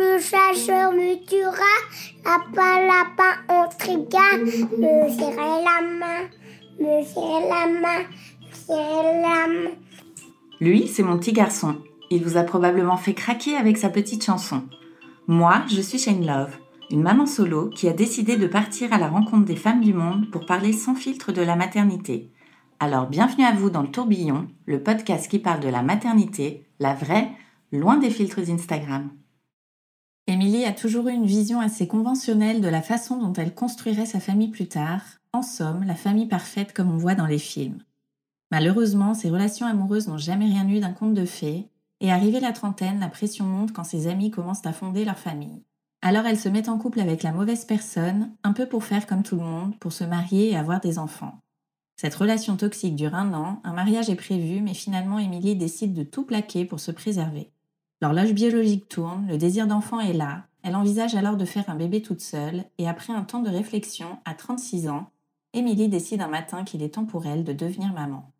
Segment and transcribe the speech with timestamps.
[0.00, 1.76] le chasseur me tuera.
[2.24, 4.38] Lapin, lapin, on triga.
[4.38, 6.28] Me serrer la main,
[6.78, 8.04] me serrer la main,
[8.52, 9.70] serrer la main.
[10.60, 11.76] Lui, c'est mon petit garçon.
[12.10, 14.64] Il vous a probablement fait craquer avec sa petite chanson.
[15.26, 16.56] Moi, je suis Shane Love,
[16.90, 20.30] une maman solo qui a décidé de partir à la rencontre des femmes du monde
[20.30, 22.30] pour parler sans filtre de la maternité.
[22.80, 26.94] Alors bienvenue à vous dans le tourbillon, le podcast qui parle de la maternité, la
[26.94, 27.30] vraie,
[27.78, 29.10] loin des filtres Instagram.
[30.26, 34.20] Émilie a toujours eu une vision assez conventionnelle de la façon dont elle construirait sa
[34.20, 37.82] famille plus tard, en somme, la famille parfaite comme on voit dans les films.
[38.50, 41.68] Malheureusement, ses relations amoureuses n'ont jamais rien eu d'un conte de fées,
[42.00, 45.62] et arrivée la trentaine, la pression monte quand ses amis commencent à fonder leur famille.
[46.02, 49.22] Alors elle se met en couple avec la mauvaise personne, un peu pour faire comme
[49.22, 51.40] tout le monde, pour se marier et avoir des enfants.
[51.96, 56.02] Cette relation toxique dure un an, un mariage est prévu, mais finalement Émilie décide de
[56.02, 57.52] tout plaquer pour se préserver.
[58.00, 62.02] L'horloge biologique tourne, le désir d'enfant est là, elle envisage alors de faire un bébé
[62.02, 65.10] toute seule, et après un temps de réflexion, à 36 ans,
[65.52, 68.30] Émilie décide un matin qu'il est temps pour elle de devenir maman.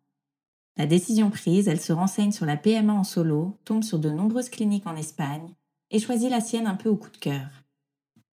[0.77, 4.49] La décision prise, elle se renseigne sur la PMA en solo, tombe sur de nombreuses
[4.49, 5.53] cliniques en Espagne
[5.89, 7.49] et choisit la sienne un peu au coup de cœur.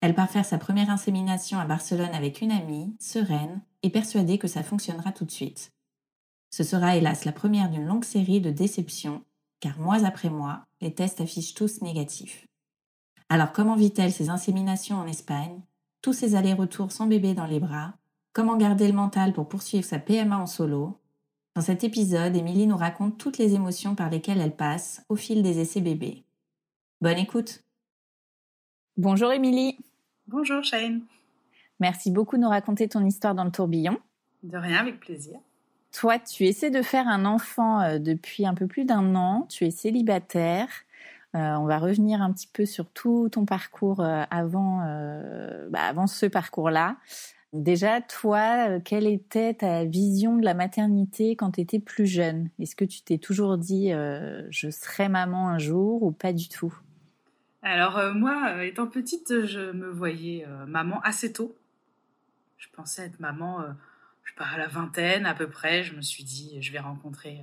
[0.01, 4.47] Elle part faire sa première insémination à Barcelone avec une amie, sereine et persuadée que
[4.47, 5.71] ça fonctionnera tout de suite.
[6.51, 9.23] Ce sera hélas la première d'une longue série de déceptions,
[9.59, 12.47] car mois après mois, les tests affichent tous négatifs.
[13.29, 15.61] Alors comment vit-elle ses inséminations en Espagne,
[16.01, 17.93] tous ses allers-retours sans bébé dans les bras,
[18.33, 20.99] comment garder le mental pour poursuivre sa PMA en solo?
[21.55, 25.41] Dans cet épisode, Émilie nous raconte toutes les émotions par lesquelles elle passe au fil
[25.41, 26.23] des essais bébés.
[27.01, 27.63] Bonne écoute
[28.95, 29.77] Bonjour Émilie
[30.27, 31.01] Bonjour Shane.
[31.79, 33.97] Merci beaucoup de nous raconter ton histoire dans le tourbillon.
[34.43, 35.39] De rien, avec plaisir.
[35.99, 39.65] Toi, tu essaies de faire un enfant euh, depuis un peu plus d'un an, tu
[39.65, 40.67] es célibataire.
[41.33, 44.81] Euh, on va revenir un petit peu sur tout ton parcours euh, avant,
[45.71, 46.97] bah, avant ce parcours-là.
[47.51, 52.51] Déjà, toi, quelle était ta vision de la maternité quand tu étais plus jeune?
[52.59, 53.89] Est-ce que tu t'es toujours dit
[54.51, 56.75] je serai maman un jour ou pas du tout?
[57.63, 61.55] Alors moi, étant petite, je me voyais maman assez tôt.
[62.57, 63.63] Je pensais être maman,
[64.27, 65.83] je sais pas, à la vingtaine à peu près.
[65.83, 67.41] Je me suis dit, je vais rencontrer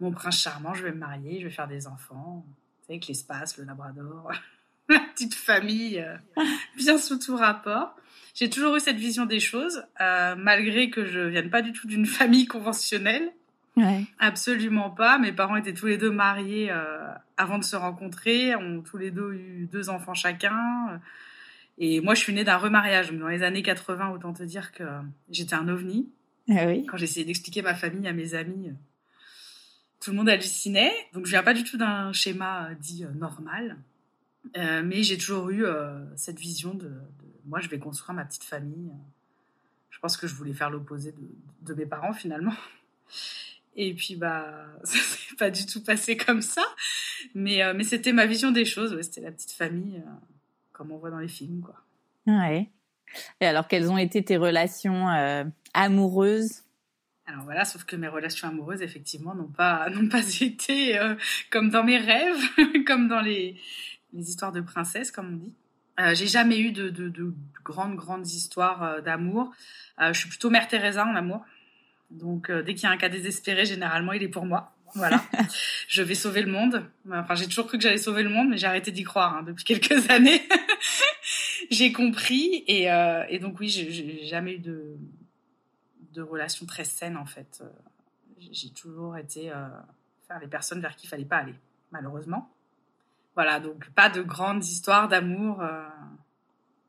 [0.00, 2.44] mon prince charmant, je vais me marier, je vais faire des enfants.
[2.88, 4.32] avec l'espace, le labrador,
[4.88, 6.04] la petite famille,
[6.76, 7.94] bien sous tout rapport
[8.34, 11.86] j'ai toujours eu cette vision des choses, euh, malgré que je vienne pas du tout
[11.86, 13.30] d'une famille conventionnelle.
[13.76, 14.04] Ouais.
[14.18, 15.18] Absolument pas.
[15.18, 19.10] Mes parents étaient tous les deux mariés euh, avant de se rencontrer, ont tous les
[19.10, 21.00] deux eu deux enfants chacun.
[21.78, 23.10] Et moi, je suis née d'un remariage.
[23.10, 24.84] Donc, dans les années 80, autant te dire que
[25.30, 26.08] j'étais un ovni.
[26.48, 26.86] Ah oui.
[26.86, 28.72] Quand j'essayais d'expliquer ma famille à mes amis,
[30.00, 30.92] tout le monde hallucinait.
[31.12, 33.78] Donc, je viens pas du tout d'un schéma dit normal.
[34.56, 38.24] Euh, mais j'ai toujours eu euh, cette vision de, de, moi, je vais construire ma
[38.24, 38.92] petite famille.
[39.90, 41.28] Je pense que je voulais faire l'opposé de,
[41.62, 42.54] de, mes parents finalement.
[43.76, 46.64] Et puis, bah, ça s'est pas du tout passé comme ça.
[47.34, 48.94] Mais, euh, mais c'était ma vision des choses.
[48.94, 50.10] Ouais, c'était la petite famille, euh,
[50.82, 51.76] comme on voit dans les films, quoi.
[52.26, 52.68] Ouais.
[53.40, 55.44] Et alors, quelles ont été tes relations euh,
[55.74, 56.62] amoureuses?
[57.26, 60.98] Alors voilà, sauf que mes relations amoureuses, effectivement, n'ont pas, n'ont pas été
[61.50, 62.42] comme dans mes rêves,
[62.86, 63.56] comme dans les,
[64.12, 65.52] les histoires de princesses, comme on dit.
[66.00, 67.34] Euh, j'ai jamais eu de, de, de,
[67.64, 69.52] grandes, grandes histoires euh, d'amour.
[70.00, 71.44] Euh, je suis plutôt mère Teresa en amour.
[72.10, 74.74] Donc, dès qu'il y a un cas désespéré, généralement, il est pour moi.
[74.94, 75.22] Voilà.
[75.88, 76.84] je vais sauver le monde.
[77.10, 79.42] Enfin, j'ai toujours cru que j'allais sauver le monde, mais j'ai arrêté d'y croire hein,
[79.42, 80.42] depuis quelques années.
[81.72, 82.64] J'ai compris.
[82.66, 82.88] Et,
[83.28, 84.96] et, donc, oui, j'ai jamais eu de,
[86.12, 87.62] de relation très saine, en fait.
[88.38, 89.52] J'ai toujours été
[90.26, 91.54] faire les personnes vers qui il fallait pas aller,
[91.90, 92.50] malheureusement.
[93.34, 95.88] Voilà, donc pas de grandes histoires d'amour euh,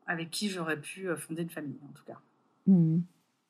[0.06, 2.20] avec qui j'aurais pu euh, fonder une famille, en tout cas.
[2.66, 3.00] Mmh.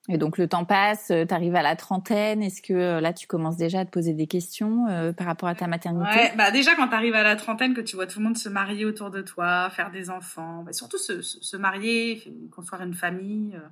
[0.09, 3.27] Et donc le temps passe, euh, tu arrives à la trentaine, est-ce que là tu
[3.27, 6.31] commences déjà à te poser des questions euh, par rapport à ta maternité?
[6.37, 8.51] Bah déjà quand tu arrives à la trentaine, que tu vois tout le monde se
[8.51, 13.55] marier autour de toi, faire des enfants, bah surtout se, se, marier, construire une famille,
[13.55, 13.67] euh,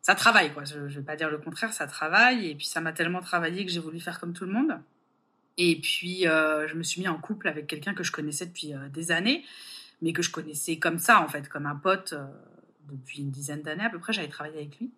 [0.00, 2.80] ça travaille quoi, je, je vais pas dire le contraire, ça travaille, et puis ça
[2.80, 4.78] m'a tellement travaillé que j'ai voulu faire comme tout le monde.
[5.58, 8.74] Et puis, euh, je me suis mis en couple avec quelqu'un que je connaissais depuis
[8.74, 9.44] euh, des années,
[10.02, 12.24] mais que je connaissais comme ça, en fait, comme un pote euh,
[12.90, 14.12] depuis une dizaine d'années à peu près.
[14.12, 14.90] J'avais travaillé avec lui.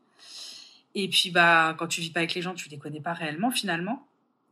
[0.94, 3.50] Et puis, bah, quand tu vis pas avec les gens, tu les connais pas réellement,
[3.50, 4.06] finalement.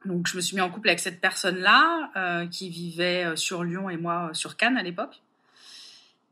[0.05, 3.97] Donc, je me suis mis en couple avec cette personne-là, qui vivait sur Lyon et
[3.97, 5.23] moi sur Cannes à l'époque.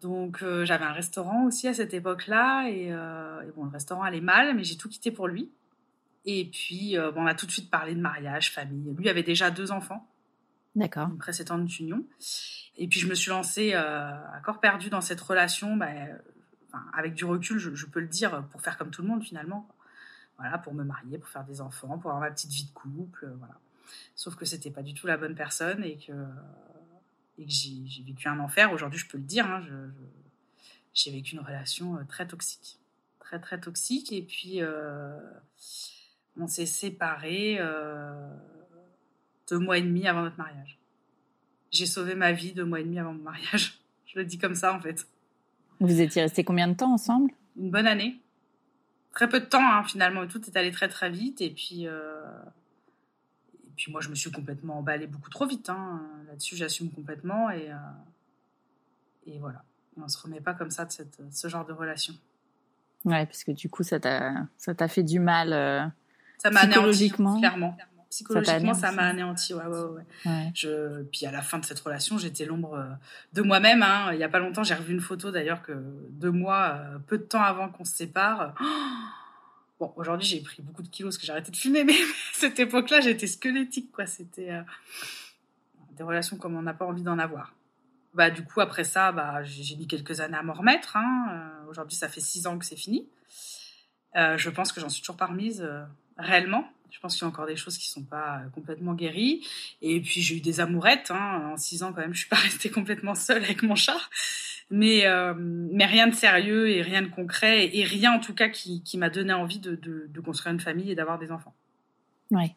[0.02, 2.68] Donc, j'avais un restaurant aussi à cette époque-là.
[2.68, 5.50] Et, et, bon, le restaurant allait mal, mais j'ai tout quitté pour lui.
[6.26, 8.94] Et puis, euh, bon, on a tout de suite parlé de mariage, famille.
[8.96, 10.06] Lui avait déjà deux enfants.
[10.74, 11.08] D'accord.
[11.08, 12.04] Une précédente union.
[12.76, 15.76] Et puis, je me suis lancée euh, à corps perdu dans cette relation.
[15.76, 15.88] Bah,
[16.92, 19.68] avec du recul, je, peux le dire, pour faire comme tout le monde finalement.
[20.38, 23.32] Voilà, pour me marier, pour faire des enfants, pour avoir ma petite vie de couple.
[23.38, 23.58] Voilà.
[24.16, 26.12] Sauf que c'était pas du tout la bonne personne et que,
[27.38, 28.72] j'ai vécu un enfer.
[28.72, 29.46] Aujourd'hui, je peux le dire.
[29.46, 29.62] Hein,
[30.92, 32.78] j'ai vécu une relation euh, très toxique.
[33.20, 34.12] Très, très toxique.
[34.12, 34.62] Et puis.
[34.62, 35.18] Euh,
[36.36, 38.28] on s'est séparés euh,
[39.48, 40.78] deux mois et demi avant notre mariage.
[41.70, 43.80] J'ai sauvé ma vie deux mois et demi avant mon mariage.
[44.06, 45.06] Je le dis comme ça, en fait.
[45.80, 47.32] Vous étiez restés combien de temps ensemble?
[47.56, 48.20] Une bonne année.
[49.12, 50.26] Très peu de temps, hein, finalement.
[50.26, 51.40] Tout est allé très, très vite.
[51.40, 52.22] Et puis, euh...
[53.64, 55.68] et puis moi, je me suis complètement emballée beaucoup trop vite.
[55.70, 56.02] Hein.
[56.28, 57.50] Là-dessus, j'assume complètement.
[57.50, 57.76] Et, euh...
[59.26, 59.62] et voilà.
[59.96, 62.14] Et on se remet pas comme ça de, cette, ce genre de relation.
[63.04, 65.86] Ouais, parce que du coup, ça t'a fait du mal euh,
[66.38, 67.76] ça m'a anéanti, clairement.
[68.14, 69.54] Psychologiquement, ça m'a anéanti.
[69.54, 70.02] Ouais, ouais, ouais.
[70.26, 70.52] ouais.
[70.54, 71.02] Je...
[71.02, 72.84] Puis à la fin de cette relation, j'étais l'ombre euh,
[73.32, 73.82] de moi-même.
[73.82, 74.12] Hein.
[74.12, 75.72] Il y a pas longtemps, j'ai revu une photo d'ailleurs que
[76.10, 78.54] deux mois, euh, peu de temps avant qu'on se sépare.
[79.80, 82.06] Bon, aujourd'hui, j'ai pris beaucoup de kilos parce que j'ai arrêté de fumer, mais à
[82.34, 84.06] cette époque-là, j'étais squelettique, quoi.
[84.06, 84.62] C'était euh...
[85.96, 87.52] des relations comme on n'a pas envie d'en avoir.
[88.14, 90.96] Bah, du coup, après ça, bah, j'ai mis quelques années à m'en remettre.
[90.96, 91.26] Hein.
[91.32, 93.08] Euh, aujourd'hui, ça fait six ans que c'est fini.
[94.14, 95.68] Euh, je pense que j'en suis toujours pas remise
[96.16, 96.68] réellement.
[96.94, 99.44] Je pense qu'il y a encore des choses qui sont pas euh, complètement guéries.
[99.82, 101.10] Et puis j'ai eu des amourettes.
[101.10, 101.50] Hein.
[101.52, 103.98] En six ans, quand même, je suis pas restée complètement seule avec mon chat.
[104.70, 107.68] Mais, euh, mais rien de sérieux et rien de concret.
[107.76, 110.60] Et rien, en tout cas, qui, qui m'a donné envie de, de, de, construire une
[110.60, 111.54] famille et d'avoir des enfants.
[112.30, 112.54] Ouais.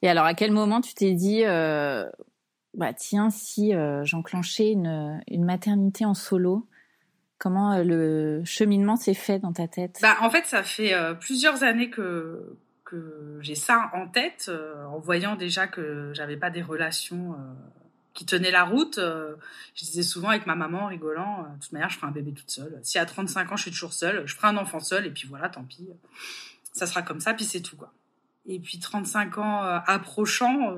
[0.00, 2.08] Et alors, à quel moment tu t'es dit, euh,
[2.72, 6.66] bah tiens, si euh, j'enclenchais une, une maternité en solo,
[7.36, 9.98] comment le cheminement s'est fait dans ta tête?
[10.00, 12.56] Bah, En fait, ça fait plusieurs années que,
[12.86, 17.36] que j'ai ça en tête, euh, en voyant déjà que j'avais pas des relations euh,
[18.14, 18.98] qui tenaient la route.
[18.98, 19.34] Euh,
[19.74, 22.32] je disais souvent avec ma maman en rigolant, de toute manière, je ferai un bébé
[22.32, 22.80] toute seule.
[22.82, 25.26] Si à 35 ans, je suis toujours seule, je ferai un enfant seul, et puis
[25.28, 25.88] voilà, tant pis.
[26.72, 27.92] Ça sera comme ça, puis c'est tout, quoi.
[28.46, 30.76] Et puis 35 ans approchant,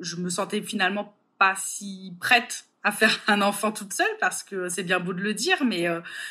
[0.00, 4.68] je me sentais finalement pas si prête à faire un enfant toute seule parce que
[4.68, 5.86] c'est bien beau de le dire, mais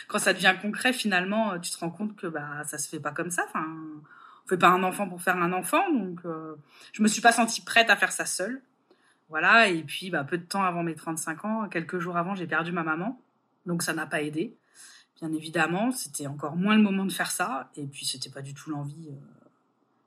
[0.09, 3.11] quand ça devient concret, finalement, tu te rends compte que bah ça se fait pas
[3.11, 3.45] comme ça.
[4.45, 6.55] On fait pas un enfant pour faire un enfant, donc euh,
[6.91, 8.61] je me suis pas sentie prête à faire ça seule.
[9.29, 12.45] Voilà, et puis bah, peu de temps avant mes 35 ans, quelques jours avant, j'ai
[12.45, 13.19] perdu ma maman,
[13.65, 14.55] donc ça n'a pas aidé.
[15.19, 18.53] Bien évidemment, c'était encore moins le moment de faire ça, et puis c'était pas du
[18.53, 19.09] tout l'envie.
[19.09, 19.47] Euh,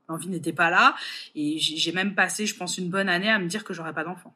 [0.09, 0.95] l'envie n'était pas là,
[1.35, 4.05] et j'ai même passé, je pense, une bonne année à me dire que j'aurais pas
[4.05, 4.35] d'enfant.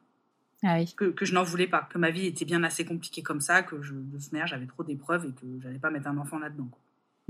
[0.63, 0.93] Ah oui.
[0.95, 3.63] que, que, je n'en voulais pas, que ma vie était bien assez compliquée comme ça,
[3.63, 6.69] que je, de ce j'avais trop d'épreuves et que j'allais pas mettre un enfant là-dedans.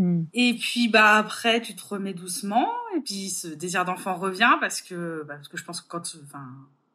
[0.02, 0.24] Mm.
[0.34, 2.68] Et puis bah après tu te remets doucement.
[2.98, 6.16] Et puis ce désir d'enfant revient parce que bah, parce que je pense que quand
[6.26, 6.48] enfin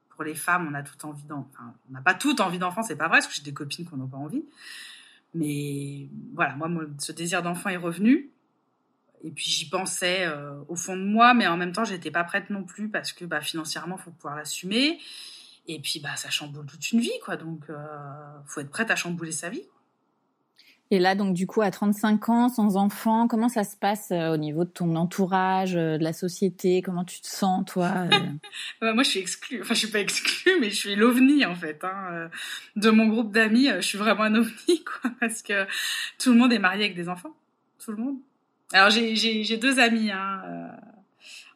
[0.08, 2.96] pour les femmes on a tout envie d'enfant on n'a pas tout envie d'enfant c'est
[2.96, 4.44] pas vrai parce que j'ai des copines qui n'ont pas envie.
[5.34, 8.30] Mais voilà moi ce désir d'enfant est revenu.
[9.22, 12.24] Et puis j'y pensais euh, au fond de moi mais en même temps j'étais pas
[12.24, 14.98] prête non plus parce que bah financièrement faut pouvoir l'assumer.
[15.68, 17.36] Et puis bah ça chamboule toute une vie quoi.
[17.36, 17.76] Donc euh,
[18.46, 19.62] faut être prête à chambouler sa vie
[20.92, 24.32] et là, donc, du coup, à 35 ans, sans enfant, comment ça se passe euh,
[24.32, 26.80] au niveau de ton entourage, euh, de la société?
[26.80, 28.06] Comment tu te sens, toi
[28.82, 28.92] euh?
[28.94, 29.62] Moi, je suis exclue.
[29.62, 31.82] Enfin, je suis pas exclue, mais je suis l'ovni, en fait.
[31.82, 32.30] Hein.
[32.76, 35.66] De mon groupe d'amis, je suis vraiment un ovni, quoi, parce que
[36.20, 37.34] tout le monde est marié avec des enfants.
[37.84, 38.18] Tout le monde.
[38.72, 40.70] Alors, j'ai deux amis, hein,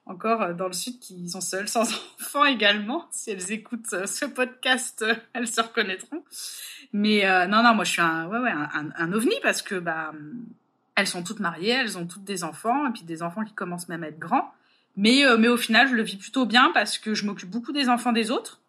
[0.06, 1.82] encore dans le sud, qui sont seules, sans
[2.20, 3.06] enfants également.
[3.12, 6.24] Si elles écoutent ce podcast, elles se reconnaîtront.
[6.92, 9.76] Mais euh, non, non, moi je suis un, ouais, ouais, un, un, ovni parce que
[9.76, 10.12] bah,
[10.96, 13.88] elles sont toutes mariées, elles ont toutes des enfants, et puis des enfants qui commencent
[13.88, 14.52] même à être grands.
[14.96, 17.72] Mais, euh, mais au final, je le vis plutôt bien parce que je m'occupe beaucoup
[17.72, 18.60] des enfants des autres.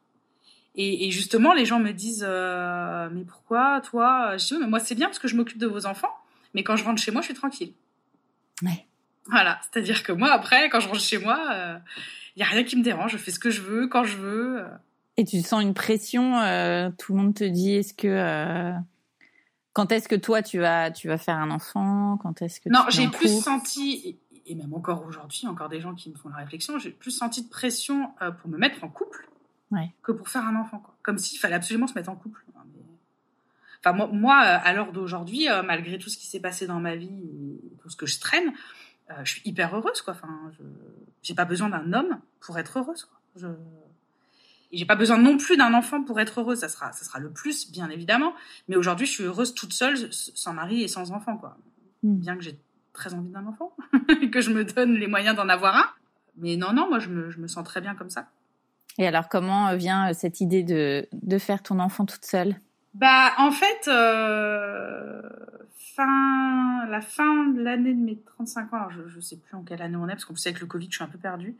[0.75, 4.79] Et, et justement, les gens me disent euh, Mais pourquoi toi Je dis Mais moi,
[4.79, 6.15] c'est bien parce que je m'occupe de vos enfants,
[6.53, 7.73] mais quand je rentre chez moi, je suis tranquille.
[8.61, 8.85] Ouais.
[9.25, 11.39] Voilà, c'est-à-dire que moi, après, quand je rentre chez moi,
[12.35, 14.17] il n'y a rien qui me dérange, je fais ce que je veux, quand je
[14.17, 14.63] veux.
[15.21, 18.73] Et tu sens une pression, euh, tout le monde te dit est-ce que euh,
[19.71, 22.17] quand est-ce que toi tu vas tu vas faire un enfant?
[22.23, 26.09] Quand est-ce que Non, j'ai plus senti et même encore aujourd'hui, encore des gens qui
[26.09, 29.29] me font la réflexion, j'ai plus senti de pression euh, pour me mettre en couple.
[30.01, 30.79] que pour faire un enfant.
[30.79, 30.95] Quoi.
[31.03, 32.43] Comme s'il fallait absolument se mettre en couple.
[33.85, 37.29] Enfin, moi, moi à l'heure d'aujourd'hui, malgré tout ce qui s'est passé dans ma vie
[37.29, 38.53] et tout ce que je traîne,
[39.23, 40.01] je suis hyper heureuse.
[40.01, 40.15] Quoi.
[40.15, 40.63] Enfin, je
[41.21, 43.05] j'ai pas besoin d'un homme pour être heureuse.
[43.05, 43.19] Quoi.
[43.35, 43.47] Je
[44.71, 46.59] et j'ai pas besoin non plus d'un enfant pour être heureuse.
[46.59, 48.33] Ça sera, ça sera le plus, bien évidemment.
[48.67, 51.57] Mais aujourd'hui, je suis heureuse toute seule, sans mari et sans enfant, quoi.
[52.03, 52.15] Hmm.
[52.15, 52.57] Bien que j'ai
[52.93, 53.73] très envie d'un enfant,
[54.21, 55.85] et que je me donne les moyens d'en avoir un.
[56.37, 58.27] Mais non, non, moi, je me, je me, sens très bien comme ça.
[58.97, 62.55] Et alors, comment vient euh, cette idée de, de faire ton enfant toute seule?
[62.93, 65.21] Bah, en fait, euh,
[65.97, 69.95] la fin de l'année de mes 35 ans, je, je sais plus en quelle année
[69.95, 71.55] on est, parce qu'on sait avec le Covid, je suis un peu perdue.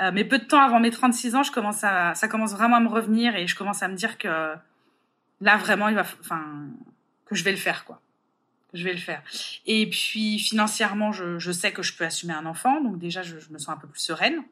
[0.00, 3.34] Euh, mais peu de temps avant mes 36 ans, ça commence vraiment à me revenir
[3.36, 4.54] et je commence à me dire que
[5.40, 5.90] là vraiment,
[7.24, 8.00] que je vais le faire quoi.
[8.72, 9.22] Que je vais le faire.
[9.64, 13.58] Et puis financièrement, je, sais que je peux assumer un enfant, donc déjà je, me
[13.58, 14.42] sens un peu plus sereine.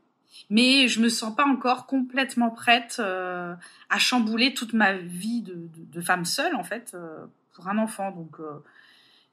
[0.51, 3.55] Mais je me sens pas encore complètement prête euh,
[3.89, 8.11] à chambouler toute ma vie de, femme seule en fait euh, pour un enfant.
[8.11, 8.41] Donc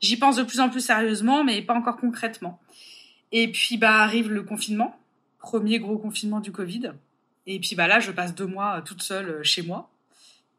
[0.01, 2.59] j'y pense de plus en plus sérieusement, mais pas encore concrètement.
[3.31, 4.97] Et puis bah arrive le confinement
[5.41, 6.93] premier gros confinement du Covid.
[7.47, 9.89] Et puis bah là, je passe deux mois euh, toute seule euh, chez moi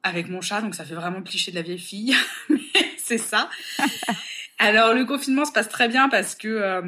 [0.03, 2.13] avec mon chat, donc ça fait vraiment cliché de la vieille fille,
[2.99, 3.49] c'est ça.
[4.59, 6.81] Alors le confinement se passe très bien parce que euh,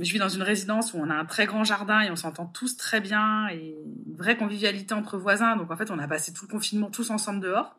[0.00, 2.46] je vis dans une résidence où on a un très grand jardin et on s'entend
[2.46, 3.74] tous très bien et
[4.06, 5.56] une vraie convivialité entre voisins.
[5.56, 7.76] Donc en fait, on a passé tout le confinement tous ensemble dehors.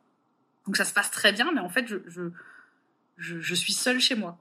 [0.66, 2.22] Donc ça se passe très bien, mais en fait, je, je,
[3.24, 4.38] je, je suis seule chez moi.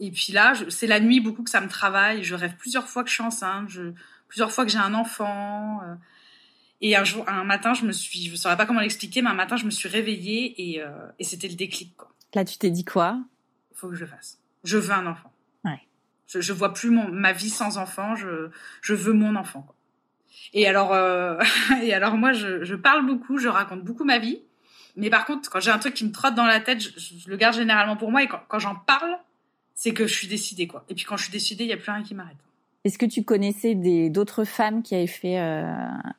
[0.00, 2.24] Et puis là, c'est la nuit beaucoup que ça me travaille.
[2.24, 3.68] Je rêve plusieurs fois que je suis enceinte.
[3.68, 3.92] Je,
[4.28, 5.80] plusieurs fois que j'ai un enfant.
[5.82, 5.94] Euh,
[6.80, 9.30] et un jour, un matin, je me suis, je ne saurais pas comment l'expliquer, mais
[9.30, 10.88] un matin, je me suis réveillée et, euh,
[11.18, 11.96] et c'était le déclic.
[11.96, 12.12] Quoi.
[12.34, 13.20] Là, tu t'es dit quoi?
[13.70, 14.40] Il faut que je le fasse.
[14.64, 15.32] Je veux un enfant.
[15.64, 15.80] Ouais.
[16.26, 18.16] Je, je vois plus mon, ma vie sans enfant.
[18.16, 18.50] Je,
[18.82, 19.62] je veux mon enfant.
[19.62, 19.76] Quoi.
[20.52, 21.40] Et alors, euh,
[21.82, 24.42] et alors moi, je, je, parle beaucoup, je raconte beaucoup ma vie.
[24.96, 27.28] Mais par contre, quand j'ai un truc qui me trotte dans la tête, je, je
[27.28, 28.22] le garde généralement pour moi.
[28.22, 29.16] Et quand, quand j'en parle,
[29.74, 30.84] c'est que je suis décidée, quoi.
[30.88, 32.36] Et puis quand je suis décidée, il y a plus rien qui m'arrête.
[32.84, 33.74] Est-ce que tu connaissais
[34.10, 35.64] d'autres femmes qui avaient fait euh,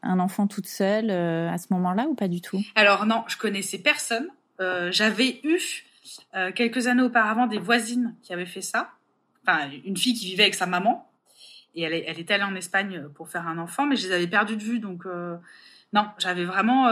[0.02, 2.60] un enfant toute seule euh, à ce moment-là ou pas du tout?
[2.74, 4.28] Alors non, je connaissais personne.
[4.60, 5.60] Euh, J'avais eu
[6.56, 8.90] quelques années auparavant des voisines qui avaient fait ça.
[9.44, 11.08] Enfin, une fille qui vivait avec sa maman
[11.76, 14.28] et elle, elle était allée en Espagne pour faire un enfant, mais je les avais
[14.28, 14.80] perdues de vue.
[14.80, 15.06] Donc
[15.94, 16.92] non, j'avais vraiment,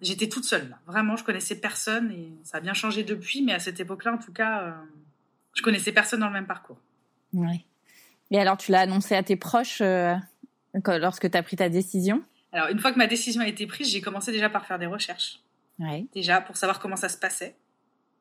[0.00, 0.70] j'étais toute seule.
[0.70, 0.78] Là.
[0.86, 4.18] Vraiment, je connaissais personne et ça a bien changé depuis, mais à cette époque-là, en
[4.18, 4.74] tout cas,
[5.54, 6.78] je connaissais personne dans le même parcours.
[7.32, 7.64] Ouais.
[8.30, 10.14] Et alors, tu l'as annoncé à tes proches euh,
[10.86, 12.22] lorsque tu as pris ta décision?
[12.52, 14.86] Alors, une fois que ma décision a été prise, j'ai commencé déjà par faire des
[14.86, 15.40] recherches.
[16.12, 17.54] Déjà, pour savoir comment ça se passait.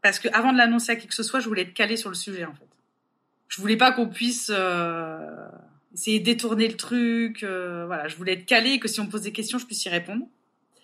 [0.03, 2.09] Parce que avant de l'annoncer à qui que ce soit, je voulais être calée sur
[2.09, 2.67] le sujet, en fait.
[3.47, 5.47] Je voulais pas qu'on puisse euh,
[5.93, 7.43] essayer de détourner le truc.
[7.43, 9.65] Euh, voilà, je voulais être calée et que si on me pose des questions, je
[9.65, 10.25] puisse y répondre.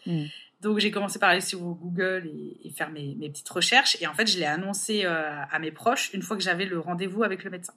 [0.05, 0.25] Mm.
[0.61, 3.97] Donc j'ai commencé par aller sur Google et, et faire mes, mes, petites recherches.
[4.01, 6.79] Et en fait, je l'ai annoncé euh, à mes proches une fois que j'avais le
[6.79, 7.73] rendez-vous avec le médecin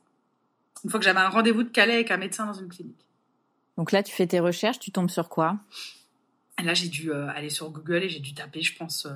[0.85, 3.07] une fois que j'avais un rendez-vous de Calais avec un médecin dans une clinique.
[3.77, 5.59] Donc là, tu fais tes recherches, tu tombes sur quoi?
[6.63, 9.09] Là, j'ai dû euh, aller sur Google et j'ai dû taper, je pense,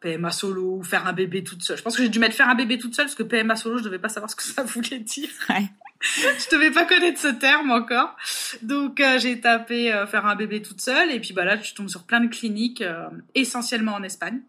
[0.00, 1.76] PMA solo ou faire un bébé toute seule.
[1.76, 3.78] Je pense que j'ai dû mettre faire un bébé toute seule parce que PMA solo,
[3.78, 5.28] je devais pas savoir ce que ça voulait dire.
[5.48, 5.68] Ouais.
[6.02, 8.16] je devais pas connaître ce terme encore.
[8.62, 11.74] Donc euh, j'ai tapé euh, faire un bébé toute seule et puis bah là, je
[11.74, 14.40] tombe sur plein de cliniques, euh, essentiellement en Espagne.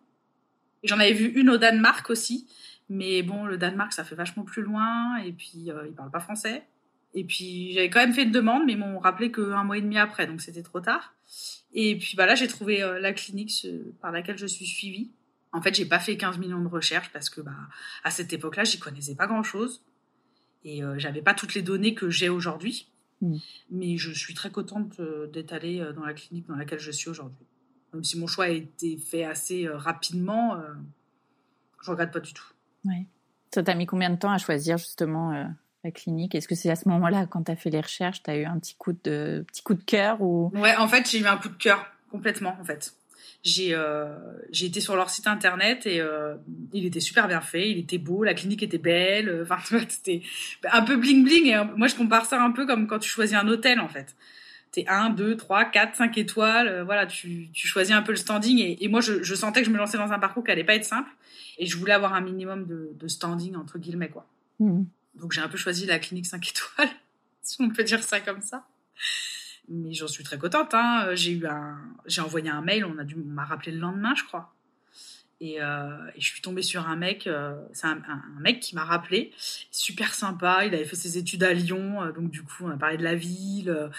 [0.83, 2.47] J'en avais vu une au Danemark aussi.
[2.89, 6.63] Mais bon, le Danemark, ça fait vachement plus loin, et puis ils parlent pas français.
[7.13, 9.81] Et puis j'avais quand même fait une demande, mais ils m'ont rappelé qu'un mois et
[9.81, 11.13] demi après, donc c'était trop tard.
[11.73, 13.67] Et puis bah là, j'ai trouvé la clinique
[14.01, 15.11] par laquelle je suis suivie.
[15.51, 17.51] En fait, j'ai pas fait 15 millions de recherches parce que bah
[18.05, 19.81] à cette époque-là, j'y connaissais pas grand-chose
[20.63, 22.89] et euh, j'avais pas toutes les données que j'ai aujourd'hui.
[23.21, 23.37] Mmh.
[23.71, 26.91] Mais je suis très contente euh, d'être allée euh, dans la clinique dans laquelle je
[26.91, 27.45] suis aujourd'hui.
[27.93, 30.61] Même si mon choix a été fait assez rapidement,
[31.81, 32.43] je regrette pas du tout.
[32.83, 33.05] Ouais.
[33.53, 35.45] Ça t'a mis combien de temps à choisir justement euh,
[35.83, 36.35] la clinique?
[36.35, 38.45] Est-ce que c'est à ce moment-là, quand tu as fait les recherches, tu as eu
[38.45, 40.51] un petit coup de, petit coup de cœur ou...
[40.53, 42.93] Ouais, en fait, j'ai eu un coup de cœur complètement, en fait.
[43.43, 44.07] J'ai euh,
[44.51, 46.35] j'ai été sur leur site internet et euh,
[46.73, 49.57] il était super bien fait, il était beau, la clinique était belle, euh, enfin
[49.87, 50.21] c'était
[50.71, 53.35] un peu bling bling et moi je compare ça un peu comme quand tu choisis
[53.35, 54.15] un hôtel en fait.
[54.71, 58.59] T'es 1, 2, 3, 4, 5 étoiles, voilà, tu, tu choisis un peu le standing
[58.59, 60.65] et, et moi je, je sentais que je me lançais dans un parcours qui allait
[60.65, 61.09] pas être simple
[61.57, 64.27] et je voulais avoir un minimum de, de standing entre guillemets quoi.
[64.59, 64.83] Mmh.
[65.15, 66.89] Donc j'ai un peu choisi la clinique 5 étoiles,
[67.41, 68.67] si on peut dire ça comme ça.
[69.69, 70.73] Mais j'en suis très contente.
[70.73, 71.09] Hein.
[71.13, 74.23] J'ai eu un, j'ai envoyé un mail, on a dû, m'a rappelé le lendemain, je
[74.23, 74.53] crois.
[75.39, 78.01] Et, euh, je suis tombée sur un mec, euh, c'est un,
[78.39, 79.31] mec qui m'a rappelé,
[79.71, 80.65] super sympa.
[80.65, 83.03] Il avait fait ses études à Lyon, euh, donc du coup on a parlé de
[83.03, 83.89] la ville.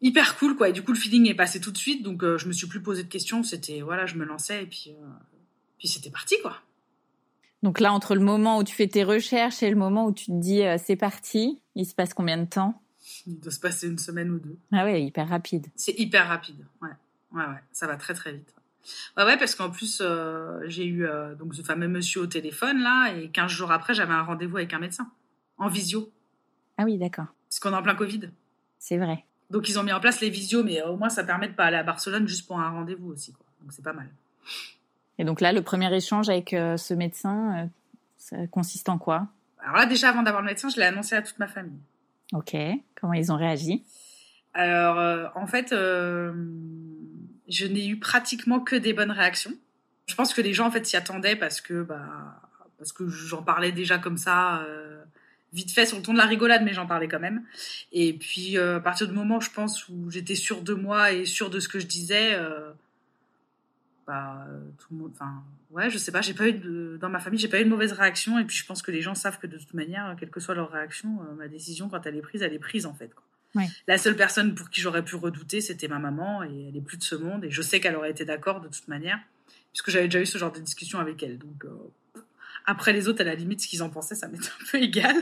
[0.00, 0.68] hyper cool quoi.
[0.68, 2.82] Et du coup, le feeling est passé tout de suite, donc je me suis plus
[2.82, 3.42] posé de questions.
[3.42, 4.94] C'était voilà, je me lançais et puis
[5.78, 6.56] puis c'était parti quoi.
[7.64, 10.26] Donc là, entre le moment où tu fais tes recherches et le moment où tu
[10.26, 12.80] te dis c'est parti, il se passe combien de temps?
[13.26, 14.56] Il doit se passer une semaine ou deux.
[14.72, 15.66] Ah ouais, hyper rapide.
[15.76, 16.90] C'est hyper rapide, ouais.
[17.32, 18.54] Ouais, ouais, ça va très très vite.
[19.16, 22.80] Ouais, ouais, parce qu'en plus, euh, j'ai eu euh, donc ce fameux monsieur au téléphone
[22.80, 25.10] là, et 15 jours après, j'avais un rendez-vous avec un médecin,
[25.58, 26.10] en visio.
[26.78, 27.26] Ah oui, d'accord.
[27.48, 28.30] Parce qu'on est en plein Covid.
[28.78, 29.24] C'est vrai.
[29.50, 31.64] Donc ils ont mis en place les visios, mais au moins ça permet de pas
[31.64, 33.46] aller à Barcelone juste pour un rendez-vous aussi, quoi.
[33.60, 34.08] Donc c'est pas mal.
[35.18, 37.68] Et donc là, le premier échange avec euh, ce médecin,
[38.16, 39.28] ça consiste en quoi?
[39.60, 41.80] Alors là, déjà avant d'avoir le médecin, je l'ai annoncé à toute ma famille.
[42.32, 42.56] Ok.
[43.00, 43.84] Comment ils ont réagi?
[44.54, 45.72] Alors en fait
[47.48, 49.52] je n'ai eu pratiquement que des bonnes réactions.
[50.06, 52.40] Je pense que les gens en fait s'y attendaient parce que bah
[52.78, 55.02] parce que j'en parlais déjà comme ça euh,
[55.52, 57.44] vite fait sur le ton de la rigolade mais j'en parlais quand même.
[57.92, 61.24] Et puis euh, à partir du moment je pense où j'étais sûre de moi et
[61.24, 62.70] sûre de ce que je disais euh,
[64.06, 64.46] bah
[64.78, 67.38] tout le monde enfin ouais, je sais pas, j'ai pas eu de, dans ma famille,
[67.38, 69.46] j'ai pas eu de mauvaise réaction et puis je pense que les gens savent que
[69.46, 72.54] de toute manière quelle que soit leur réaction, ma décision quand elle est prise, elle
[72.54, 73.24] est prise en fait quoi.
[73.86, 76.98] La seule personne pour qui j'aurais pu redouter, c'était ma maman, et elle est plus
[76.98, 79.18] de ce monde, et je sais qu'elle aurait été d'accord de toute manière,
[79.72, 81.38] puisque j'avais déjà eu ce genre de discussion avec elle.
[81.38, 82.20] Donc, euh,
[82.66, 85.16] après les autres, à la limite, ce qu'ils en pensaient, ça m'était un peu égal.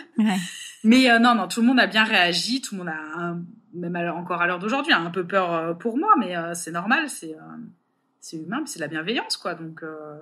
[0.84, 3.36] Mais euh, non, non, tout le monde a bien réagi, tout le monde a,
[3.74, 7.08] même encore à l'heure d'aujourd'hui, a un peu peur euh, pour moi, mais c'est normal,
[7.08, 7.34] c'est
[8.26, 9.54] c'est humain, c'est la bienveillance, quoi.
[9.54, 10.16] Donc, euh,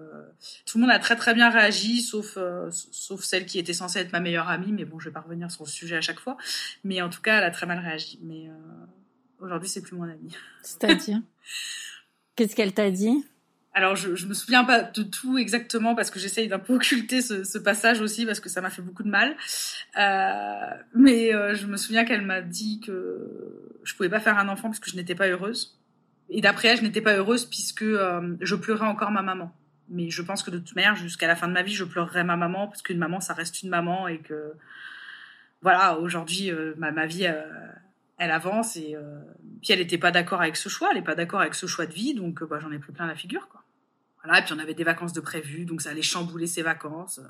[0.66, 4.00] tout le monde a très très bien réagi, sauf euh, sauf celle qui était censée
[4.00, 4.73] être ma meilleure amie.
[4.73, 6.37] Mais bon, je vais pas revenir sur le sujet à chaque fois.
[6.84, 8.18] Mais en tout cas, elle a très mal réagi.
[8.23, 8.52] Mais euh,
[9.40, 10.37] aujourd'hui, c'est plus mon amie.
[10.61, 11.23] C'est-à-dire
[12.37, 13.25] Qu'est-ce qu'elle t'a dit?
[13.73, 17.23] Alors, je, je me souviens pas de tout exactement parce que j'essaye d'un peu occulter
[17.23, 19.34] ce, ce, passage aussi parce que ça m'a fait beaucoup de mal.
[20.94, 24.78] Mais je me souviens qu'elle m'a dit que je pouvais pas faire un enfant parce
[24.80, 25.78] que je n'étais pas heureuse.
[26.28, 29.54] Et d'après elle, je n'étais pas heureuse puisque euh, je pleurais encore ma maman.
[29.88, 32.25] Mais je pense que de toute manière, jusqu'à la fin de ma vie, je pleurerai
[32.25, 34.54] ma maman parce qu'une maman, ça reste une maman et que
[35.60, 37.43] voilà, aujourd'hui, euh, ma, ma, vie, euh,
[38.19, 38.97] elle avance et
[39.60, 41.87] puis elle n'était pas d'accord avec ce choix, elle n'est pas d'accord avec ce choix
[41.87, 43.63] de vie, donc bah, j'en ai pris plein la figure, quoi.
[44.23, 47.21] Voilà, et puis on avait des vacances de prévues, donc ça allait chambouler ses vacances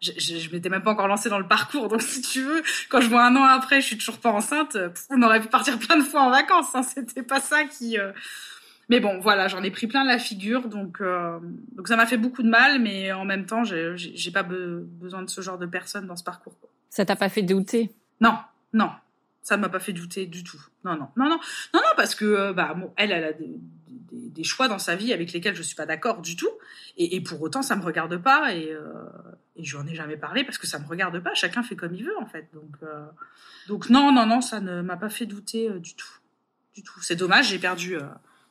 [0.00, 1.88] je, je, m'étais même pas encore lancée dans le parcours.
[1.88, 4.76] Donc, si tu veux, quand je vois un an après, je suis toujours pas enceinte,
[5.10, 6.74] on aurait pu partir plein de fois en vacances.
[6.74, 7.98] Hein, C'était pas ça qui.
[7.98, 8.12] Euh,
[8.88, 10.68] mais bon, voilà, j'en ai pris plein la figure.
[10.68, 11.38] Donc, euh...
[11.72, 15.30] donc ça m'a fait beaucoup de mal, mais en même temps, j'ai pas besoin de
[15.30, 16.58] ce genre de personnes dans ce parcours.
[16.58, 16.70] Quoi.
[16.90, 17.90] Ça t'a pas fait douter?
[18.20, 18.36] Non,
[18.72, 18.90] non,
[19.42, 20.60] ça m'a pas fait douter du tout.
[20.84, 21.38] Non, non, non, non,
[21.74, 23.58] non, non, parce que euh, bah, bon, elle, elle a des,
[24.12, 26.50] des, choix dans sa vie avec lesquels je suis pas d'accord du tout,
[26.96, 28.82] et, pour autant, ça me regarde pas, et, euh,
[29.58, 31.34] je n'en ai jamais parlé parce que ça me regarde pas.
[31.34, 32.48] Chacun fait comme il veut, en fait.
[32.52, 33.06] Donc, euh,
[33.68, 36.18] donc non, non, non, ça ne m'a pas fait douter du tout,
[36.74, 37.00] du tout.
[37.00, 37.96] C'est dommage, j'ai perdu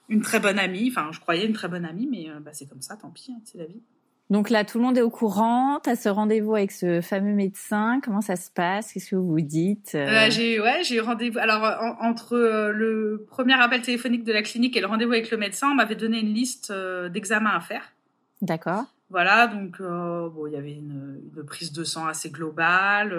[0.09, 0.89] une très bonne amie.
[0.89, 3.41] Enfin, je croyais une très bonne amie, mais bah, c'est comme ça, tant pis, hein,
[3.45, 3.81] c'est la vie.
[4.29, 5.79] Donc là, tout le monde est au courant.
[5.81, 8.01] Tu as ce rendez-vous avec ce fameux médecin.
[8.03, 8.91] Comment ça se passe?
[8.91, 9.93] Qu'est-ce que vous vous dites?
[9.95, 10.29] Euh...
[10.29, 11.39] J'ai ouais, j'ai eu rendez-vous.
[11.39, 15.37] Alors entre euh, le premier appel téléphonique de la clinique et le rendez-vous avec le
[15.37, 17.93] médecin, on m'avait donné une liste euh, d'examens à faire.
[18.41, 18.83] D'accord.
[19.09, 23.17] Voilà, donc euh, bon, il y avait une, une, prise de sang assez globale,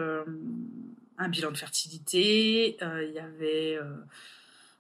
[1.17, 3.79] un bilan de fertilité, il y avait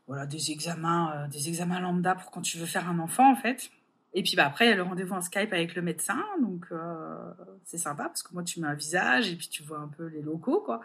[0.06, 3.70] voilà des examens, des examens lambda pour quand tu veux faire un enfant en fait.
[4.18, 6.66] Et puis bah, après, il y a le rendez-vous en Skype avec le médecin, donc
[6.72, 7.16] euh,
[7.62, 10.06] c'est sympa parce que moi, tu mets un visage et puis tu vois un peu
[10.06, 10.80] les locaux, quoi.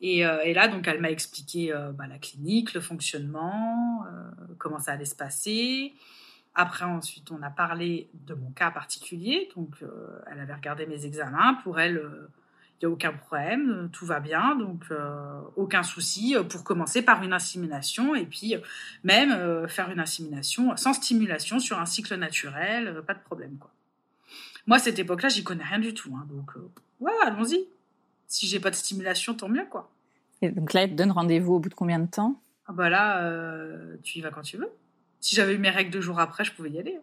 [0.00, 4.04] Et, euh, là, donc, elle m'a expliqué euh, bah, la clinique, le fonctionnement,
[4.58, 5.94] comment ça allait se passer.
[6.56, 9.76] Après, ensuite, on a parlé de mon cas particulier, donc
[10.32, 11.54] elle avait regardé mes examens.
[11.62, 12.02] Pour elle,
[12.80, 17.22] il n'y a aucun problème, tout va bien, donc euh, aucun souci pour commencer par
[17.22, 18.56] une insémination et puis
[19.04, 23.56] même euh, faire une insémination sans stimulation sur un cycle naturel, euh, pas de problème
[23.58, 23.70] quoi.
[24.66, 26.52] Moi, à cette époque-là, j'y connais rien du tout, hein, donc
[27.00, 27.66] ouais, allons-y.
[28.26, 29.90] Si j'ai pas de stimulation, tant mieux quoi.
[30.42, 32.40] Et donc là, elle te donne rendez-vous au bout de combien de temps?
[32.66, 33.30] Ah bah là,
[34.02, 34.70] tu y vas quand tu veux.
[35.20, 36.98] Si j'avais eu mes règles deux jours après, je pouvais y aller.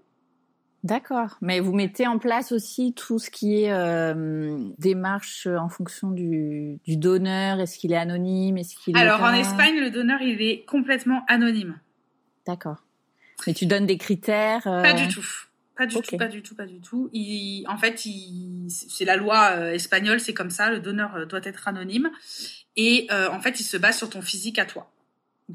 [0.83, 1.37] D'accord.
[1.41, 6.79] Mais vous mettez en place aussi tout ce qui est euh, démarche en fonction du,
[6.85, 7.59] du donneur.
[7.59, 8.57] Est-ce qu'il est anonyme?
[8.57, 11.79] Est-ce qu'il Alors en Espagne, le donneur il est complètement anonyme.
[12.47, 12.83] D'accord.
[13.45, 14.81] Mais tu donnes des critères euh...
[14.81, 15.25] Pas du tout.
[15.77, 16.09] Pas du okay.
[16.11, 17.09] tout, pas du tout, pas du tout.
[17.13, 18.05] Il, en fait,
[18.67, 20.69] c'est la loi euh, espagnole, c'est comme ça.
[20.69, 22.11] Le donneur doit être anonyme
[22.75, 24.91] et euh, en fait, il se base sur ton physique à toi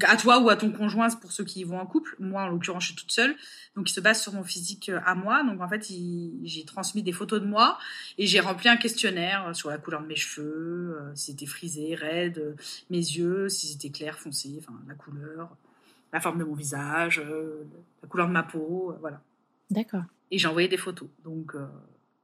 [0.03, 2.15] à toi ou à ton conjoint pour ceux qui y vont en couple.
[2.19, 3.35] Moi, en l'occurrence, je suis toute seule.
[3.75, 5.43] Donc, il se base sur mon physique euh, à moi.
[5.43, 5.87] Donc, en fait,
[6.43, 7.77] j'ai transmis des photos de moi
[8.17, 11.95] et j'ai rempli un questionnaire sur la couleur de mes cheveux, euh, si c'était frisé,
[11.95, 12.55] raide,
[12.89, 15.49] mes yeux, si c'était clair, foncé, enfin, la couleur.
[16.13, 17.63] la forme de mon visage, euh,
[18.01, 19.19] la couleur de ma peau, euh, voilà.
[19.69, 20.03] D'accord.
[20.31, 21.09] Et j'ai envoyé des photos.
[21.25, 21.65] Donc, euh,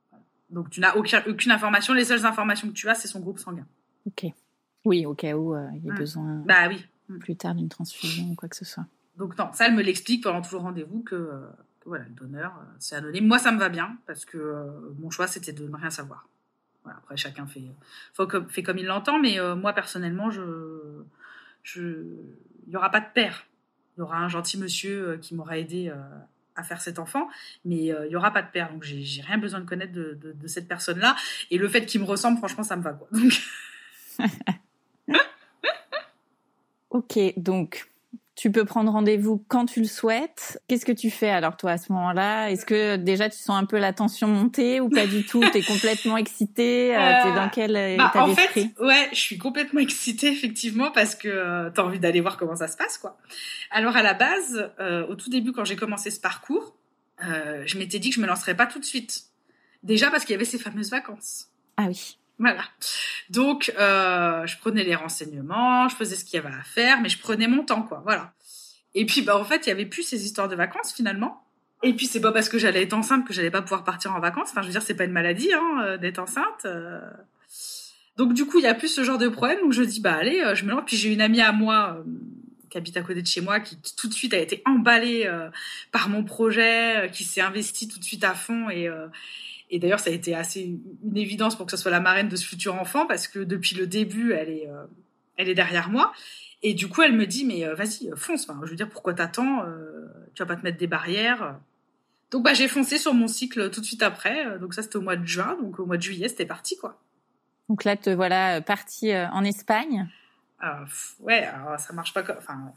[0.10, 0.24] voilà.
[0.52, 1.94] donc tu n'as aucun- aucune information.
[1.94, 3.66] Les seules informations que tu as, c'est son groupe sanguin.
[4.06, 4.28] Ok.
[4.86, 5.98] Oui, au cas où euh, il y a Mm.
[5.98, 6.86] besoin Bah oui.
[7.20, 8.86] Plus tard d'une transfusion ou quoi que ce soit.
[9.18, 11.48] Donc non, ça, elle me l'explique pendant tout le rendez-vous que, euh,
[11.80, 13.28] que voilà, le donneur, euh, c'est anonyme.
[13.28, 14.66] Moi, ça me va bien parce que euh,
[15.00, 16.28] mon choix, c'était de ne rien savoir.
[16.84, 17.64] Voilà, après, chacun fait,
[18.14, 20.42] faut fait comme il l'entend, mais euh, moi, personnellement, je,
[21.62, 21.82] je,
[22.66, 23.46] il n'y aura pas de père.
[23.96, 25.94] Il y aura un gentil monsieur euh, qui m'aura aidé
[26.56, 27.30] à faire cet enfant,
[27.66, 28.72] mais il n'y aura pas de père.
[28.72, 31.16] Donc, j'ai j'ai rien besoin de connaître de, de, de cette personne-là.
[31.52, 32.94] Et le fait qu'il me ressemble, franchement, ça me va.
[32.94, 33.08] Quoi.
[33.12, 33.42] Donc,
[36.94, 37.88] Ok, donc
[38.36, 40.62] tu peux prendre rendez-vous quand tu le souhaites.
[40.68, 42.52] Qu'est-ce que tu fais alors toi à ce moment-là?
[42.52, 45.44] Est-ce que déjà tu sens un peu la tension monter ou pas du tout?
[45.52, 46.96] T'es complètement excitée?
[46.96, 50.92] Euh, T'es dans quel euh, Bah, état en fait, ouais, je suis complètement excitée effectivement
[50.92, 53.18] parce que euh, t'as envie d'aller voir comment ça se passe, quoi.
[53.72, 56.76] Alors à la base, euh, au tout début, quand j'ai commencé ce parcours,
[57.26, 59.26] euh, je m'étais dit que je me lancerais pas tout de suite.
[59.82, 61.50] Déjà parce qu'il y avait ces fameuses vacances.
[61.78, 62.18] Ah oui.
[62.40, 62.64] Voilà.
[63.30, 67.10] Donc, euh, je prenais les renseignements, je faisais ce qu'il y avait à faire, mais
[67.10, 68.02] je prenais mon temps, quoi.
[68.04, 68.34] Voilà.
[68.96, 71.44] Et puis, bah, en fait, il y avait plus ces histoires de vacances finalement.
[71.84, 74.20] Et puis, c'est pas parce que j'allais être enceinte que j'allais pas pouvoir partir en
[74.20, 74.50] vacances.
[74.52, 76.66] Enfin, je veux dire, c'est pas une maladie hein, euh, d'être enceinte.
[76.66, 77.02] euh.
[78.18, 79.60] Donc, du coup, il y a plus ce genre de problème.
[79.62, 80.84] Donc, je dis, bah allez, je me lance.
[80.86, 82.04] Puis, j'ai une amie à moi
[82.70, 85.30] qui habite à côté de chez moi, qui, qui tout de suite a été emballée
[85.92, 88.88] par mon projet, qui s'est investie tout de suite à fond et
[89.74, 92.36] et d'ailleurs, ça a été assez une évidence pour que ce soit la marraine de
[92.36, 94.86] ce futur enfant parce que depuis le début, elle est, euh,
[95.36, 96.14] elle est derrière moi.
[96.62, 98.48] Et du coup, elle me dit, mais euh, vas-y, euh, fonce.
[98.48, 99.66] Enfin, je veux dire, pourquoi t'attends
[100.36, 101.58] Tu vas pas te mettre des barrières.
[102.30, 104.60] Donc, bah, j'ai foncé sur mon cycle tout de suite après.
[104.60, 105.58] Donc, ça, c'était au mois de juin.
[105.60, 107.00] Donc, au mois de juillet, c'était parti, quoi.
[107.68, 110.08] Donc là te voilà partie en Espagne.
[110.60, 110.84] Ah,
[111.22, 112.38] ouais, alors, ça marche pas comme.
[112.38, 112.72] Enfin,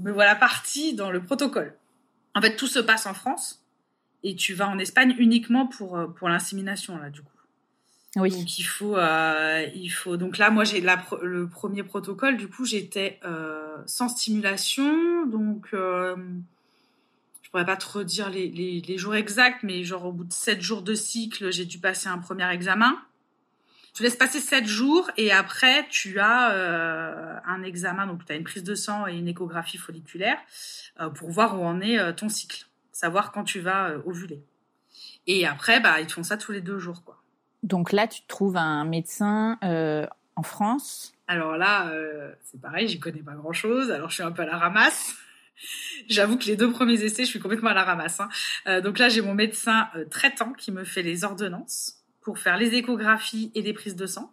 [0.00, 1.74] me voilà partie dans le protocole.
[2.34, 3.62] En fait, tout se passe en France
[4.24, 7.38] et tu vas en Espagne uniquement pour, euh, pour l'insémination, là, du coup.
[8.16, 8.30] Oui.
[8.30, 10.16] Donc il faut, euh, il faut.
[10.16, 12.36] Donc là, moi j'ai le premier protocole.
[12.36, 15.26] Du coup, j'étais euh, sans stimulation.
[15.26, 16.16] Donc euh,
[17.42, 20.32] je pourrais pas trop dire les, les, les jours exacts, mais genre au bout de
[20.32, 22.98] sept jours de cycle, j'ai dû passer un premier examen.
[23.94, 28.06] Tu laisses passer sept jours et après tu as un examen.
[28.06, 30.38] Donc tu as une prise de sang et une échographie folliculaire
[31.16, 32.66] pour voir où en est ton cycle,
[32.98, 34.42] savoir quand tu vas euh, ovuler.
[35.26, 37.22] Et après, bah ils te font ça tous les deux jours, quoi.
[37.62, 40.06] Donc là tu trouves un médecin euh,
[40.36, 41.12] en France?
[41.26, 43.90] Alors là, euh, c'est pareil, j'y connais pas grand chose.
[43.90, 45.14] Alors je suis un peu à la ramasse.
[46.08, 48.20] J'avoue que les deux premiers essais, je suis complètement à la ramasse.
[48.20, 48.28] hein.
[48.66, 52.74] Euh, donc là, j'ai mon médecin traitant qui me fait les ordonnances pour faire les
[52.74, 54.32] échographies et les prises de sang.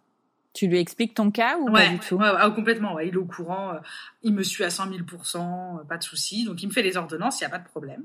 [0.56, 2.16] Tu lui expliques ton cas ou pas du tout?
[2.16, 2.94] ouais, ouais, complètement.
[2.94, 3.74] Ouais, il est au courant.
[3.74, 3.78] euh,
[4.22, 6.44] il me suit à 100 000% euh, pas de souci.
[6.44, 8.04] Donc il me fait les ordonnances, il n'y a pas de problème.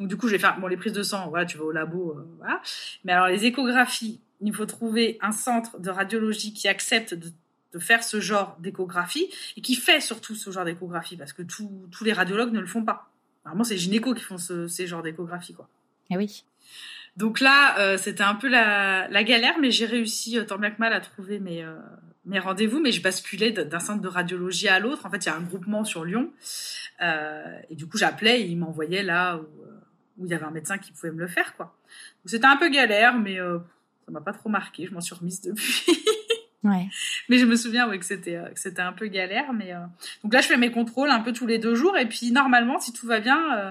[0.00, 1.28] Donc du coup, je vais faire bon les prises de sang.
[1.28, 2.60] Voilà, tu vas au labo, euh, voilà.
[3.04, 7.30] Mais alors les échographies, il faut trouver un centre de radiologie qui accepte de,
[7.72, 11.70] de faire ce genre d'échographie et qui fait surtout ce genre d'échographie parce que tous
[11.92, 13.08] tous les radiologues ne le font pas.
[13.44, 15.68] Normalement, c'est les gynécos qui font ce, ces genres d'échographie, quoi.
[16.10, 16.44] Ah oui.
[17.16, 20.70] Donc là, euh, c'était un peu la, la galère, mais j'ai réussi euh, tant bien
[20.70, 21.74] que mal à trouver mes, euh,
[22.26, 22.80] mes rendez-vous.
[22.80, 25.06] Mais je basculais d'un centre de radiologie à l'autre.
[25.06, 26.30] En fait, il y a un groupement sur Lyon.
[27.02, 29.80] Euh, et du coup, j'appelais et ils m'envoyaient là où, euh,
[30.18, 31.56] où il y avait un médecin qui pouvait me le faire.
[31.56, 31.76] quoi.
[32.24, 33.58] Donc c'était un peu galère, mais euh,
[34.04, 34.86] ça m'a pas trop marqué.
[34.86, 35.84] Je m'en suis remise depuis.
[36.64, 36.88] Ouais.
[37.28, 39.52] mais je me souviens oui, que c'était euh, que c'était un peu galère.
[39.52, 39.78] Mais euh,
[40.24, 41.96] donc là, je fais mes contrôles un peu tous les deux jours.
[41.96, 43.70] Et puis normalement, si tout va bien, euh,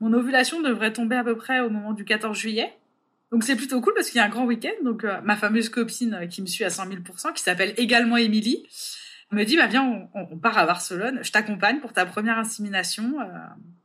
[0.00, 2.74] mon ovulation devrait tomber à peu près au moment du 14 juillet.
[3.32, 4.84] Donc c'est plutôt cool parce qu'il y a un grand week-end.
[4.84, 8.16] Donc euh, ma fameuse copine euh, qui me suit à 100 000% qui s'appelle également
[8.18, 8.66] Émilie,
[9.32, 11.20] me dit bah viens, on, part à Barcelone.
[11.22, 13.20] Je t'accompagne pour ta première insémination.
[13.20, 13.24] euh,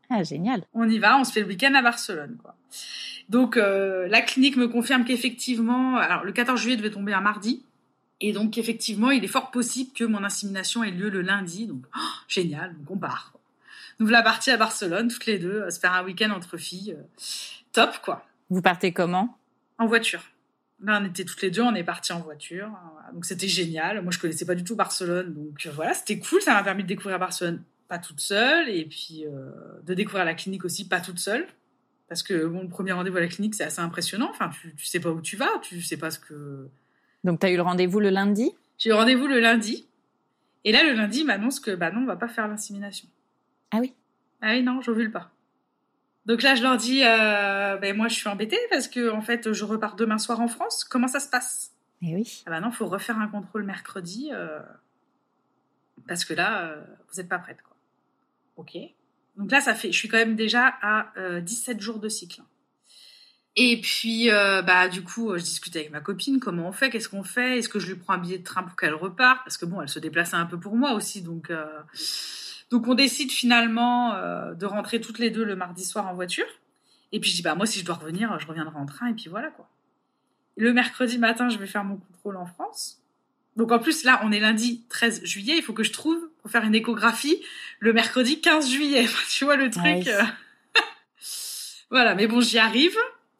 [0.09, 0.63] Ah génial.
[0.73, 2.37] on y va, on se fait le week-end à Barcelone.
[2.41, 2.55] Quoi.
[3.29, 7.63] Donc euh, la clinique me confirme qu'effectivement, alors le 14 juillet devait tomber un mardi,
[8.19, 11.67] et donc effectivement, il est fort possible que mon insémination ait lieu le lundi.
[11.67, 13.33] Donc oh, génial, donc on part.
[13.99, 16.95] Nous voilà partis à Barcelone, toutes les deux, à se faire un week-end entre filles,
[17.73, 19.37] top quoi, Vous partez comment?
[19.77, 20.23] En voiture.
[20.81, 22.69] Là, on était toutes les deux, on est partis en voiture,
[23.13, 24.01] donc c'était génial.
[24.03, 26.41] Moi, je connaissais pas du tout Barcelone, donc euh, voilà, c'était cool.
[26.41, 29.51] Ça m'a permis de découvrir Barcelone pas toute seule, et puis euh,
[29.83, 31.47] de découvrir la clinique aussi pas toute seule.
[32.09, 34.29] Parce que bon, le premier rendez-vous à la clinique, c'est assez impressionnant.
[34.29, 36.69] Enfin, tu, tu sais pas où tu vas, tu sais pas ce que.
[37.23, 38.51] Donc tu as eu le rendez-vous le lundi?
[38.77, 39.87] J'ai eu rendez-vous le lundi,
[40.63, 43.07] et là, le lundi, il m'annonce que bah non, on va pas faire l'insémination.
[43.71, 43.93] Ah oui?
[44.41, 45.31] Ah oui, non, j'ovule pas.
[46.27, 49.53] Donc là, je leur dis, euh, ben moi, je suis embêtée parce que en fait,
[49.53, 50.83] je repars demain soir en France.
[50.83, 51.71] Comment ça se passe?
[52.01, 52.43] Eh oui.
[52.45, 54.59] Ah bah non, faut refaire un contrôle mercredi euh,
[56.05, 57.61] parce que là, euh, vous n'êtes pas prête.
[57.61, 57.77] Quoi.
[58.57, 58.77] Ok.
[59.37, 62.41] Donc là, ça fait, je suis quand même déjà à 17 jours de cycle.
[63.55, 67.23] Et puis, bah, du coup, je discutais avec ma copine, comment on fait, qu'est-ce qu'on
[67.23, 69.65] fait, est-ce que je lui prends un billet de train pour qu'elle reparte, parce que
[69.65, 71.51] bon, elle se déplaçait un peu pour moi aussi, donc,
[72.71, 74.13] donc on décide finalement
[74.53, 76.47] de rentrer toutes les deux le mardi soir en voiture.
[77.11, 79.13] Et puis je dis, bah moi, si je dois revenir, je reviendrai en train, et
[79.13, 79.69] puis voilà quoi.
[80.57, 82.99] Le mercredi matin, je vais faire mon contrôle en France.
[83.55, 86.51] Donc en plus, là, on est lundi 13 juillet, il faut que je trouve pour
[86.51, 87.41] faire une échographie
[87.79, 89.05] le mercredi 15 juillet.
[89.29, 90.09] tu vois le truc.
[91.89, 92.97] voilà, mais bon, j'y arrive.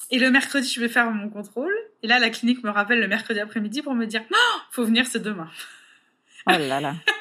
[0.10, 1.74] Et le mercredi, je vais faire mon contrôle.
[2.02, 5.06] Et là, la clinique me rappelle le mercredi après-midi pour me dire non, faut venir,
[5.06, 5.50] c'est demain.
[6.48, 6.96] Oh là là.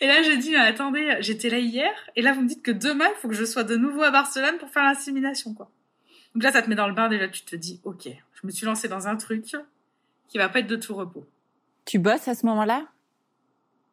[0.00, 3.06] et là, j'ai dit attendez, j'étais là hier, et là, vous me dites que demain,
[3.08, 5.70] il faut que je sois de nouveau à Barcelone pour faire l'insémination, quoi.
[6.34, 7.08] Donc là, ça te met dans le bain.
[7.08, 9.44] Déjà, tu te dis ok, je me suis lancée dans un truc
[10.28, 11.28] qui va pas être de tout repos.
[11.84, 12.86] Tu bosses à ce moment-là?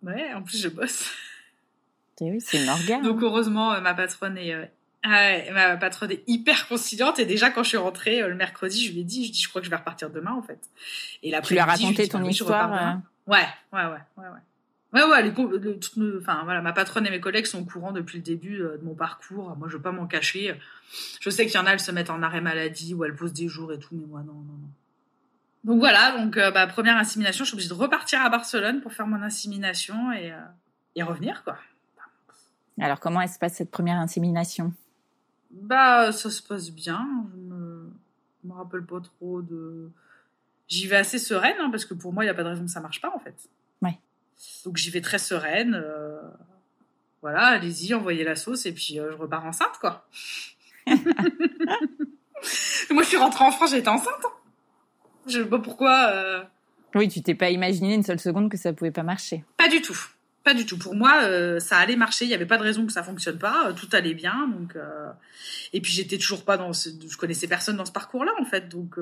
[0.03, 1.12] Ouais, en plus, je bosse.
[2.21, 3.01] Eh oui, c'est une organe.
[3.03, 4.65] Donc heureusement, euh, ma patronne est, euh,
[5.06, 8.86] Ouais, ma patronne est hyper conciliante et déjà quand je suis rentrée euh, le mercredi,
[8.86, 10.60] je lui ai dit, je dis, je crois que je vais repartir demain en fait.
[11.23, 12.99] Et là, tu lui as raconté ton bah histoire.
[13.27, 13.38] Ouais,
[13.71, 14.39] ouais, ouais, ouais, ouais.
[14.97, 18.23] Ouais, ouais, les, enfin, voilà, ma patronne et mes collègues sont au courant depuis le
[18.23, 19.55] début de mon parcours.
[19.57, 20.60] Moi, je veux pas m'en cacher.
[21.21, 23.33] Je sais qu'il y en a, elles se mettent en arrêt maladie ou elles posent
[23.33, 24.69] des jours et tout, mais moi, non, non, non.
[25.63, 29.07] Donc voilà, donc bah, première insémination, je suis obligée de repartir à Barcelone pour faire
[29.07, 30.33] mon insémination et,
[30.95, 31.57] et revenir, quoi.
[32.79, 34.73] Alors, comment se passe cette première insémination?
[35.49, 37.07] Bah, ça se passe bien.
[37.33, 37.91] Je me,
[38.43, 39.89] me rappelle pas trop de.
[40.67, 42.65] J'y vais assez sereine, hein, parce que pour moi, il n'y a pas de raison
[42.65, 43.49] que ça marche pas, en fait.
[43.81, 43.97] Ouais.
[44.65, 45.76] Donc, j'y vais très sereine.
[45.76, 46.21] Euh,
[47.21, 50.08] voilà, allez-y, envoyez la sauce, et puis euh, je repars enceinte, quoi.
[52.91, 54.23] moi, je suis rentrée en France, j'étais enceinte.
[54.23, 54.32] Hein.
[55.28, 56.10] Je sais pas pourquoi.
[56.12, 56.43] Euh.
[56.95, 59.43] Oui, tu t'es pas imaginé une seule seconde que ça pouvait pas marcher.
[59.58, 59.97] Pas du tout.
[60.43, 60.78] Pas du tout.
[60.78, 62.26] Pour moi, euh, ça allait marcher.
[62.26, 63.73] Il n'y avait pas de raison que ça fonctionne pas.
[63.73, 64.47] Tout allait bien.
[64.47, 65.10] Donc, euh,
[65.73, 66.71] et puis j'étais toujours pas dans.
[66.71, 66.89] Ce...
[66.89, 68.69] Je connaissais personne dans ce parcours-là, en fait.
[68.69, 68.95] Donc.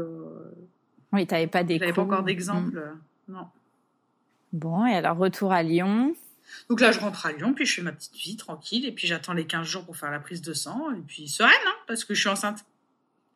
[1.13, 1.77] Oui, tu n'avais pas des.
[1.77, 2.81] J'avais pas encore d'exemple.
[3.27, 3.47] Non.
[4.53, 6.15] Bon, et alors retour à Lyon.
[6.69, 9.07] Donc là, je rentre à Lyon, puis je fais ma petite vie tranquille, et puis
[9.07, 12.05] j'attends les 15 jours pour faire la prise de sang, et puis sereine, hein, parce
[12.05, 12.63] que je suis enceinte.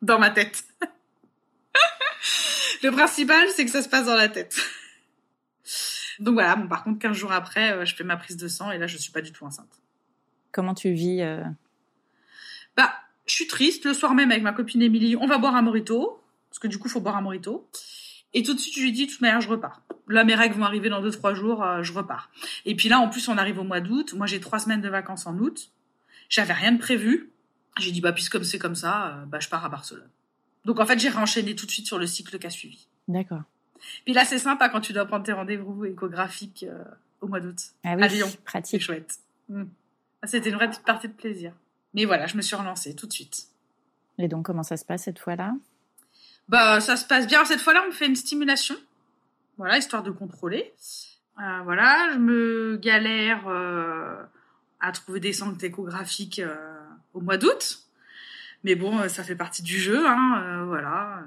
[0.01, 0.63] Dans ma tête.
[2.83, 4.55] Le principal, c'est que ça se passe dans la tête.
[6.19, 8.71] Donc voilà, bon, par contre, 15 jours après, euh, je fais ma prise de sang
[8.71, 9.79] et là, je suis pas du tout enceinte.
[10.51, 11.43] Comment tu vis euh
[12.75, 12.93] Bah,
[13.25, 13.85] je suis triste.
[13.85, 16.21] Le soir même, avec ma copine Émilie, on va boire un morito.
[16.49, 17.69] Parce que du coup, il faut boire un morito.
[18.33, 19.81] Et tout de suite, je lui dis, de toute manière, je repars.
[20.09, 22.29] Là, mes règles vont arriver dans 2-3 jours, euh, je repars.
[22.65, 24.13] Et puis là, en plus, on arrive au mois d'août.
[24.13, 25.71] Moi, j'ai 3 semaines de vacances en août.
[26.29, 27.31] J'avais rien de prévu.
[27.79, 30.09] J'ai dit, bah, puisque c'est comme ça, bah, je pars à Barcelone.
[30.65, 32.87] Donc, en fait, j'ai réenchaîné tout de suite sur le cycle qui a suivi.
[33.07, 33.43] D'accord.
[34.05, 36.83] Puis là, c'est sympa quand tu dois prendre tes rendez-vous échographiques euh,
[37.21, 37.57] au mois d'août.
[37.83, 38.29] Ah oui, à Lyon.
[38.45, 38.71] pratique.
[38.71, 39.17] C'est chouette.
[39.47, 39.63] Mm.
[40.21, 41.53] Ah, c'était une vraie petite partie de plaisir.
[41.93, 43.47] Mais voilà, je me suis relancée tout de suite.
[44.17, 45.55] Et donc, comment ça se passe cette fois-là?
[46.49, 47.45] Bah, ça se passe bien.
[47.45, 48.75] Cette fois-là, on me fait une stimulation.
[49.59, 50.73] Voilà, histoire de contrôler.
[51.39, 54.15] Euh, voilà, je me galère euh,
[54.79, 56.41] à trouver des centres échographiques
[57.13, 57.83] au mois d'août.
[58.63, 61.23] Mais bon, ça fait partie du jeu, hein, voilà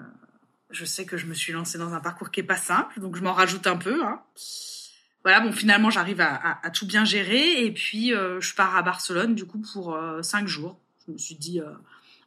[0.72, 3.16] je sais que je me suis lancée dans un parcours qui est pas simple, donc
[3.16, 4.04] je m'en rajoute un peu.
[4.04, 4.20] Hein.
[5.22, 9.34] Voilà, bon, finalement, j'arrive à, tout bien gérer, et puis euh, je pars à Barcelone
[9.34, 10.80] du coup pour euh, cinq jours.
[11.06, 11.70] Je me suis dit, euh,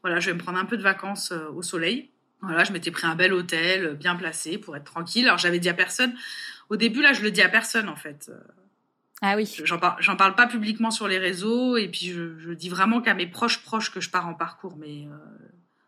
[0.01, 2.11] voilà, je vais me prendre un peu de vacances au soleil.
[2.41, 5.25] Voilà, je m'étais pris un bel hôtel, bien placé, pour être tranquille.
[5.25, 6.13] Alors j'avais dit à personne.
[6.69, 8.31] Au début, là, je le dis à personne en fait.
[9.21, 9.49] Ah oui.
[9.63, 13.01] J'en parle, j'en parle pas publiquement sur les réseaux, et puis je, je dis vraiment
[13.01, 15.07] qu'à mes proches proches que je pars en parcours, mais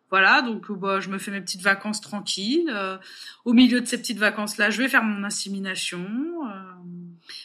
[0.09, 2.71] voilà, donc bah, je me fais mes petites vacances tranquilles.
[2.73, 2.97] Euh,
[3.43, 5.99] au milieu de ces petites vacances-là, je vais faire mon insémination.
[5.99, 6.73] Euh,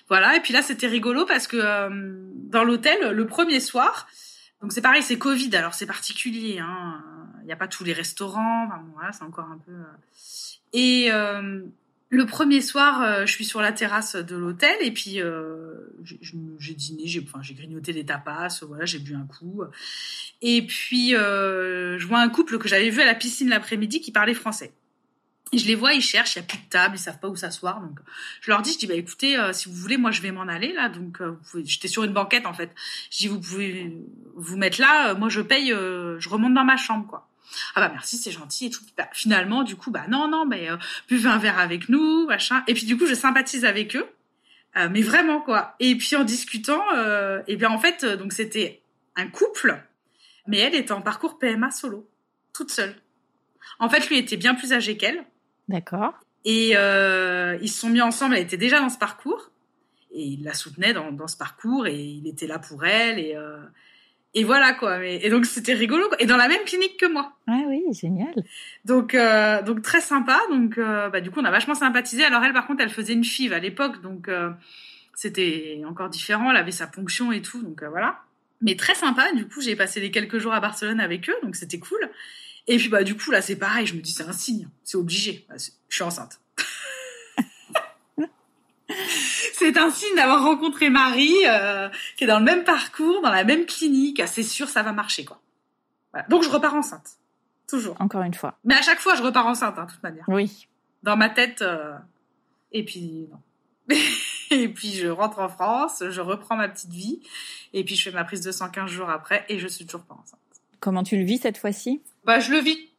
[0.08, 1.88] voilà, et puis là, c'était rigolo parce que euh,
[2.34, 4.06] dans l'hôtel, le premier soir,
[4.60, 6.60] donc c'est pareil, c'est Covid, alors c'est particulier.
[6.60, 7.02] Hein,
[7.42, 8.66] il n'y a pas tous les restaurants.
[8.66, 9.72] Enfin, voilà, c'est encore un peu.
[10.72, 11.10] Et
[12.12, 15.72] le premier soir, euh, je suis sur la terrasse de l'hôtel et puis euh,
[16.58, 19.62] j'ai dîné, j'ai enfin, grignoté des tapas, voilà, j'ai bu un coup.
[20.42, 24.12] Et puis euh, je vois un couple que j'avais vu à la piscine l'après-midi qui
[24.12, 24.74] parlait français.
[25.54, 27.36] Je les vois, ils cherchent, il n'y a plus de table, ils savent pas où
[27.36, 27.80] s'asseoir.
[27.80, 27.98] Donc
[28.42, 30.74] je leur dis, je dis bah écoutez, si vous voulez, moi je vais m'en aller
[30.74, 30.90] là.
[30.90, 31.18] Donc
[31.64, 32.74] j'étais sur une banquette en fait.
[33.10, 33.90] Je dis vous pouvez
[34.36, 37.31] vous mettre là, moi je paye, je remonte dans ma chambre quoi
[37.74, 38.82] ah bah merci c'est gentil et tout.
[38.96, 40.76] Bah, finalement du coup bah non non mais euh,
[41.08, 42.62] buvez un verre avec nous machin.
[42.66, 44.06] Et puis du coup je sympathise avec eux.
[44.76, 45.74] Euh, mais vraiment quoi.
[45.80, 48.80] Et puis en discutant euh, et bien en fait euh, donc c'était
[49.16, 49.82] un couple
[50.46, 52.08] mais elle était en parcours PMA solo
[52.52, 52.94] toute seule.
[53.78, 55.24] En fait lui était bien plus âgé qu'elle.
[55.68, 56.14] D'accord.
[56.44, 59.50] Et ils se sont mis ensemble elle était déjà dans ce parcours.
[60.14, 63.34] Et il la soutenait dans, dans ce parcours et il était là pour elle et
[64.34, 64.98] Et voilà quoi.
[64.98, 66.08] Mais, et donc c'était rigolo.
[66.08, 66.20] Quoi.
[66.20, 67.36] Et dans la même clinique que moi.
[67.48, 68.34] Ouais, oui, génial.
[68.84, 70.40] Donc euh, donc très sympa.
[70.50, 72.24] Donc euh, bah, du coup on a vachement sympathisé.
[72.24, 74.50] Alors elle par contre elle faisait une FIV à l'époque, donc euh,
[75.14, 76.50] c'était encore différent.
[76.50, 78.20] Elle avait sa ponction et tout, donc euh, voilà.
[78.62, 79.30] Mais très sympa.
[79.32, 82.10] Du coup j'ai passé les quelques jours à Barcelone avec eux, donc c'était cool.
[82.68, 83.86] Et puis bah du coup là c'est pareil.
[83.86, 85.44] Je me dis c'est un signe, c'est obligé.
[85.48, 86.41] Bah, je suis enceinte.
[89.54, 93.44] c'est un signe d'avoir rencontré Marie, euh, qui est dans le même parcours, dans la
[93.44, 94.20] même clinique.
[94.20, 95.40] Ah, c'est sûr, ça va marcher, quoi.
[96.12, 96.26] Voilà.
[96.28, 97.18] Donc, je repars enceinte.
[97.68, 97.96] Toujours.
[98.00, 98.58] Encore une fois.
[98.64, 100.24] Mais à chaque fois, je repars enceinte, hein, de toute manière.
[100.28, 100.68] Oui.
[101.02, 101.62] Dans ma tête.
[101.62, 101.94] euh,
[102.72, 103.38] Et puis, non.
[104.50, 107.20] et puis, je rentre en France, je reprends ma petite vie.
[107.72, 110.02] Et puis, je fais ma prise de sang 15 jours après et je suis toujours
[110.04, 110.38] pas enceinte.
[110.80, 112.02] Comment tu le vis cette fois-ci?
[112.24, 112.90] Bah, je le vis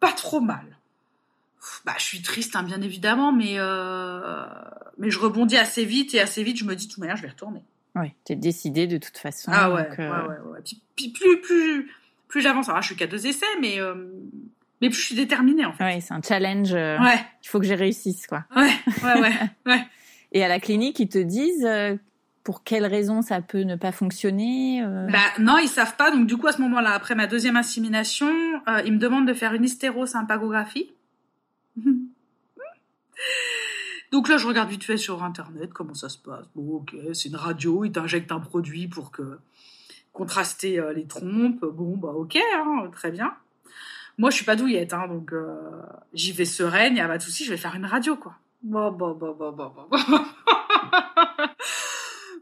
[0.00, 0.77] pas trop mal.
[1.84, 4.44] Bah, je suis triste, hein, bien évidemment, mais euh...
[4.98, 7.22] mais je rebondis assez vite et assez vite, je me dis de toute manière, je
[7.22, 7.62] vais retourner.
[7.94, 9.50] Oui, t'es décidé de toute façon.
[9.52, 10.58] Ah ouais, donc, ouais, euh, ouais, ouais.
[10.64, 11.90] Puis, puis plus, plus,
[12.28, 13.94] plus j'avance, alors je suis qu'à deux essais, mais euh...
[14.80, 15.82] mais plus je suis déterminée en fait.
[15.84, 16.72] ouais, c'est un challenge.
[16.74, 18.44] euh, Ouais, Il faut que j'y réussisse, quoi.
[18.56, 18.70] ouais,
[19.02, 19.32] ouais, ouais,
[19.66, 19.86] ouais.
[20.32, 21.96] Et à la clinique, ils te disent euh,
[22.44, 26.10] pour quelles raisons ça peut ne pas fonctionner euh, Bah non, ils savent pas.
[26.10, 28.30] Donc du coup, à ce moment-là, après ma deuxième insémination,
[28.68, 30.90] euh, ils me demandent de faire une hystérosympagographie.
[34.12, 36.46] Donc là, je regarde vite fait sur internet comment ça se passe.
[36.54, 39.38] Bon, ok, c'est une radio, ils t'injectent un produit pour que
[40.12, 41.64] contraster euh, les trompes.
[41.64, 43.34] Bon, bah ok, hein, très bien.
[44.16, 45.56] Moi, je suis pas douillette, hein, donc euh,
[46.12, 48.34] j'y vais sereine, y a pas de souci, je vais faire une radio, quoi.
[48.62, 49.86] Bon, bon, bon, bon, bon, bon.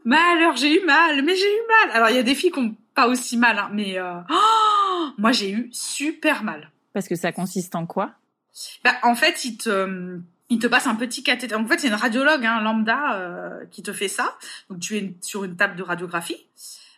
[0.05, 1.95] Mais alors, j'ai eu mal, mais j'ai eu mal.
[1.95, 4.21] Alors, il y a des filles qui ont pas aussi mal, hein, mais euh,
[5.17, 6.71] moi, j'ai eu super mal.
[6.93, 8.11] Parce que ça consiste en quoi?
[8.83, 11.55] Bah, en fait, il te, il te passe un petit cathéter.
[11.55, 14.37] En fait, c'est une radiologue, hein, lambda, euh, qui te fait ça.
[14.69, 16.47] Donc, tu es sur une table de radiographie.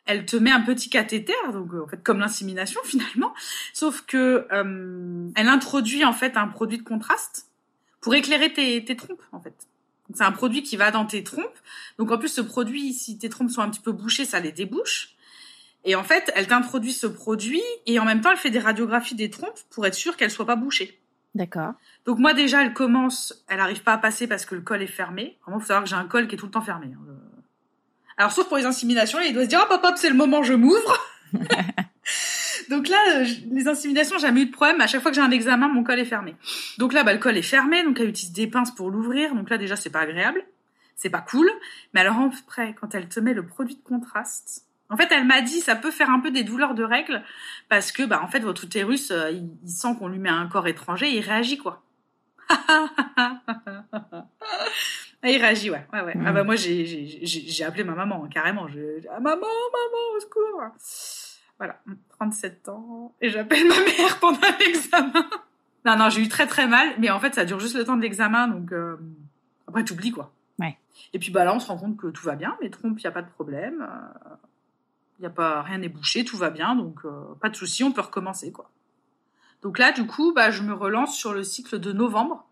[0.05, 3.31] Elle te met un petit cathéter, donc euh, en fait comme l'insémination finalement,
[3.73, 7.45] sauf que euh, elle introduit en fait un produit de contraste
[8.01, 9.53] pour éclairer tes, trompes en fait.
[10.15, 11.59] C'est un produit qui va dans tes trompes.
[11.99, 14.51] Donc en plus ce produit, si tes trompes sont un petit peu bouchées, ça les
[14.51, 15.15] débouche.
[15.85, 19.15] Et en fait, elle t'introduit ce produit et en même temps, elle fait des radiographies
[19.15, 20.98] des trompes pour être sûre qu'elles soient pas bouchées.
[21.35, 21.73] D'accord.
[22.05, 24.87] Donc moi déjà, elle commence, elle arrive pas à passer parce que le col est
[24.87, 25.37] fermé.
[25.43, 26.87] Vraiment, faut savoir que j'ai un col qui est tout le temps fermé.
[26.87, 26.99] hein.
[27.07, 27.13] Euh,
[28.17, 30.41] Alors sauf pour les inséminations, il doit se dire hop hop hop, c'est le moment,
[30.43, 30.97] je m'ouvre.
[32.69, 34.81] donc là, euh, les inséminations, j'ai jamais eu de problème.
[34.81, 36.35] À chaque fois que j'ai un examen, mon col est fermé.
[36.77, 39.35] Donc là, bah, le col est fermé, donc elle utilise des pinces pour l'ouvrir.
[39.35, 40.43] Donc là déjà, c'est pas agréable,
[40.95, 41.49] c'est pas cool.
[41.93, 44.65] Mais alors après, quand elle te met le produit de contraste.
[44.89, 47.23] En fait, elle m'a dit, ça peut faire un peu des douleurs de règles,
[47.69, 50.47] parce que, bah, en fait, votre utérus, euh, il, il sent qu'on lui met un
[50.47, 51.83] corps étranger, il réagit, quoi.
[55.23, 55.85] Il réagit, ouais.
[55.91, 56.13] ouais, ouais.
[56.25, 58.67] Ah bah moi, j'ai, appelé ma maman, hein, carrément.
[58.69, 60.61] Je, ah, maman, maman, au secours.
[61.57, 61.77] Voilà,
[62.11, 65.29] 37 ans, et j'appelle ma mère pendant l'examen.
[65.85, 67.97] Non, non, j'ai eu très très mal, mais en fait, ça dure juste le temps
[67.97, 68.95] de l'examen, donc euh,
[69.67, 70.31] après, tu oublies, quoi.
[70.57, 70.77] Ouais.
[71.13, 73.03] Et puis bah là, on se rend compte que tout va bien, mes trompes, il
[73.03, 73.85] n'y a pas de problème.
[75.23, 77.09] A pas, rien n'est bouché, tout va bien, donc euh,
[77.41, 78.71] pas de souci, on peut recommencer, quoi.
[79.61, 82.45] Donc là, du coup, bah, je me relance sur le cycle de novembre.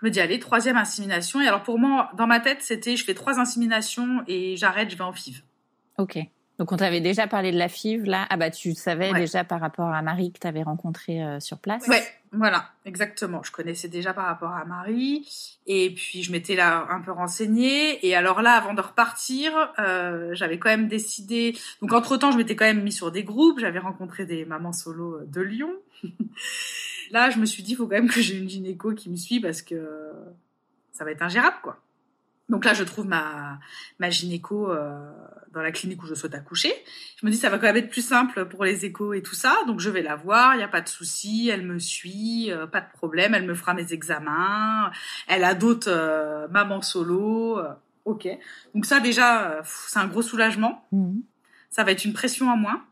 [0.00, 1.40] Je me dis, allez, troisième insémination.
[1.40, 4.96] Et alors pour moi, dans ma tête, c'était, je fais trois inséminations et j'arrête, je
[4.96, 5.42] vais en FIV.
[5.96, 6.18] Ok.
[6.58, 8.26] Donc on t'avait déjà parlé de la FIV là.
[8.30, 9.20] Ah bah tu savais Ouais.
[9.20, 11.86] déjà par rapport à Marie que t'avais rencontrée euh, sur place.
[11.86, 13.42] Ouais, voilà, exactement.
[13.42, 15.28] Je connaissais déjà par rapport à Marie,
[15.66, 18.04] et puis je m'étais là un peu renseignée.
[18.06, 21.54] Et alors là, avant de repartir, euh, j'avais quand même décidé.
[21.82, 23.58] Donc entre temps, je m'étais quand même mis sur des groupes.
[23.60, 25.72] J'avais rencontré des mamans solo de Lyon.
[27.10, 29.16] là, je me suis dit, il faut quand même que j'ai une gynéco qui me
[29.16, 30.10] suit parce que
[30.92, 31.78] ça va être ingérable, quoi.
[32.48, 33.58] Donc là, je trouve ma
[33.98, 35.10] ma gynéco euh,
[35.56, 36.72] dans la clinique où je souhaite accoucher.
[37.18, 39.34] Je me dis ça va quand même être plus simple pour les échos et tout
[39.34, 42.52] ça, donc je vais la voir, il y a pas de souci, elle me suit,
[42.52, 44.90] euh, pas de problème, elle me fera mes examens,
[45.26, 47.70] elle a d'autres euh, mamans solo, euh,
[48.04, 48.28] ok.
[48.74, 51.22] Donc ça déjà, c'est un gros soulagement, Mhm.
[51.70, 52.84] ça va être une pression en moins.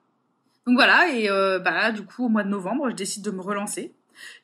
[0.66, 3.42] Donc voilà, et bah là, du coup, au mois de novembre, je décide de me
[3.42, 3.92] relancer.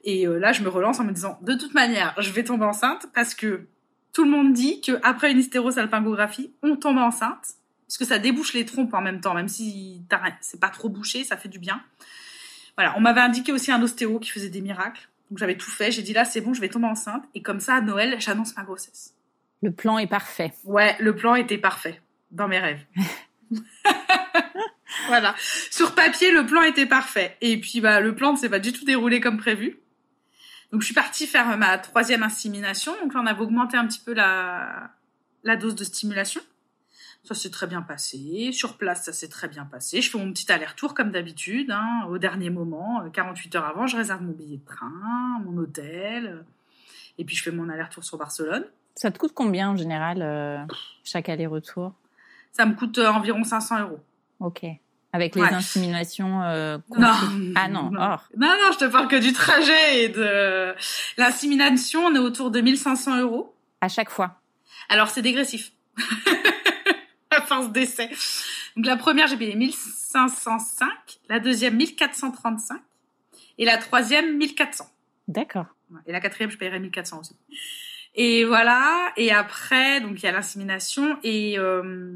[0.04, 3.06] Et là, je me relance en me disant, de toute manière, je vais tomber enceinte
[3.14, 3.66] parce que
[4.12, 7.54] tout le monde dit que après une hystérosalpingographie, on tombe enceinte
[7.90, 10.00] parce que ça débouche les trompes en même temps, même si
[10.42, 11.82] c'est pas trop bouché, ça fait du bien.
[12.76, 15.90] Voilà, on m'avait indiqué aussi un ostéo qui faisait des miracles, donc j'avais tout fait.
[15.90, 18.56] J'ai dit là, c'est bon, je vais tomber enceinte, et comme ça, à Noël, j'annonce
[18.56, 19.16] ma grossesse.
[19.60, 20.52] Le plan est parfait.
[20.62, 22.86] Ouais, le plan était parfait dans mes rêves.
[25.08, 25.34] voilà,
[25.72, 28.72] sur papier, le plan était parfait, et puis bah le plan ne s'est pas du
[28.72, 29.80] tout déroulé comme prévu.
[30.70, 32.94] Donc je suis partie faire ma troisième insémination.
[33.02, 34.92] Donc là, on avait augmenté un petit peu la
[35.42, 36.40] la dose de stimulation.
[37.22, 38.50] Ça s'est très bien passé.
[38.52, 40.00] Sur place, ça s'est très bien passé.
[40.00, 43.96] Je fais mon petit aller-retour comme d'habitude, hein, au dernier moment, 48 heures avant, je
[43.96, 46.44] réserve mon billet de train, mon hôtel,
[47.18, 48.64] et puis je fais mon aller-retour sur Barcelone.
[48.96, 50.58] Ça te coûte combien en général euh,
[51.04, 51.92] chaque aller-retour?
[52.52, 54.00] Ça me coûte euh, environ 500 euros.
[54.40, 54.64] Ok.
[55.12, 55.52] Avec les Ouais.
[55.52, 57.12] inséminations euh, Non.
[57.56, 58.28] Ah non, hors.
[58.36, 60.74] Non, non, je te parle que du trajet et de
[61.18, 62.06] l'insémination.
[62.06, 63.54] On est autour de 1500 euros.
[63.80, 64.40] À chaque fois?
[64.88, 65.72] Alors, c'est dégressif.
[67.36, 68.10] à force d'essai.
[68.76, 70.88] Donc, la première, j'ai payé 1505.
[71.28, 72.80] La deuxième, 1435.
[73.58, 74.90] Et la troisième, 1400.
[75.28, 75.66] D'accord.
[76.06, 77.36] Et la quatrième, je paierai 1400 aussi.
[78.14, 79.12] Et voilà.
[79.16, 82.12] Et après, donc il y a l'insémination et euh,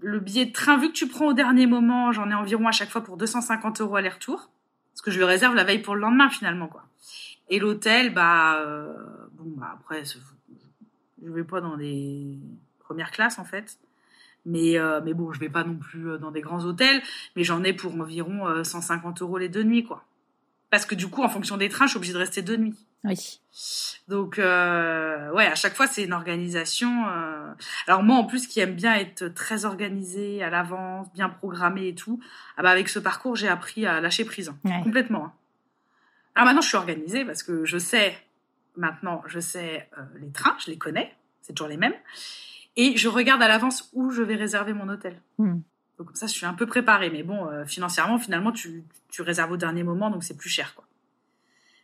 [0.00, 0.76] le billet de train.
[0.78, 3.80] Vu que tu prends au dernier moment, j'en ai environ à chaque fois pour 250
[3.80, 4.50] euros aller-retour,
[4.92, 6.84] parce que je le réserve la veille pour le lendemain finalement quoi.
[7.50, 8.92] Et l'hôtel, bah euh,
[9.32, 12.36] bon, bah après, je vais pas dans des
[12.80, 13.78] premières classes en fait.
[14.46, 17.02] Mais, euh, mais bon, je vais pas non plus euh, dans des grands hôtels,
[17.36, 20.04] mais j'en ai pour environ euh, 150 euros les deux nuits, quoi.
[20.70, 22.76] Parce que du coup, en fonction des trains, je suis obligée de rester deux nuits.
[23.04, 23.40] Oui.
[24.08, 27.06] Donc, euh, ouais, à chaque fois, c'est une organisation.
[27.08, 27.52] euh.
[27.86, 31.94] Alors moi, en plus, qui aime bien être très organisé à l'avance, bien programmé et
[31.94, 32.20] tout,
[32.56, 34.80] ah bah avec ce parcours, j'ai appris à lâcher prise, hein, Ouais.
[34.82, 35.26] complètement.
[35.26, 35.32] hein.
[36.34, 38.16] Alors maintenant, je suis organisée parce que je sais,
[38.76, 41.94] maintenant, je sais euh, les trains, je les connais, c'est toujours les mêmes,
[42.78, 45.20] et je regarde à l'avance où je vais réserver mon hôtel.
[45.36, 45.58] Hmm.
[45.98, 47.10] Donc comme ça, je suis un peu préparée.
[47.10, 50.74] Mais bon, euh, financièrement, finalement, tu, tu réserves au dernier moment, donc c'est plus cher,
[50.74, 50.84] quoi.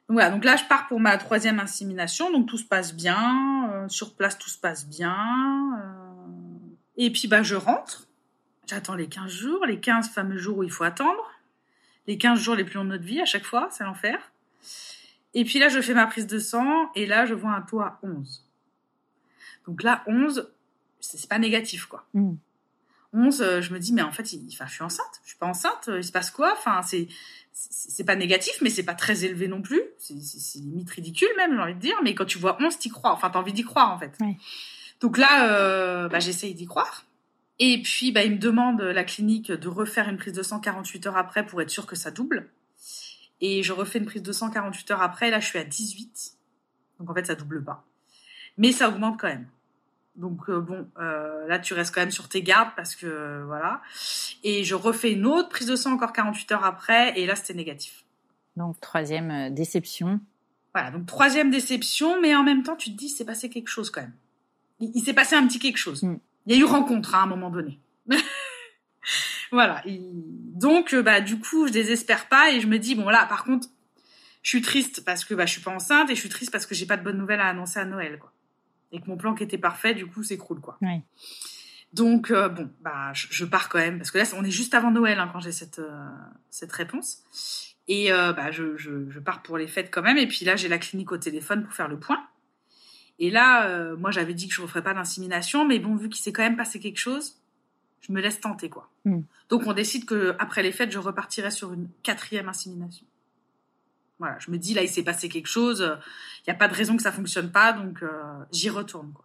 [0.08, 3.70] Donc voilà, donc là, je pars pour ma troisième insémination, donc tout se passe bien,
[3.72, 5.80] euh, sur place, tout se passe bien.
[5.82, 6.24] euh,
[6.96, 8.06] et puis, bah, je rentre,
[8.66, 11.32] j'attends les 15 jours, les 15 fameux jours où il faut attendre,
[12.06, 14.30] les 15 jours les plus longs de notre vie à chaque fois, c'est l'enfer.
[15.32, 17.80] Et puis là, je fais ma prise de sang, et là, je vois un taux
[17.80, 18.46] à 11.
[19.66, 20.52] Donc là, 11,
[21.04, 22.06] c'est pas négatif, quoi.
[22.14, 22.34] Mm.
[23.14, 25.20] 11, euh, je me dis, mais en fait, il, enfin, je suis enceinte.
[25.22, 25.88] Je suis pas enceinte.
[25.88, 26.52] euh, Il se passe quoi?
[26.52, 27.06] Enfin, c'est,
[27.52, 29.80] c'est pas négatif, mais c'est pas très élevé non plus.
[29.98, 30.14] C'est,
[30.58, 31.96] limite ridicule même, j'ai envie de dire.
[32.02, 33.12] Mais quand tu vois 11, t'y crois.
[33.12, 34.18] Enfin, t'as envie d'y croire, en fait.
[35.00, 37.04] Donc là, euh, bah, j'essaye d'y croire.
[37.60, 41.06] Et puis, bah, il me demande, la clinique, de refaire une prise de sang 48
[41.06, 42.50] heures après pour être sûr que ça double.
[43.40, 45.30] Et je refais une prise de sang 48 heures après.
[45.30, 46.32] Là, je suis à 18.
[46.98, 47.84] Donc, en fait, ça double pas.
[48.58, 49.46] Mais ça augmente quand même.
[50.16, 53.44] Donc euh, bon, euh, là tu restes quand même sur tes gardes parce que euh,
[53.46, 53.82] voilà.
[54.44, 57.54] Et je refais une autre prise de sang encore 48 heures après et là c'était
[57.54, 58.04] négatif.
[58.56, 60.20] Donc, troisième euh, déception.
[60.72, 63.90] Voilà, donc troisième déception, mais en même temps tu te dis c'est passé quelque chose
[63.90, 64.14] quand même.
[64.80, 66.02] Il, il s'est passé un petit quelque chose.
[66.04, 66.18] Mm.
[66.46, 67.80] Il y a eu rencontre hein, à un moment donné.
[69.50, 69.82] voilà.
[69.86, 70.12] il-
[70.58, 73.68] Donc bah du coup je désespère pas et je me dis bon là par contre
[74.42, 76.66] je suis triste parce que bah je suis pas enceinte et je suis triste parce
[76.66, 78.32] que j'ai pas de bonnes nouvelles à annoncer à Noël quoi.
[78.94, 80.78] Et que mon plan qui était parfait du coup s'écroule quoi.
[80.80, 81.02] Ouais.
[81.92, 84.72] Donc euh, bon, bah je, je pars quand même parce que là on est juste
[84.72, 86.08] avant Noël hein, quand j'ai cette euh,
[86.48, 87.22] cette réponse
[87.88, 90.56] et euh, bah je, je je pars pour les fêtes quand même et puis là
[90.56, 92.24] j'ai la clinique au téléphone pour faire le point
[93.18, 96.32] et là moi j'avais dit que je referais pas d'insémination mais bon vu qu'il s'est
[96.32, 97.36] quand même passé quelque chose
[98.00, 99.20] je me laisse tenter quoi Mm.
[99.50, 103.04] donc on décide que après les fêtes je repartirai sur une quatrième insémination
[104.18, 105.80] voilà je me dis là il s'est passé quelque chose
[106.44, 108.08] il y a pas de raison que ça fonctionne pas donc euh,
[108.52, 109.24] j'y retourne quoi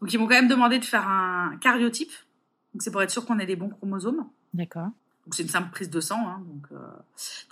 [0.00, 2.10] donc ils m'ont quand même demandé de faire un cariotype.
[2.72, 4.26] Donc c'est pour être sûr qu'on ait les bons chromosomes.
[4.54, 4.86] D'accord.
[5.26, 6.26] Donc c'est une simple prise de sang.
[6.26, 6.42] hein.
[6.46, 6.76] donc, euh,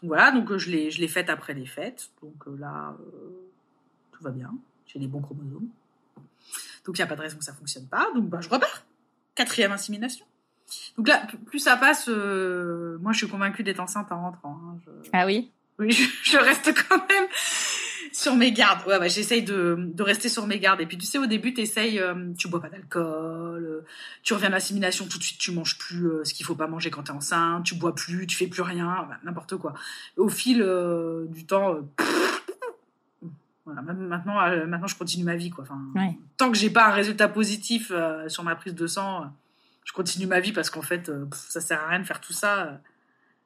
[0.01, 2.09] donc voilà, donc je l'ai je l'ai faite après les fêtes.
[2.23, 2.97] Donc euh, là,
[4.13, 4.51] tout va bien.
[4.87, 5.69] J'ai les bons chromosomes.
[6.87, 8.09] Donc il n'y a pas de raison que ça fonctionne pas.
[8.15, 8.85] Donc bah, je repars.
[9.35, 10.25] Quatrième insémination.
[10.97, 14.59] Donc là, plus ça passe, moi je suis convaincue d'être enceinte en rentrant.
[14.65, 14.79] hein.
[14.87, 15.51] Je- Ah oui,
[15.89, 17.27] je, je reste quand même
[18.13, 18.87] sur mes gardes.
[18.89, 20.81] Ouais, ouais, j'essaye de, de rester sur mes gardes.
[20.81, 23.85] Et puis, tu sais, au début, t'essayes, euh, tu bois pas d'alcool, euh,
[24.23, 26.67] tu reviens à l'assimilation, tout de suite, tu manges plus euh, ce qu'il faut pas
[26.67, 29.75] manger quand t'es enceinte, tu bois plus, tu fais plus rien, bah, n'importe quoi.
[30.17, 31.77] Au fil euh, du temps,
[33.65, 35.63] voilà, maintenant, maintenant, je continue ma vie, quoi.
[35.65, 36.17] Enfin, Ouais.
[36.39, 37.93] tant que j'ai pas un résultat positif
[38.29, 39.31] sur ma prise de sang,
[39.85, 42.33] je continue ma vie parce qu'en fait, pff, ça sert à rien de faire tout
[42.33, 42.81] ça.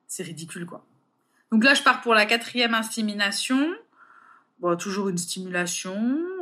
[0.06, 0.84] c'est ridicule, quoi.
[1.52, 3.68] Donc là, je pars pour la quatrième insémination.
[4.78, 5.96] Toujours une stimulation,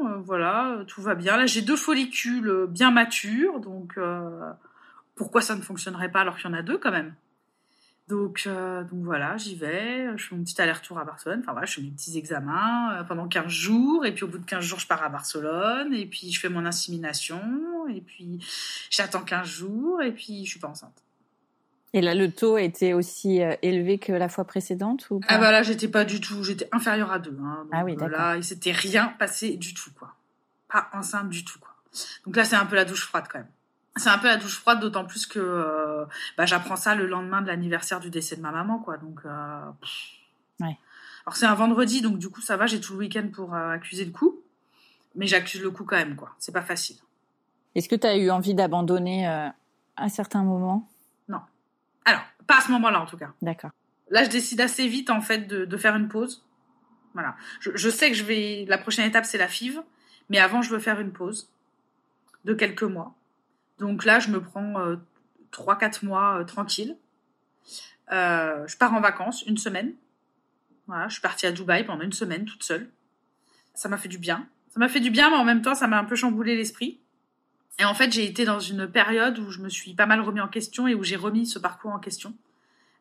[0.07, 1.39] euh, voilà, euh, tout va bien.
[1.39, 4.51] Là, j'ai deux follicules bien matures, donc euh,
[5.15, 7.15] pourquoi ça ne fonctionnerait pas alors qu'il y en a deux quand même?
[8.09, 8.47] Donc,
[8.93, 11.91] voilà, j'y vais, je fais mon petit aller-retour à Barcelone, enfin voilà, je fais mes
[11.91, 15.09] petits examens pendant 15 jours, et puis au bout de 15 jours, je pars à
[15.09, 17.41] Barcelone, et puis je fais mon insémination,
[17.89, 18.45] et puis
[18.91, 21.05] j'attends 15 jours, et puis je suis pas enceinte.
[21.93, 25.51] Et là, le taux était aussi euh, élevé que la fois précédente ou Ah bah
[25.51, 27.37] là, j'étais pas du tout, j'étais inférieure à deux.
[27.43, 28.19] Hein, donc, Ah oui, euh, d'accord.
[28.19, 30.15] Là, il s'était rien passé du tout, quoi.
[30.69, 31.71] Pas enceinte du tout, quoi.
[32.25, 33.49] Donc là, c'est un peu la douche froide, quand même.
[33.97, 36.05] c'est un peu la douche froide, d'autant plus que euh,
[36.39, 38.97] bah, j'apprends ça le lendemain de l'anniversaire du décès de ma maman, quoi.
[38.97, 39.61] Donc, euh,
[40.61, 40.79] ouais.
[41.27, 43.73] Alors c'est un vendredi, donc du coup ça va, j'ai tout le week-end pour euh,
[43.73, 44.41] accuser le coup,
[45.17, 46.31] mais j'accuse le coup quand même, quoi.
[46.39, 46.97] C'est pas facile.
[47.75, 49.55] Est-ce que tu as eu envie d'abandonner à
[49.97, 50.87] un certain moment Non.
[52.05, 53.33] Alors, pas à ce moment-là en tout cas.
[53.43, 53.71] D'accord.
[54.11, 56.45] Là, je décide assez vite en fait de, de faire une pause.
[57.15, 57.37] Voilà.
[57.61, 58.65] Je, je, sais que je vais.
[58.69, 59.83] La prochaine étape c'est la FIV,
[60.29, 61.51] mais avant je veux faire une pause
[62.45, 63.15] de quelques mois
[63.81, 64.97] donc là, je me prends euh,
[65.53, 66.97] 3-4 mois euh, tranquille.
[68.13, 69.95] Euh, je pars en vacances une semaine.
[70.87, 72.91] Voilà, je suis partie à Dubaï pendant une semaine toute seule.
[73.75, 74.47] Ça m'a fait du bien.
[74.69, 77.01] Ça m'a fait du bien, mais en même temps, ça m'a un peu chamboulé l'esprit.
[77.79, 80.41] Et en fait, j'ai été dans une période où je me suis pas mal remis
[80.41, 82.35] en question et où j'ai remis ce parcours en question.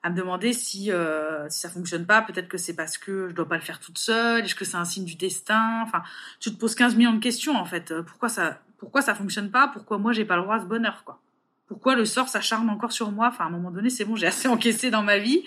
[0.03, 3.33] À me demander si, euh, si ça fonctionne pas, peut-être que c'est parce que je
[3.33, 5.81] dois pas le faire toute seule, est-ce que c'est un signe du destin?
[5.83, 6.03] Enfin,
[6.39, 7.93] tu te poses 15 millions de questions en fait.
[8.03, 9.67] Pourquoi ça, pourquoi ça fonctionne pas?
[9.67, 11.19] Pourquoi moi j'ai pas le droit à ce bonheur quoi?
[11.67, 13.27] Pourquoi le sort s'acharne encore sur moi?
[13.27, 15.43] Enfin, à un moment donné, c'est bon, j'ai assez encaissé dans ma vie.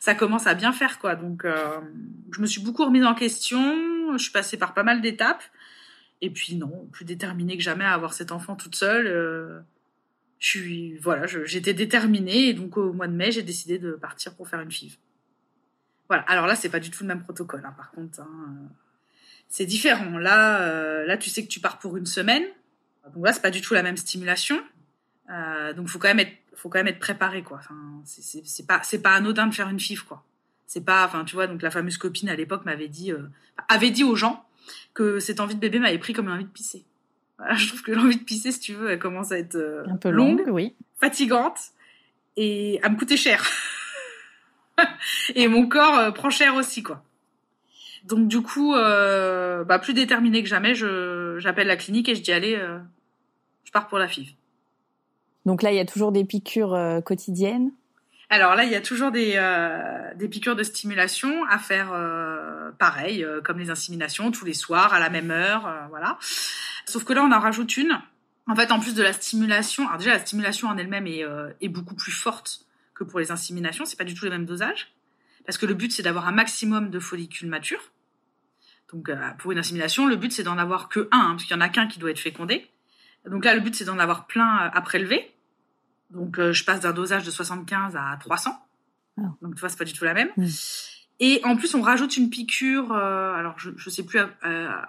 [0.00, 1.14] Ça commence à bien faire quoi.
[1.14, 1.78] Donc, euh,
[2.32, 4.16] je me suis beaucoup remise en question.
[4.16, 5.42] Je suis passée par pas mal d'étapes.
[6.22, 9.06] Et puis non, plus déterminée que jamais à avoir cet enfant toute seule.
[9.06, 9.60] Euh,
[10.38, 14.34] je suis voilà, j'étais déterminée et donc au mois de mai, j'ai décidé de partir
[14.34, 14.96] pour faire une FIV.
[16.08, 16.22] Voilà.
[16.24, 18.20] Alors là, c'est pas du tout le même protocole, hein, par contre.
[18.20, 18.68] Hein.
[19.48, 20.18] C'est différent.
[20.18, 22.42] Là, euh, là, tu sais que tu pars pour une semaine.
[23.14, 24.60] Donc là, c'est pas du tout la même stimulation.
[25.30, 27.58] Euh, donc faut quand même être, faut quand même être préparé quoi.
[27.58, 30.24] Enfin, c'est pas, c'est pas anodin de faire une FIV quoi.
[30.66, 33.12] C'est pas, enfin tu vois, donc la fameuse copine à l'époque m'avait dit,
[33.68, 34.44] avait dit aux gens
[34.94, 36.84] que cette envie de bébé m'avait pris comme une envie de pisser.
[37.38, 39.84] Voilà, je trouve que l'envie de pisser, si tu veux, elle commence à être euh,
[39.88, 41.58] un peu longue, oui, fatigante
[42.36, 43.46] et à me coûter cher.
[45.34, 47.02] et mon corps euh, prend cher aussi quoi.
[48.04, 52.32] Donc du coup, euh, bah, plus déterminée que jamais, j'appelle la clinique et je dis
[52.32, 52.56] allez,
[53.64, 54.34] je pars pour la FIV.
[55.46, 57.72] Donc là, il y a toujours des piqûres quotidiennes.
[58.30, 63.26] Alors là, il y a toujours des euh, piqûres de stimulation à faire euh, pareil,
[63.44, 66.18] comme les inséminations, tous les soirs à la même heure, voilà.
[66.86, 68.00] Sauf que là, on en rajoute une.
[68.46, 71.94] En fait, en plus de la stimulation, alors déjà la stimulation en elle-même est, beaucoup
[71.94, 72.60] plus forte
[72.94, 73.84] que pour les inséminations.
[73.84, 74.94] C'est pas du tout le même dosage
[75.44, 77.90] parce que le but c'est d'avoir un maximum de follicules matures.
[78.92, 81.56] Donc euh, pour une insémination, le but c'est d'en avoir que un, hein, parce qu'il
[81.56, 82.70] y en a qu'un qui doit être fécondé.
[83.26, 85.32] Donc là, le but c'est d'en avoir plein euh, à prélever.
[86.10, 88.50] Donc euh, je passe d'un dosage de 75 à 300.
[89.16, 89.22] Oh.
[89.42, 90.30] Donc tu vois, c'est pas du tout la même.
[90.36, 90.46] Mm.
[91.20, 92.92] Et en plus, on rajoute une piqûre.
[92.92, 94.86] Euh, alors je, je sais plus à, à,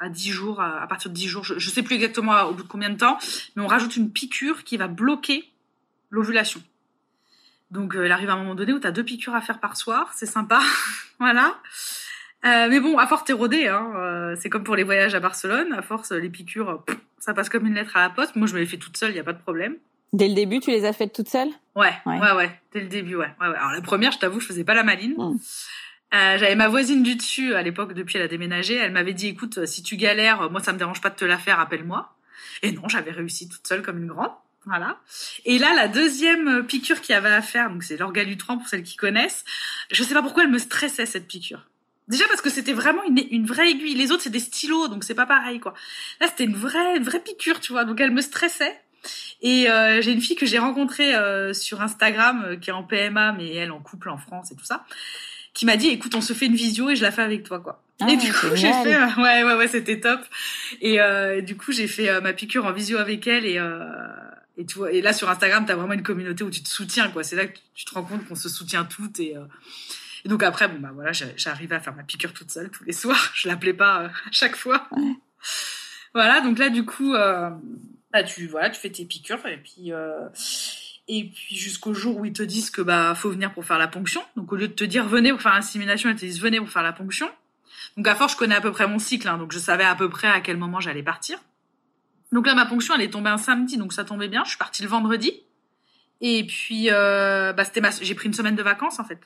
[0.00, 2.54] à 10 jours, à, à, partir de 10 jours, je, je sais plus exactement au
[2.54, 3.18] bout de combien de temps,
[3.54, 5.48] mais on rajoute une piqûre qui va bloquer
[6.10, 6.62] l'ovulation.
[7.70, 9.60] Donc, euh, il arrive à un moment donné où tu as deux piqûres à faire
[9.60, 10.60] par soir, c'est sympa,
[11.20, 11.54] voilà.
[12.46, 13.92] Euh, mais bon, à force t'es rodé, hein.
[13.96, 15.74] Euh, c'est comme pour les voyages à Barcelone.
[15.74, 18.34] À force, les piqûres, pff, ça passe comme une lettre à la poste.
[18.34, 19.76] Moi, je me les fais toute seule, il y a pas de problème.
[20.12, 22.88] Dès le début, tu les as faites toute seule ouais, ouais, ouais, ouais, Dès le
[22.88, 23.28] début, ouais.
[23.40, 23.56] ouais, ouais.
[23.56, 25.14] Alors la première, je t'avoue, je faisais pas la maline.
[25.16, 25.38] Mmh.
[26.12, 28.74] Euh, J'avais ma voisine du dessus à l'époque, depuis elle a déménagé.
[28.74, 31.38] Elle m'avait dit, écoute, si tu galères, moi ça me dérange pas de te la
[31.38, 32.12] faire, appelle-moi.
[32.62, 34.32] Et non, j'avais réussi toute seule comme une grande.
[34.66, 34.98] Voilà.
[35.46, 38.82] Et là, la deuxième piqûre qu'il y avait à faire, donc c'est l'orgalutran pour celles
[38.82, 39.44] qui connaissent.
[39.90, 41.66] Je sais pas pourquoi elle me stressait cette piqûre.
[42.08, 43.94] Déjà parce que c'était vraiment une, une vraie aiguille.
[43.94, 45.74] Les autres c'est des stylos, donc c'est pas pareil quoi.
[46.20, 47.84] Là c'était une vraie, une vraie piqûre, tu vois.
[47.84, 48.78] Donc elle me stressait.
[49.42, 52.82] Et euh, j'ai une fille que j'ai rencontrée euh, sur Instagram euh, qui est en
[52.82, 54.84] PMA, mais elle en couple en France et tout ça,
[55.54, 57.60] qui m'a dit écoute on se fait une visio et je la fais avec toi
[57.60, 57.82] quoi.
[58.00, 60.20] Ah, et du coup j'ai fait euh, ouais ouais ouais c'était top.
[60.80, 63.58] Et euh, du coup j'ai fait ma piqûre en visio avec elle et
[64.60, 66.68] et tu vois, et là sur Instagram, tu as vraiment une communauté où tu te
[66.68, 67.24] soutiens, quoi.
[67.24, 69.44] C'est là que tu te rends compte qu'on se soutient toutes et, euh...
[70.26, 72.92] et donc après, bon bah voilà, j'arrivais à faire ma piqûre toute seule tous les
[72.92, 73.30] soirs.
[73.34, 74.86] Je l'appelais pas euh, à chaque fois.
[74.90, 75.14] Ouais.
[76.12, 77.48] Voilà, donc là du coup, euh,
[78.12, 80.28] bah tu voilà, tu fais tes piqûres et puis euh,
[81.08, 83.88] et puis jusqu'au jour où ils te disent que bah faut venir pour faire la
[83.88, 84.22] ponction.
[84.36, 86.70] Donc au lieu de te dire venez pour faire l'insémination, ils te disent venez pour
[86.70, 87.28] faire la ponction.
[87.96, 89.94] Donc à force, je connais à peu près mon cycle, hein, donc je savais à
[89.94, 91.38] peu près à quel moment j'allais partir.
[92.32, 94.44] Donc là, ma ponction, elle est tombée un samedi, donc ça tombait bien.
[94.44, 95.42] Je suis partie le vendredi.
[96.20, 97.90] Et puis, euh, bah, c'était ma...
[97.90, 99.20] j'ai pris une semaine de vacances, en fait.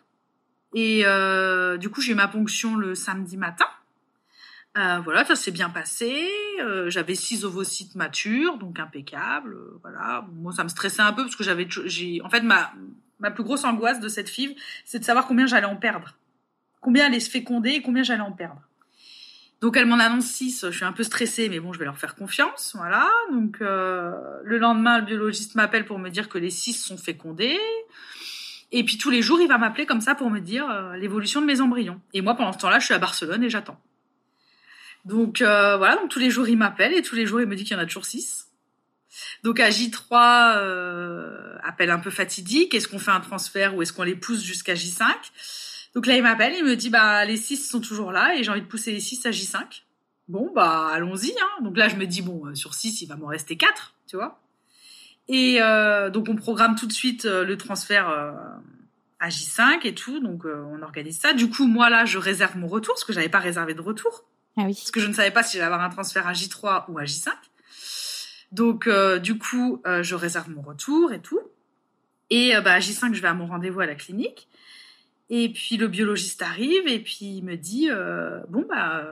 [0.75, 3.67] Et euh, du coup, j'ai eu ma ponction le samedi matin.
[4.77, 6.29] Euh, voilà, ça s'est bien passé.
[6.61, 9.57] Euh, j'avais six ovocytes matures, donc impeccable.
[9.83, 10.27] voilà.
[10.35, 12.73] Moi, ça me stressait un peu parce que j'avais, j'ai, en fait, ma
[13.21, 14.55] ma plus grosse angoisse de cette FIV,
[14.85, 16.15] c'est de savoir combien j'allais en perdre,
[16.81, 18.61] combien allait se féconder et combien j'allais en perdre.
[19.61, 21.97] Donc elle m'en annonce 6, je suis un peu stressée, mais bon, je vais leur
[21.97, 23.09] faire confiance, voilà.
[23.33, 24.13] Donc euh,
[24.43, 27.59] le lendemain, le biologiste m'appelle pour me dire que les 6 sont fécondés.
[28.73, 31.41] Et puis tous les jours, il va m'appeler comme ça pour me dire euh, l'évolution
[31.41, 32.01] de mes embryons.
[32.13, 33.81] Et moi, pendant ce temps-là, je suis à Barcelone et j'attends.
[35.05, 37.57] Donc euh, voilà, donc tous les jours, il m'appelle et tous les jours, il me
[37.57, 38.49] dit qu'il y en a toujours 6.
[39.43, 43.93] Donc à J3, euh, appel un peu fatidique, est-ce qu'on fait un transfert ou est-ce
[43.93, 45.05] qu'on les pousse jusqu'à J5
[45.95, 48.51] Donc là, il m'appelle, il me dit, bah les 6 sont toujours là et j'ai
[48.51, 49.83] envie de pousser les 6 à J5.
[50.29, 51.33] Bon, bah allons-y.
[51.33, 51.63] Hein.
[51.63, 54.17] Donc là, je me dis, bon, euh, sur 6, il va m'en rester 4, tu
[54.17, 54.41] vois.
[55.29, 58.33] Et euh, donc on programme tout de suite euh, le transfert euh,
[59.21, 61.33] à J5 et tout, donc on organise ça.
[61.33, 64.25] Du coup, moi là, je réserve mon retour, parce que j'avais pas réservé de retour,
[64.57, 64.75] Ah oui.
[64.75, 67.05] parce que je ne savais pas si j'allais avoir un transfert à J3 ou à
[67.05, 67.31] J5.
[68.53, 71.41] Donc euh, du coup, euh, je réserve mon retour et tout.
[72.31, 74.49] Et euh, bah, à J5, je vais à mon rendez-vous à la clinique.
[75.29, 77.89] Et puis le biologiste arrive et puis il me dit,
[78.49, 79.05] bon bah,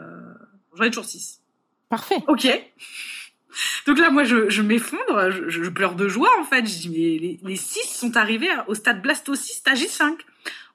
[0.74, 1.40] j'en ai toujours 6.
[1.88, 2.22] Parfait.
[2.28, 2.47] Ok.
[3.86, 6.66] Donc là, moi, je, je m'effondre, je, je pleure de joie, en fait.
[6.66, 10.09] Je dis, mais les, les six sont arrivés au stade blastocyste à J5.
[10.09, 10.16] Oui,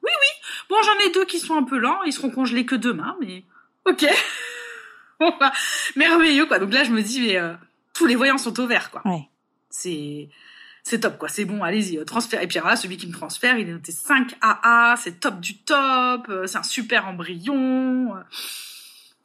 [0.04, 0.50] oui.
[0.70, 3.44] Bon, j'en ai deux qui sont un peu lents, ils seront congelés que demain, mais
[3.86, 4.06] ok.
[5.96, 6.60] Merveilleux, quoi.
[6.60, 7.54] Donc là, je me dis, mais euh,
[7.94, 9.02] tous les voyants sont au vert, quoi.
[9.06, 9.30] Ouais.
[9.70, 10.30] C'est
[10.84, 11.28] c'est top, quoi.
[11.28, 12.42] C'est bon, allez-y, euh, transfert.
[12.42, 15.58] Et puis là, celui qui me transfère, il est noté 5 AA, c'est top du
[15.58, 18.16] top, euh, c'est un super embryon.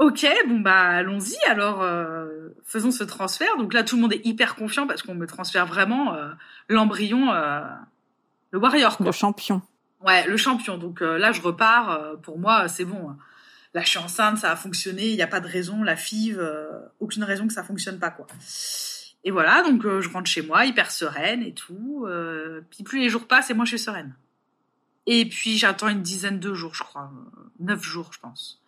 [0.02, 1.36] Ok, bon bah allons-y.
[1.48, 3.56] Alors euh, faisons ce transfert.
[3.56, 6.32] Donc là, tout le monde est hyper confiant parce qu'on me transfère vraiment euh,
[6.68, 7.60] l'embryon, euh,
[8.50, 9.06] le warrior, quoi.
[9.06, 9.62] Le champion.
[10.04, 10.76] Ouais, le champion.
[10.76, 12.16] Donc là, je repars.
[12.22, 13.14] pour moi, c'est bon.
[13.74, 15.10] Là, je suis enceinte, ça a fonctionné.
[15.10, 15.82] Il n'y a pas de raison.
[15.82, 16.68] La FIV, euh,
[17.00, 18.26] aucune raison que ça fonctionne pas, quoi.
[19.24, 22.04] Et voilà, donc euh, je rentre chez moi, hyper sereine et tout.
[22.08, 24.14] euh, puis plus les jours passent, et moi, je suis sereine.
[25.06, 27.10] Et puis j'attends une dizaine de jours, je crois,
[27.58, 28.60] neuf jours, je pense.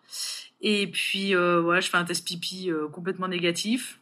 [0.61, 3.99] Et puis ouais, je fais un test pipi complètement négatif.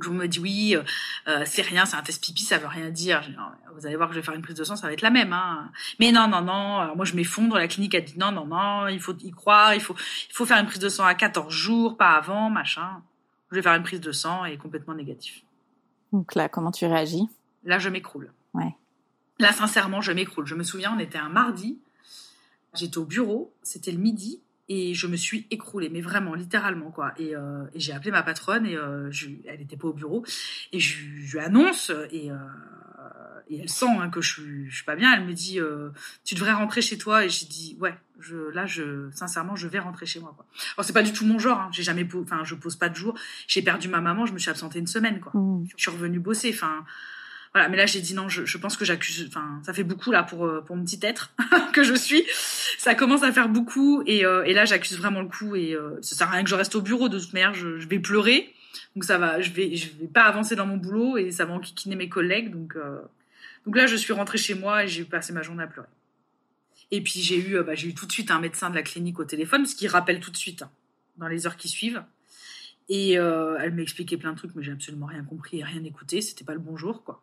[0.00, 0.82] Je me dis oui, euh,
[1.28, 3.22] euh, c'est rien, c'est un test pipi, ça veut rien dire.
[3.22, 3.44] Je dis, Non,
[3.74, 5.10] vous allez voir que je vais faire une prise de sang, ça va être la
[5.10, 5.32] même.
[5.32, 5.70] Hein.
[6.00, 6.78] Mais non, non, non.
[6.78, 7.56] Alors moi je m'effondre.
[7.56, 8.88] La clinique a dit non, non, non.
[8.88, 9.74] Il faut y croire.
[9.74, 9.94] Il faut,
[10.28, 13.02] il faut faire une prise de sang à 14 jours, pas avant, machin.
[13.50, 15.42] Je vais faire une prise de sang et complètement négatif.
[16.12, 17.28] Donc là, comment tu réagis?
[17.64, 18.32] Là, je m'écroule.
[18.54, 18.74] Ouais.
[19.38, 20.46] Là, sincèrement, je m'écroule.
[20.46, 21.78] Je me souviens, on était un mardi.
[22.74, 27.12] J'étais au bureau, c'était le midi, et je me suis écroulée, mais vraiment, littéralement, quoi.
[27.18, 30.24] Et, euh, et j'ai appelé ma patronne, et euh, je, elle n'était pas au bureau,
[30.72, 32.36] et je, lui annonce, et, euh,
[33.48, 35.12] et elle sent hein, que je, suis- je suis pas bien.
[35.14, 35.90] Elle me dit, euh,
[36.24, 39.78] tu devrais rentrer chez toi, et j'ai dit, ouais, je, là, je, sincèrement, je vais
[39.78, 40.46] rentrer chez moi, quoi.
[40.76, 41.68] Alors, c'est pas du tout mon genre, hein.
[41.72, 43.16] j'ai jamais, enfin, je pose pas de jour.
[43.46, 45.64] J'ai perdu ma maman, je me suis absentée une semaine, quoi Hmm.
[45.76, 46.50] je suis revenue bosser.
[46.52, 46.84] Enfin,
[47.70, 48.28] Mais là, j'ai dit non.
[48.28, 49.26] Je, pense que j'accuse.
[49.28, 51.32] Enfin, ça fait beaucoup là pour euh, pour mon petit être
[51.72, 52.24] que je suis.
[52.78, 56.00] Ça commence à faire beaucoup et, euh, et là, j'accuse vraiment le coup et euh,
[56.02, 57.08] ça sert à rien que je reste au bureau.
[57.08, 58.52] De toute manière, je, vais pleurer.
[58.94, 59.40] Donc ça va.
[59.40, 62.50] Je vais je vais pas avancer dans mon boulot et ça va enquiquiner mes collègues.
[62.50, 63.00] Donc euh,
[63.64, 65.88] donc là, je suis rentrée chez moi et j'ai passé ma journée à pleurer.
[66.90, 69.18] Et puis j'ai eu bah, j'ai eu tout de suite un médecin de la clinique
[69.18, 70.70] au téléphone parce qu'il rappelle tout de suite hein,
[71.16, 72.02] dans les heures qui suivent.
[72.88, 76.20] Et elle m'a expliqué plein de trucs, mais j'ai absolument rien compris et rien écouté.
[76.20, 77.20] C'était pas le bon jour, quoi.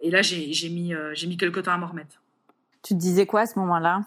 [0.00, 2.22] Et là, j'ai mis, euh, j'ai mis quelque temps à m'en remettre.
[2.82, 4.04] Tu te disais quoi à ce moment-là?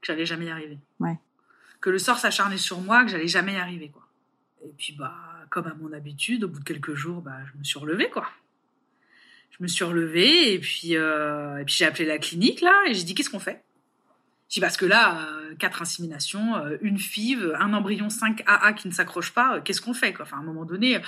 [0.00, 0.78] Que j'allais jamais y arriver.
[1.00, 1.18] Ouais.
[1.80, 4.06] Que le sort s'acharnait sur moi, que j'allais jamais y arriver, quoi.
[4.64, 5.14] Et puis, bah,
[5.50, 8.26] comme à mon habitude, au bout de quelques jours, bah, je me suis relevée, quoi.
[9.50, 12.94] Je me suis relevée et puis, euh, et puis j'ai appelé la clinique, là, et
[12.94, 13.62] j'ai dit, qu'est-ce qu'on fait?
[14.48, 18.72] J'ai dit, parce que là, euh, quatre inséminations, euh, une FIV, un embryon 5 AA
[18.74, 20.24] qui ne s'accroche pas, euh, qu'est-ce qu'on fait, quoi?
[20.24, 21.00] Enfin, à un moment donné, euh,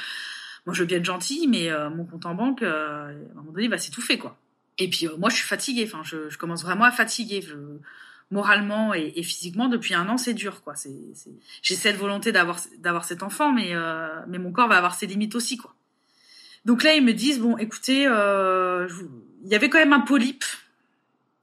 [0.68, 3.34] moi, je veux bien être gentille, mais euh, mon compte en banque, euh, à un
[3.36, 4.36] moment donné, va s'étouffer, quoi.
[4.76, 5.88] Et puis, euh, moi, je suis fatiguée.
[5.90, 7.42] Enfin, je, commence vraiment à fatiguer.
[8.30, 10.74] Moralement et, physiquement, depuis un an, c'est dur, quoi.
[11.62, 12.58] J'ai cette volonté d'avoir,
[13.06, 13.72] cet enfant, mais,
[14.38, 15.74] mon corps va avoir ses limites aussi, quoi.
[16.66, 20.44] Donc là, ils me disent, bon, écoutez, il y avait quand même un polype,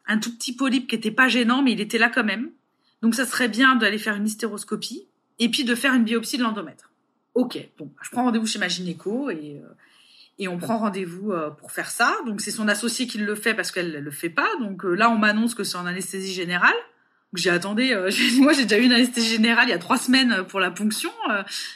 [0.06, 2.52] un tout petit polype qui était pas gênant, mais il était là quand même.
[3.02, 5.08] Donc ça serait bien d'aller faire une hystéroscopie
[5.40, 6.92] et puis de faire une biopsie de l'endomètre.
[7.36, 9.68] Ok, bon, je prends rendez-vous chez ma gynéco et, euh,
[10.40, 12.16] et on prend rendez-vous euh, pour faire ça.
[12.26, 14.48] Donc c'est son associé qui le fait parce qu'elle le fait pas.
[14.62, 16.76] Donc euh, là, on m'annonce que c'est en anesthésie générale.
[17.34, 17.94] J'ai attendu,
[18.38, 21.12] moi j'ai déjà eu une anesthésie générale il y a trois semaines pour la ponction.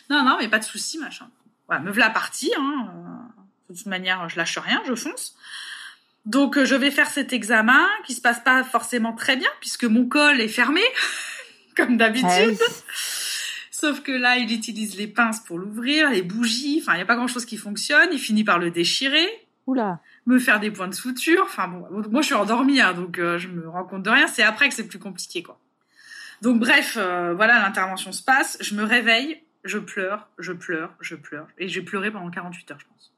[0.09, 1.29] Non, non, mais pas de souci, machin.
[1.67, 2.53] Voilà, me voilà partie.
[2.57, 2.87] Hein.
[3.69, 5.35] De toute manière, je lâche rien, je fonce.
[6.25, 10.05] Donc je vais faire cet examen qui se passe pas forcément très bien puisque mon
[10.05, 10.81] col est fermé,
[11.75, 12.57] comme d'habitude.
[13.79, 16.79] Sauf que là, il utilise les pinces pour l'ouvrir, les bougies.
[16.81, 18.09] Enfin, il n'y a pas grand-chose qui fonctionne.
[18.11, 19.25] Il finit par le déchirer,
[19.67, 20.01] Oula.
[20.25, 21.43] me faire des points de suture.
[21.43, 24.27] Enfin bon, moi je suis endormie, hein, donc euh, je me rends compte de rien.
[24.27, 25.61] C'est après que c'est plus compliqué, quoi.
[26.41, 28.57] Donc bref, euh, voilà, l'intervention se passe.
[28.59, 32.79] Je me réveille, je pleure, je pleure, je pleure, et j'ai pleuré pendant 48 heures,
[32.81, 33.13] je pense.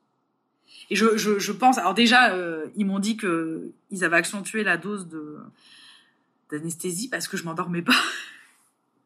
[0.92, 1.80] Et je, je, je pense.
[1.80, 5.40] Alors déjà, euh, ils m'ont dit que ils avaient accentué la dose de
[6.52, 7.96] d'anesthésie parce que je m'endormais pas.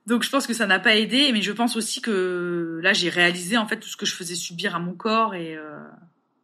[0.08, 3.10] Donc je pense que ça n'a pas aidé, mais je pense aussi que là j'ai
[3.10, 5.80] réalisé en fait tout ce que je faisais subir à mon corps et, euh,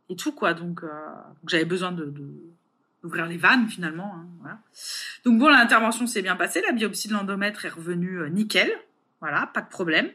[0.09, 0.53] et tout quoi.
[0.53, 0.81] Donc,
[1.47, 2.11] j'avais besoin de,
[3.03, 4.15] d'ouvrir les vannes finalement.
[4.15, 4.59] Hein, voilà.
[5.25, 8.71] Donc bon, l'intervention s'est bien passée, la biopsie de l'endomètre est revenue nickel.
[9.19, 10.09] Voilà, pas de problème.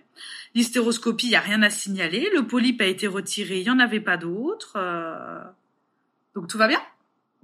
[0.57, 2.29] L'hystéroscopie, il n'y a rien à signaler.
[2.35, 4.73] Le polype a été retiré, il n'y en avait pas d'autre.
[4.75, 5.45] Euh,
[6.35, 6.83] donc tout va bien?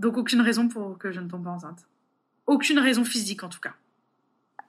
[0.01, 1.87] Donc aucune raison pour que je ne tombe pas enceinte.
[2.47, 3.75] Aucune raison physique en tout cas.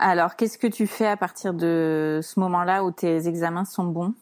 [0.06, 4.14] Alors qu'est-ce que tu fais à partir de ce moment-là où tes examens sont bons?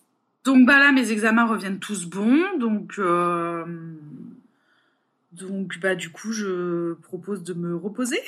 [0.44, 2.40] Donc bah là, mes examens reviennent tous bons.
[2.60, 3.66] Donc euh,
[5.32, 8.20] donc bah du coup, je propose de me reposer.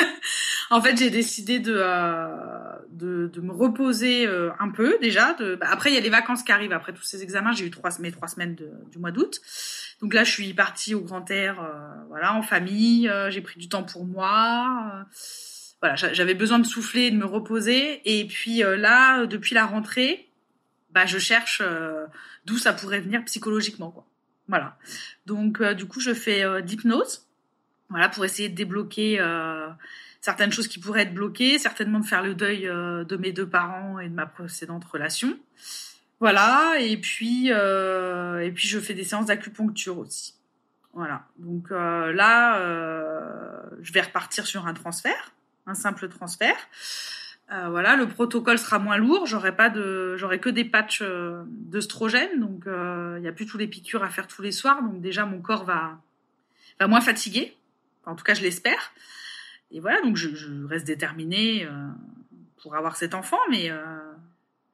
[0.70, 5.36] en fait, j'ai décidé de, euh, me reposer euh, un peu déjà.
[5.60, 6.72] Bah, après, il y a les vacances qui arrivent.
[6.72, 8.56] Après tous ces examens, j'ai eu trois, mes trois semaines
[8.90, 9.40] du mois d'août.
[10.00, 11.64] Donc là, je suis partie au grand air,
[12.08, 13.08] voilà, en famille.
[13.28, 15.06] J'ai pris du temps pour moi.
[15.80, 18.02] Voilà, j'avais besoin de souffler, de me reposer.
[18.04, 20.28] Et puis là, depuis la rentrée,
[20.90, 21.62] bah, je cherche
[22.44, 24.06] d'où ça pourrait venir psychologiquement, quoi.
[24.48, 24.76] Voilà.
[25.26, 27.26] Donc, du coup, je fais d'hypnose,
[27.88, 29.18] voilà, pour essayer de débloquer
[30.20, 33.48] certaines choses qui pourraient être bloquées, certainement de faire le deuil euh, de mes deux
[33.48, 35.38] parents et de ma précédente relation.
[36.20, 40.34] Voilà, et puis euh, et puis je fais des séances d'acupuncture aussi.
[40.92, 41.26] Voilà.
[41.38, 45.32] Donc euh, là, euh, je vais repartir sur un transfert,
[45.66, 46.56] un simple transfert.
[47.52, 49.26] Euh, voilà, le protocole sera moins lourd.
[49.26, 51.02] J'aurai pas de, j'aurai que des patchs
[51.46, 54.82] d'œstrogène, donc il n'y a plus tous les piqûres à faire tous les soirs.
[54.82, 56.00] Donc déjà, mon corps va
[56.78, 57.56] va moins fatiguer.
[58.06, 58.92] en tout cas, je l'espère
[59.70, 61.70] et voilà, donc je, reste déterminée euh,
[62.62, 63.84] pour avoir cet enfant, mais euh,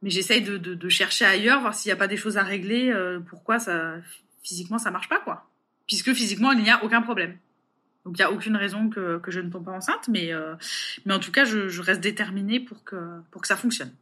[0.03, 2.91] mais j'essaye de, de, chercher ailleurs, voir s'il n'y a pas des choses à régler.
[2.91, 3.97] Euh, pourquoi ça
[4.43, 5.49] physiquement ça marche pas quoi
[5.87, 7.37] Puisque physiquement il n'y a aucun problème.
[8.07, 10.55] Donc il n'y a aucune raison que, que je ne tombe pas enceinte, mais euh,
[11.05, 12.97] mais en tout cas je, je reste déterminée pour que
[13.31, 13.93] pour que ça fonctionne.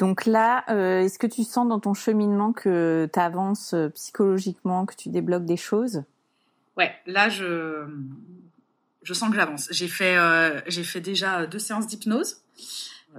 [0.00, 4.96] Donc là, euh, est-ce que tu sens dans ton cheminement que tu avances psychologiquement, que
[4.96, 6.02] tu débloques des choses?
[6.76, 7.86] Ouais, là je
[9.02, 9.68] je sens que j'avance.
[9.70, 12.42] J'ai fait, euh, j'ai fait déjà deux séances d'hypnose.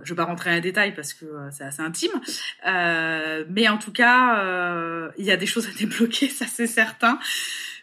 [0.03, 2.11] Je vais pas rentrer en détail parce que euh, c'est assez intime,
[2.65, 6.67] euh, mais en tout cas, euh, il y a des choses à débloquer, ça c'est
[6.67, 7.19] certain,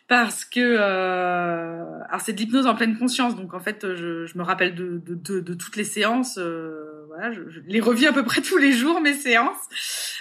[0.08, 4.38] parce que euh, alors c'est de l'hypnose en pleine conscience, donc en fait, je, je
[4.38, 6.38] me rappelle de, de, de, de, toutes les séances.
[6.38, 9.68] voilà, je, je, les revis à peu près tous les jours mes séances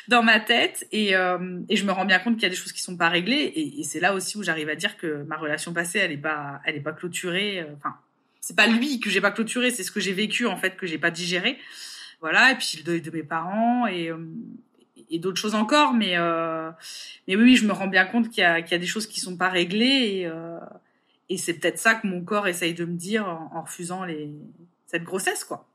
[0.07, 2.55] dans ma tête et, euh, et je me rends bien compte qu'il y a des
[2.55, 5.23] choses qui sont pas réglées et, et c'est là aussi où j'arrive à dire que
[5.23, 7.95] ma relation passée elle est pas elle est pas clôturée euh, enfin
[8.39, 10.87] c'est pas lui que j'ai pas clôturé c'est ce que j'ai vécu en fait que
[10.87, 11.57] j'ai pas digéré
[12.21, 14.17] voilà et puis le deuil de mes parents et euh,
[15.09, 16.69] et d'autres choses encore mais euh,
[17.27, 19.19] mais oui je me rends bien compte qu'il y qu'il y a des choses qui
[19.19, 20.59] sont pas réglées et euh,
[21.29, 24.31] et c'est peut-être ça que mon corps essaye de me dire en, refusant les
[24.85, 25.67] cette grossesse quoi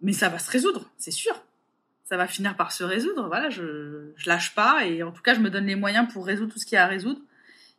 [0.00, 1.40] mais ça va se résoudre c'est sûr
[2.08, 3.28] ça va finir par se résoudre.
[3.28, 6.24] Voilà, je, je lâche pas et en tout cas, je me donne les moyens pour
[6.24, 7.20] résoudre tout ce qu'il y a à résoudre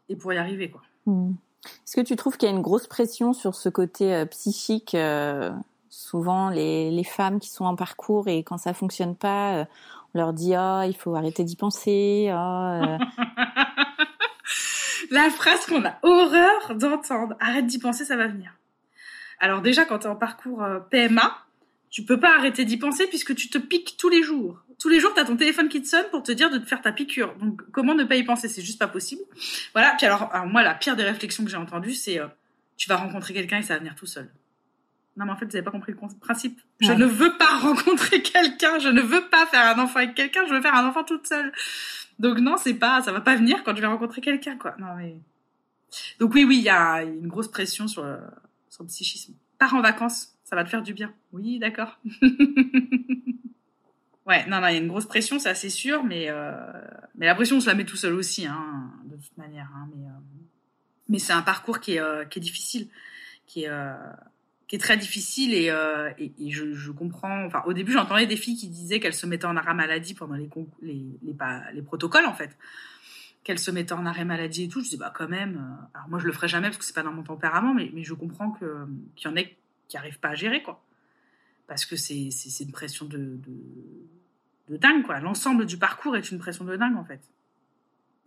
[0.08, 0.72] et pour y arriver.
[1.08, 1.32] Mmh.
[1.66, 4.96] Est-ce que tu trouves qu'il y a une grosse pression sur ce côté euh, psychique
[5.92, 9.68] Souvent, les, les, femmes qui sont en parcours et quand ça fonctionne pas,
[10.14, 12.32] leur dit ah il faut arrêter d'y penser.
[12.34, 12.82] Oh,
[15.12, 18.54] La phrase qu'on a horreur d'entendre, arrête d'y penser, ça va venir.
[19.40, 21.38] Alors déjà, quand tu es en parcours PMA,
[21.90, 24.62] tu peux pas arrêter d'y penser puisque tu te piques tous les jours.
[24.80, 26.66] Tous les jours, tu as ton téléphone qui te sonne pour te dire de te
[26.66, 27.36] faire ta piqûre.
[27.40, 28.48] Donc, comment ne pas y penser?
[28.48, 29.22] C'est juste pas possible.
[29.74, 29.94] Voilà.
[29.98, 32.28] Puis alors, alors moi, la pire des réflexions que j'ai entendues, c'est euh,
[32.78, 34.30] tu vas rencontrer quelqu'un et ça va venir tout seul.
[35.20, 36.60] Non, mais en fait, vous avez pas compris le principe.
[36.80, 36.96] Je ouais.
[36.96, 38.80] ne veux pas rencontrer quelqu'un.
[38.80, 40.48] Je ne veux pas faire un enfant avec quelqu'un.
[40.48, 41.52] Je veux faire un enfant toute seule.
[42.18, 44.76] Donc non, c'est pas, ça va pas venir quand je vais rencontrer quelqu'un, quoi.
[44.80, 45.20] Non mais.
[46.20, 48.18] Donc oui, oui, il y a une grosse pression sur le,
[48.70, 49.34] sur le psychisme.
[49.58, 51.14] Pars en vacances ça va te faire du bien.
[51.32, 52.00] Oui, d'accord.
[54.26, 56.56] ouais, non, non, il y a une grosse pression, ça c'est sûr, mais euh,
[57.16, 59.70] mais la pression on se la met tout seul aussi, hein, de toute manière.
[59.76, 60.12] Hein, mais euh,
[61.08, 62.88] mais c'est un parcours qui est euh, qui est difficile,
[63.46, 63.94] qui est euh,
[64.70, 67.44] qui est très difficile et, euh, je, comprends.
[67.46, 70.36] Enfin, au début, j'entendais des filles qui disaient qu'elles se mettaient en arrêt maladie pendant
[70.36, 70.48] les
[70.82, 71.36] les les, les,
[71.74, 72.56] les protocoles en fait
[73.44, 74.82] qu'elles se mettaient en arrêt maladie et tout.
[74.82, 75.76] Je dis bah quand même.
[75.96, 78.14] Alors moi je le ferai jamais parce que c'est pas dans mon tempérament, mais, je
[78.14, 78.68] comprends qu'il
[79.26, 79.58] y en ait
[79.88, 80.84] qui n'arrivent pas à gérer, quoi.
[81.68, 83.54] Parce que c'est, c'est, une pression de, de,
[84.70, 85.20] de dingue, quoi.
[85.20, 87.22] L'ensemble du parcours est une pression de dingue, en fait.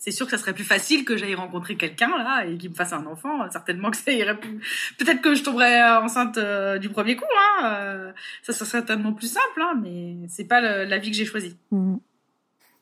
[0.05, 2.75] C'est sûr que ça serait plus facile que j'aille rencontrer quelqu'un, là, et qu'il me
[2.75, 3.49] fasse un enfant.
[3.53, 4.59] Certainement que ça irait plus...
[4.99, 7.67] Peut-être que je tomberais enceinte euh, du premier coup, hein.
[7.67, 11.25] Euh, ça, serait tellement plus simple, hein, mais c'est pas le, la vie que j'ai
[11.25, 11.57] choisie.
[11.71, 11.99] Mmh.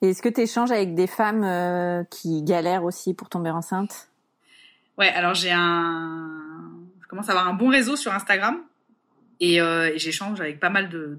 [0.00, 4.08] Et est-ce que tu échanges avec des femmes euh, qui galèrent aussi pour tomber enceinte?
[4.96, 6.70] Ouais, alors j'ai un...
[7.02, 8.62] Je commence à avoir un bon réseau sur Instagram
[9.41, 11.18] et, euh, et j'échange avec pas mal de,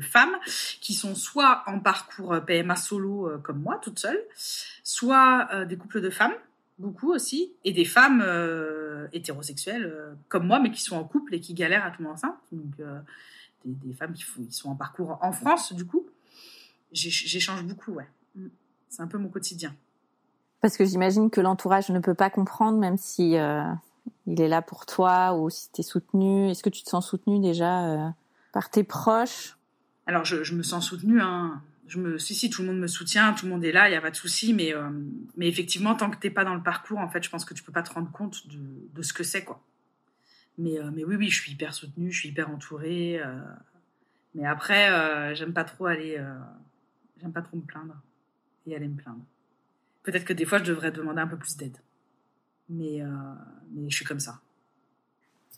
[0.00, 0.36] femmes
[0.80, 4.22] qui sont soit en parcours PMA solo euh, comme moi, toute seule,
[4.84, 6.34] soit euh, des couples de femmes
[6.78, 11.34] beaucoup aussi, et des femmes euh, hétérosexuelles euh, comme moi, mais qui sont en couple
[11.34, 12.36] et qui galèrent à tomber enceinte.
[12.52, 13.00] Donc, euh,
[13.64, 16.06] des, des femmes qui, qui sont en parcours en France, du coup.
[16.92, 18.08] J'échange beaucoup, ouais.
[18.34, 18.48] Mm.
[18.88, 19.74] C'est un peu mon quotidien.
[20.60, 23.62] Parce que j'imagine que l'entourage ne peut pas comprendre, même si euh,
[24.26, 26.50] il est là pour toi ou si tu es soutenu.
[26.50, 28.08] Est-ce que tu te sens soutenu déjà euh,
[28.52, 29.56] par tes proches?
[30.06, 31.20] Alors, je, me sens soutenue.
[31.20, 31.62] Hein.
[31.86, 33.92] Je me, si, si, tout le monde me soutient, tout le monde est là, il
[33.92, 34.52] n'y a pas de souci.
[34.54, 34.90] Mais, euh,
[35.36, 37.54] mais effectivement, tant que tu n'es pas dans le parcours, en fait, je pense que
[37.54, 38.58] tu peux pas te rendre compte de,
[38.94, 39.60] de ce que c'est, quoi.
[40.58, 43.20] Mais, euh, mais oui, oui, je suis hyper soutenue, je suis hyper entourée.
[44.34, 46.22] mais après, j'aime pas trop aller.
[47.20, 47.96] j'aime pas trop me plaindre
[48.66, 49.24] et aller me plaindre.
[50.02, 51.76] Peut-être que des fois, je devrais demander un peu plus d'aide.
[52.68, 53.06] Mais, euh,
[53.72, 54.40] mais je suis comme ça.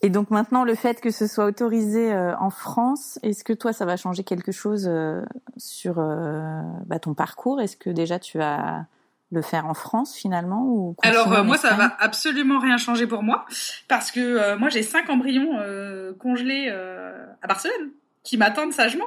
[0.01, 3.73] Et donc maintenant, le fait que ce soit autorisé euh, en France, est-ce que toi,
[3.73, 5.21] ça va changer quelque chose euh,
[5.57, 7.59] sur euh, bah, ton parcours?
[7.59, 8.85] Est-ce que déjà tu vas
[9.31, 13.21] le faire en France finalement ou Alors euh, moi ça va absolument rien changer pour
[13.21, 13.45] moi
[13.87, 17.91] parce que euh, moi j'ai cinq embryons euh, congelés euh, à Barcelone
[18.23, 19.05] qui m'attendent sagement.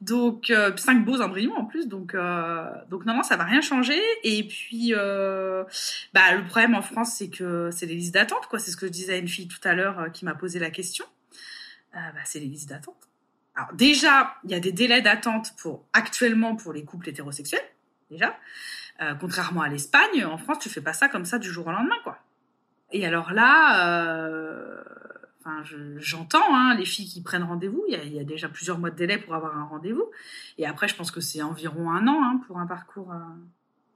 [0.00, 3.60] Donc euh, cinq beaux embryons en plus donc euh, donc non non ça va rien
[3.60, 5.62] changer et puis euh,
[6.14, 8.86] bah le problème en France c'est que c'est les listes d'attente quoi c'est ce que
[8.86, 11.04] je disais à une fille tout à l'heure euh, qui m'a posé la question
[11.94, 13.08] Euh, bah, c'est les listes d'attente.
[13.54, 17.68] Alors déjà il y a des délais d'attente pour actuellement pour les couples hétérosexuels
[18.10, 18.34] déjà
[19.18, 21.96] contrairement à l'Espagne, en France, tu fais pas ça comme ça du jour au lendemain,
[22.04, 22.18] quoi.
[22.92, 24.84] Et alors là,
[25.50, 27.84] enfin, je- j'entends hein, les filles qui prennent rendez-vous.
[27.88, 30.04] Il y, a, il y a déjà plusieurs mois de délai pour avoir un rendez-vous.
[30.58, 33.12] Et après, je pense que c'est environ un an hein, pour un parcours.
[33.12, 33.16] euh.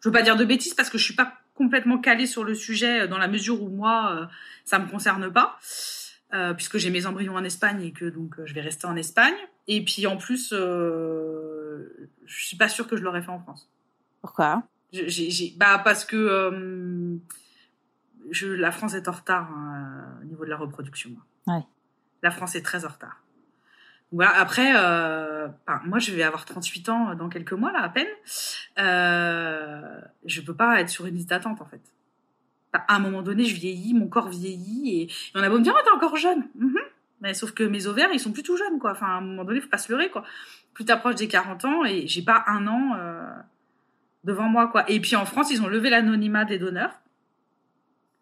[0.01, 2.55] Je veux pas dire de bêtises parce que je suis pas complètement calée sur le
[2.55, 4.27] sujet euh, dans la mesure où moi, euh,
[4.65, 5.59] ça me concerne pas.
[6.33, 8.97] euh, puisque j'ai mes embryons en Espagne et que donc euh, je vais rester en
[8.97, 9.35] Espagne.
[9.69, 11.87] Et puis en plus, je
[12.27, 13.71] suis pas sûre que je l'aurais fait en France.
[14.21, 14.63] Pourquoi?
[14.93, 17.19] J'ai- bah parce que
[18.31, 21.11] je, la France est en retard hein, au niveau de la reproduction.
[22.23, 23.23] La France est très en retard.
[24.13, 24.37] Voilà.
[24.37, 25.49] Après, euh,
[25.85, 28.07] moi, je vais avoir 38 ans dans quelques mois là à peine.
[28.79, 31.83] Euh, je peux pas être sur une liste d'attente en fait.
[32.73, 35.75] À un moment donné, je vieillis, mon corps vieillit et, on a beau me dire,
[35.77, 36.49] oh, t'es encore jeune.
[36.57, 36.79] Mhm.
[37.21, 38.93] Mais sauf que mes ovaires, ils sont plus tout jeunes quoi.
[38.93, 40.25] Enfin, à un moment donné, faut pas se leurrer quoi.
[40.73, 42.97] Plus t'approches des 40 ans et j'ai pas un an.
[42.99, 43.31] euh,
[44.25, 44.91] devant moi quoi.
[44.91, 47.01] Et puis en France, ils ont levé l'anonymat des donneurs.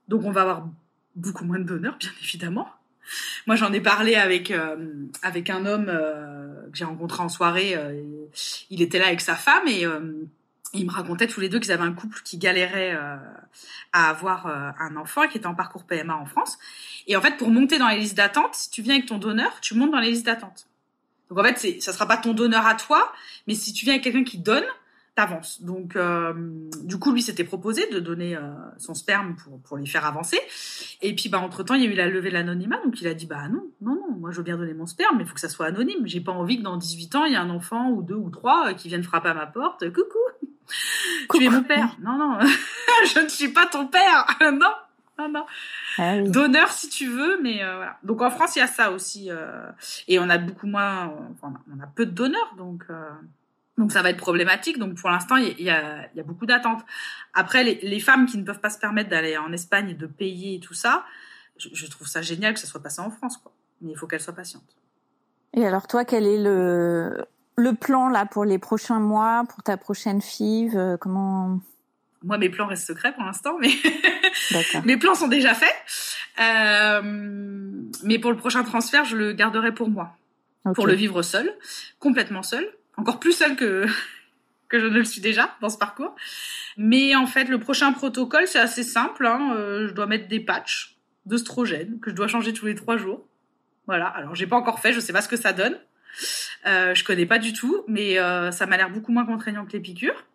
[0.08, 0.68] Donc on va avoir
[1.14, 2.68] beaucoup moins de donneurs bien évidemment.
[3.46, 4.76] Moi, j'en ai parlé avec euh,
[5.22, 7.74] avec un homme euh, que j'ai rencontré en soirée.
[7.74, 8.00] euh,
[8.70, 10.00] il était là avec sa femme et euh,
[10.72, 13.16] ils me racontaient tous les deux qu'ils avaient un couple qui galérait euh,
[13.92, 16.58] à avoir euh, un enfant et qui était en parcours PMA en France.
[17.06, 19.60] Et en fait, pour monter dans les listes d'attente, si tu viens avec ton donneur,
[19.60, 20.66] tu montes dans les listes d'attente.
[21.28, 23.12] Donc en fait, ça sera pas ton donneur à toi,
[23.46, 24.64] mais si tu viens avec quelqu'un qui donne,
[25.14, 25.62] t'avances.
[25.62, 26.32] Donc euh,
[26.84, 28.40] du coup, lui s'était proposé de donner euh,
[28.78, 30.38] son sperme pour, pour les faire avancer.
[31.02, 33.06] Et puis bah entre temps, il y a eu la levée de l'anonymat, donc il
[33.06, 35.26] a dit bah non, non, non, moi je veux bien donner mon sperme, mais il
[35.26, 36.06] faut que ça soit anonyme.
[36.06, 38.30] J'ai pas envie que dans 18 ans, il y ait un enfant ou deux ou
[38.30, 39.84] trois euh, qui viennent frapper à ma porte.
[39.92, 40.18] Coucou,
[41.34, 41.96] tu es mon père.
[42.02, 42.38] Non, non,
[43.14, 44.26] je ne suis pas ton père.
[44.40, 44.72] non,
[45.18, 45.44] non, non.
[45.98, 46.32] Ah oui.
[46.70, 47.98] Si tu veux, mais euh, voilà.
[48.02, 49.28] Donc en France, il y a ça aussi.
[50.08, 52.84] et on a beaucoup moins, enfin, on a peu de donneurs, donc
[53.78, 54.78] donc ça va être problématique.
[54.78, 56.84] Donc pour l'instant, il y, a- il y a, il y a beaucoup d'attentes.
[57.34, 60.06] Après, les, les femmes qui ne peuvent pas se permettre d'aller en Espagne et de
[60.06, 61.04] payer et tout ça,
[61.58, 63.52] je, je trouve ça génial que ça soit passé en France, quoi.
[63.80, 64.76] Mais il faut qu'elles soient patientes.
[65.54, 67.24] Et alors toi, quel est le
[67.56, 71.60] le plan là pour les prochains mois, pour ta prochaine FIV euh, Comment?
[72.24, 73.68] Moi, mes plans restent secrets pour l'instant, mais
[74.84, 75.74] mes plans sont déjà faits.
[76.40, 77.02] Euh,
[78.04, 80.16] mais pour le prochain transfert, je le garderai pour moi.
[80.74, 81.52] Pour le vivre seul,
[81.98, 82.64] complètement seul,
[83.02, 83.86] encore plus seul que
[84.68, 86.14] que je ne le suis déjà dans ce parcours.
[86.78, 89.26] Mais en fait, le prochain protocole, c'est assez simple.
[89.26, 89.54] Hein.
[89.54, 90.96] euh, je dois mettre des patchs
[91.26, 93.26] d'œstrogène que je dois changer tous les trois jours.
[93.86, 94.06] Voilà.
[94.06, 95.78] Alors, j'ai pas encore fait, je sais pas ce que ça donne.
[96.66, 99.72] Euh, je connais pas du tout, mais euh, ça m'a l'air beaucoup moins contraignant que
[99.72, 100.26] les piqûres.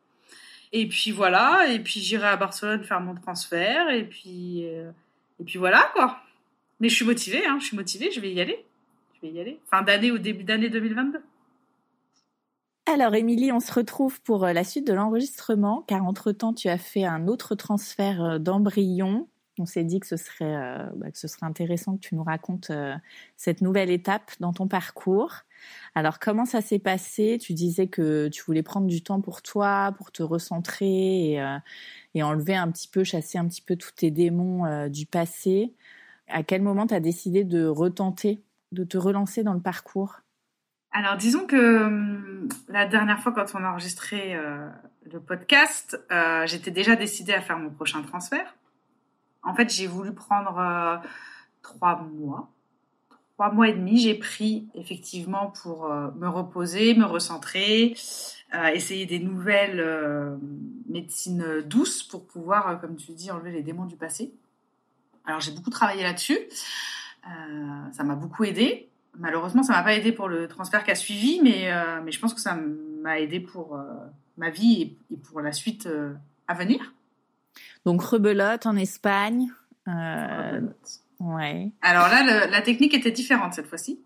[0.73, 1.67] Et puis voilà.
[1.69, 3.89] Et puis j'irai à Barcelone faire mon transfert.
[3.89, 4.91] Et puis euh,
[5.39, 6.19] et puis voilà quoi.
[6.79, 7.45] Mais je suis motivée.
[7.45, 7.57] Hein.
[7.59, 8.11] Je suis motivée.
[8.11, 8.65] Je vais y aller.
[9.15, 9.59] Je vais y aller.
[9.69, 11.19] Fin d'année ou début d'année 2022.
[12.89, 16.77] Alors Émilie, on se retrouve pour euh, la suite de l'enregistrement, car entre-temps tu as
[16.77, 19.27] fait un autre transfert euh, d'embryon.
[19.59, 22.23] On s'est dit que ce serait, euh, bah, que ce serait intéressant que tu nous
[22.23, 22.71] racontes
[23.35, 25.33] cette nouvelle étape dans ton parcours.
[25.95, 27.37] Alors comment ça s'est passé?
[27.41, 31.57] Tu disais que tu voulais prendre du temps pour toi, pour te recentrer et,
[32.13, 35.73] et enlever un petit peu, chasser un petit peu tous tes démons du passé.
[36.27, 40.21] À quel moment tu as décidé de retenter, de te relancer dans le parcours?
[40.97, 44.67] Alors, disons que hum, la dernière fois, quand on a enregistré euh,
[45.05, 48.55] le podcast, euh, j'étais déjà décidée à faire mon prochain transfert.
[49.43, 50.97] En fait, j'ai voulu prendre euh,
[51.61, 52.49] trois mois.
[53.35, 57.95] Trois mois et demi, j'ai pris effectivement pour me reposer, me recentrer,
[58.73, 60.39] essayer des nouvelles
[60.89, 64.33] médecines douces pour pouvoir, comme tu dis, enlever les démons du passé.
[65.27, 66.39] Alors j'ai beaucoup travaillé là-dessus.
[67.91, 68.89] ça m'a beaucoup aidé.
[69.19, 71.71] Malheureusement, ça m'a pas aidé pour le transfert qui a suivi, mais,
[72.03, 72.57] mais je pense que ça
[73.01, 73.79] m'a aidé pour
[74.37, 75.89] ma vie et, pour la suite
[76.47, 76.93] à venir.
[77.85, 79.47] Donc rebelote en Espagne.
[79.87, 80.61] Euh,
[81.19, 81.71] ouais.
[81.81, 83.99] Alors là, la technique était différente cette fois-ci.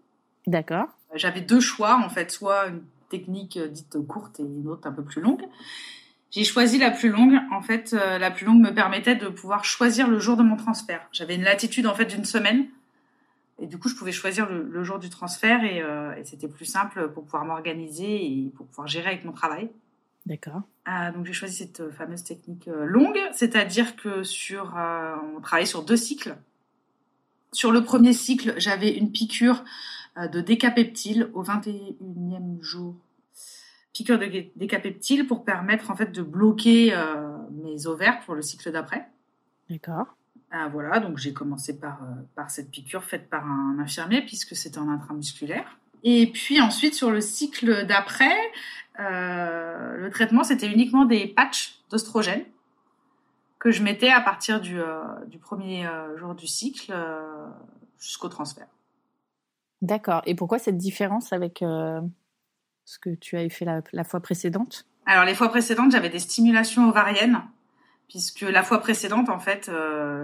[0.48, 0.88] D'accord.
[1.16, 4.92] J'avais deux choix en fait, soit une technique euh, dite courte et une autre un
[4.92, 5.42] peu plus longue.
[6.30, 7.38] J'ai choisi la plus longue.
[7.52, 10.56] En fait, euh, la plus longue me permettait de pouvoir choisir le jour de mon
[10.56, 11.02] transfert.
[11.12, 12.68] J'avais une latitude en fait d'une semaine.
[13.62, 15.78] Et du coup, je pouvais choisir le, jour du transfert et,
[16.20, 19.70] et c'était plus simple pour pouvoir m'organiser et pour pouvoir gérer avec mon travail.
[20.26, 20.62] D'accord.
[20.88, 24.76] Euh, donc j'ai choisi cette euh, fameuse technique euh, longue, c'est-à-dire que sur,
[25.36, 26.36] on travaillait sur deux cycles.
[27.54, 29.64] Sur le premier cycle, j'avais une piqûre
[30.18, 32.96] de décapeptile au 21e jour.
[33.94, 36.96] Piqûre de décapeptile pour permettre en fait de bloquer
[37.52, 39.10] mes ovaires pour le cycle d'après.
[39.70, 40.16] D'accord.
[40.72, 42.00] Voilà, donc j'ai commencé par,
[42.36, 45.78] par cette piqûre faite par un infirmier puisque c'était en intramusculaire.
[46.04, 48.36] Et puis ensuite, sur le cycle d'après,
[49.00, 52.44] euh, le traitement, c'était uniquement des patchs d'ostrogène
[53.60, 55.04] que je mettais à partir du, euh,
[55.42, 56.94] premier euh, jour du cycle
[58.00, 58.68] jusqu'au transfert.
[59.82, 60.22] D'accord.
[60.26, 64.86] Et pourquoi cette différence avec ce que tu avais fait la, fois précédente?
[65.06, 67.42] Alors, les fois précédentes, j'avais des stimulations ovariennes,
[68.12, 69.72] puisque la fois précédente, en fait,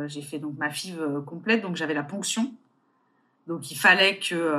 [0.07, 2.53] j'ai fait donc ma FIV complète, donc j'avais la ponction.
[3.47, 4.55] Donc, il fallait que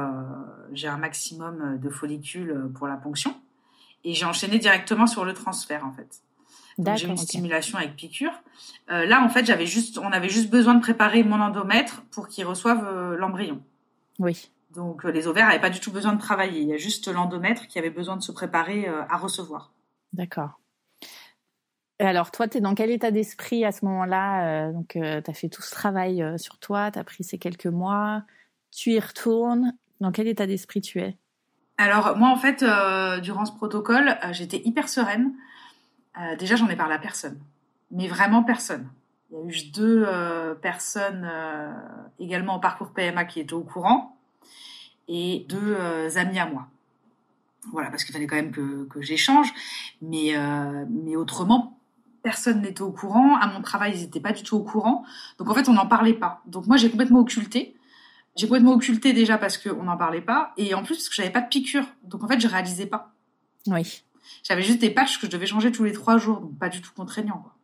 [0.73, 3.37] j'ai un maximum de follicules pour la ponction.
[4.05, 6.23] Et j'ai enchaîné directement sur le transfert, en fait.
[6.97, 8.33] J'ai une stimulation avec piqûre.
[8.91, 12.29] Euh, là, en fait, j'avais juste, on avait juste besoin de préparer mon endomètre pour
[12.29, 13.61] qu'il reçoive euh, l'embryon.
[14.19, 14.51] Oui.
[14.75, 16.61] Donc, euh, les ovaires n'avaient pas du tout besoin de travailler.
[16.61, 19.73] Il y a juste l'endomètre qui avait besoin de se préparer à recevoir.
[20.13, 20.61] D'accord.
[22.01, 25.49] Alors, toi, tu es dans quel état d'esprit à ce moment-là Donc, tu as fait
[25.49, 28.23] tout ce travail sur toi, tu as pris ces quelques mois,
[28.71, 29.75] tu y retournes.
[30.01, 31.17] Dans quel état d'esprit tu es?
[31.79, 35.33] Alors moi en fait, euh, durant ce protocole, euh, j'étais hyper sereine.
[36.21, 37.39] Euh, déjà j'en ai parlé à personne,
[37.93, 38.89] mais vraiment personne.
[39.31, 40.07] Il y a eu deux
[40.63, 41.31] personnes
[42.19, 44.17] également au parcours PMA qui étaient au courant
[45.07, 45.77] et deux
[46.17, 46.67] amis à moi.
[47.71, 49.53] Voilà, parce qu'il fallait quand même que, que j'échange,
[50.01, 50.33] mais,
[50.89, 51.78] mais autrement,
[52.23, 53.37] personne n'était au courant.
[53.37, 55.05] À mon travail, ils n'étaient pas du tout au courant.
[55.39, 56.43] Donc en fait, on n'en parlait pas.
[56.47, 57.77] Donc moi, j'ai complètement occulté.
[58.37, 61.31] J'ai complètement occulté déjà parce qu'on n'en parlait pas, et en plus parce que j'avais
[61.31, 61.85] pas de piqûre.
[62.05, 63.13] Donc en fait, je réalisais pas.
[63.67, 64.05] Oui.
[64.45, 66.81] J'avais juste des patchs que je devais changer tous les trois jours, donc pas du
[66.81, 67.39] tout contraignant.
[67.39, 67.55] Quoi.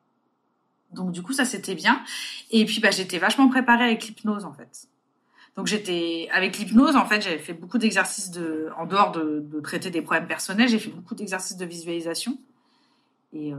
[0.92, 2.02] Donc du coup, ça c'était bien.
[2.50, 4.88] Et puis bah, j'étais vachement préparée avec l'hypnose en fait.
[5.56, 9.90] Donc j'étais avec l'hypnose en fait, j'avais fait beaucoup d'exercices de en dehors de, traiter
[9.90, 12.38] des problèmes personnels, j'ai fait beaucoup d'exercices de visualisation.
[13.32, 13.58] Et, euh,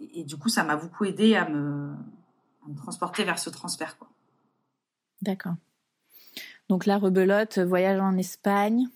[0.00, 1.92] et, du coup, ça m'a beaucoup aidé à me,
[2.64, 4.08] à me transporter vers ce transfert quoi.
[5.22, 5.54] D'accord.
[6.68, 8.88] Donc là, rebelote, voyage en Espagne.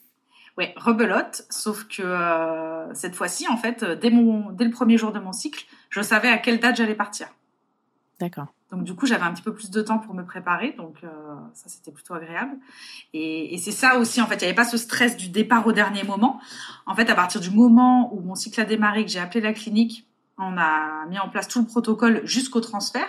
[0.57, 5.13] Ouais, rebelote, sauf que euh, cette fois-ci, en fait, dès, mon, dès le premier jour
[5.13, 7.29] de mon cycle, je savais à quelle date j'allais partir.
[8.19, 8.49] D'accord.
[8.71, 11.09] Donc du coup, j'avais un petit peu plus de temps pour me préparer, donc euh,
[11.55, 12.57] ça c'était plutôt agréable.
[13.15, 15.67] Et, et c'est ça aussi, en fait, il n'y avait pas ce stress du départ
[15.67, 16.41] au dernier moment.
[16.87, 19.53] En fait, à partir du moment où mon cycle a démarré, que j'ai appelé la
[19.53, 20.08] clinique,
[20.39, 23.09] on a mis en place tout le protocole jusqu'au transfert.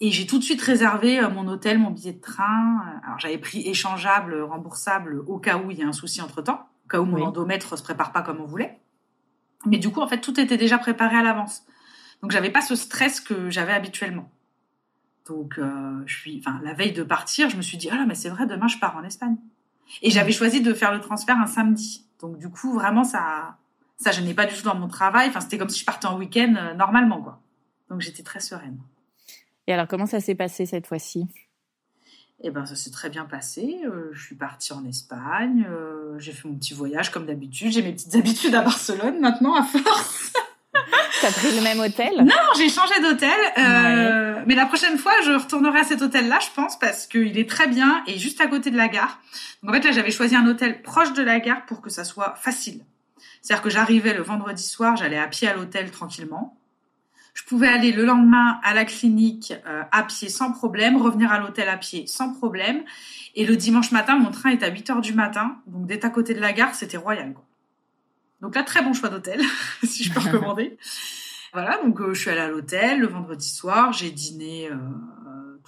[0.00, 3.00] Et j'ai tout de suite réservé euh, mon hôtel, mon billet de train.
[3.04, 6.68] Alors j'avais pris échangeable, remboursable au cas où il y a un souci entre temps,
[6.86, 8.78] au cas où mon endomètre se prépare pas comme on voulait.
[9.66, 11.64] Mais du coup, en fait, tout était déjà préparé à l'avance.
[12.22, 14.30] Donc j'avais pas ce stress que j'avais habituellement.
[15.26, 18.06] Donc euh, je suis, enfin la veille de partir, je me suis dit ah là
[18.06, 19.36] mais c'est vrai demain je pars en Espagne.
[20.02, 22.06] Et j'avais choisi de faire le transfert un samedi.
[22.20, 23.58] Donc du coup vraiment ça,
[23.98, 25.28] ça je n'ai pas du tout dans mon travail.
[25.28, 27.40] Enfin c'était comme si je partais en week-end euh, normalement quoi.
[27.90, 28.78] Donc j'étais très sereine.
[29.68, 31.26] Et alors, comment ça s'est passé cette fois-ci?
[32.42, 33.80] Eh ben, ça s'est très bien passé.
[33.84, 35.66] Euh, je suis partie en Espagne.
[35.68, 37.72] Euh, j'ai fait mon petit voyage comme d'habitude.
[37.72, 40.32] J'ai mes petites habitudes à Barcelone maintenant, à force.
[41.20, 42.14] T'as pris le même hôtel?
[42.16, 43.38] Non, j'ai changé d'hôtel.
[43.58, 47.50] Euh, mais la prochaine fois, je retournerai à cet hôtel-là, je pense, parce qu'il est
[47.50, 49.20] très bien et juste à côté de la gare.
[49.62, 52.04] Donc en fait, là, j'avais choisi un hôtel proche de la gare pour que ça
[52.04, 52.80] soit facile.
[53.42, 56.58] C'est-à-dire que j'arrivais le vendredi soir, j'allais à pied à l'hôtel tranquillement.
[57.34, 61.38] Je pouvais aller le lendemain à la clinique euh, à pied sans problème, revenir à
[61.38, 62.82] l'hôtel à pied sans problème.
[63.36, 65.56] Et le dimanche matin, mon train est à 8 heures du matin.
[65.66, 67.34] Donc, d'être à côté de la gare, c'était royal.
[68.40, 69.40] Donc là, très bon choix d'hôtel,
[69.84, 70.78] si je peux recommander.
[71.52, 74.76] Voilà, donc euh, je suis allée à l'hôtel le vendredi soir, j'ai dîné euh,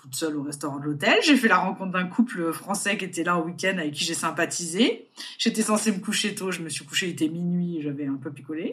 [0.01, 1.19] toute seule au restaurant de l'hôtel.
[1.23, 4.15] J'ai fait la rencontre d'un couple français qui était là au week-end avec qui j'ai
[4.15, 5.09] sympathisé.
[5.39, 8.31] J'étais censée me coucher tôt, je me suis couchée, il était minuit, j'avais un peu
[8.31, 8.73] picolé.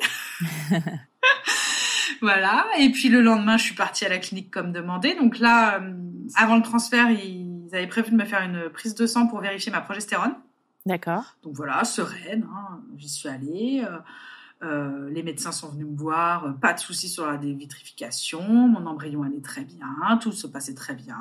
[2.22, 5.16] voilà, et puis le lendemain, je suis partie à la clinique comme demandé.
[5.16, 5.94] Donc là, euh,
[6.36, 9.72] avant le transfert, ils avaient prévu de me faire une prise de sang pour vérifier
[9.72, 10.34] ma progestérone.
[10.86, 11.36] D'accord.
[11.44, 13.84] Donc voilà, sereine, hein, j'y suis allée.
[13.86, 13.98] Euh,
[14.64, 18.88] euh, les médecins sont venus me voir, euh, pas de soucis sur la dévitrification, mon
[18.88, 21.18] embryon allait très bien, tout se passait très bien.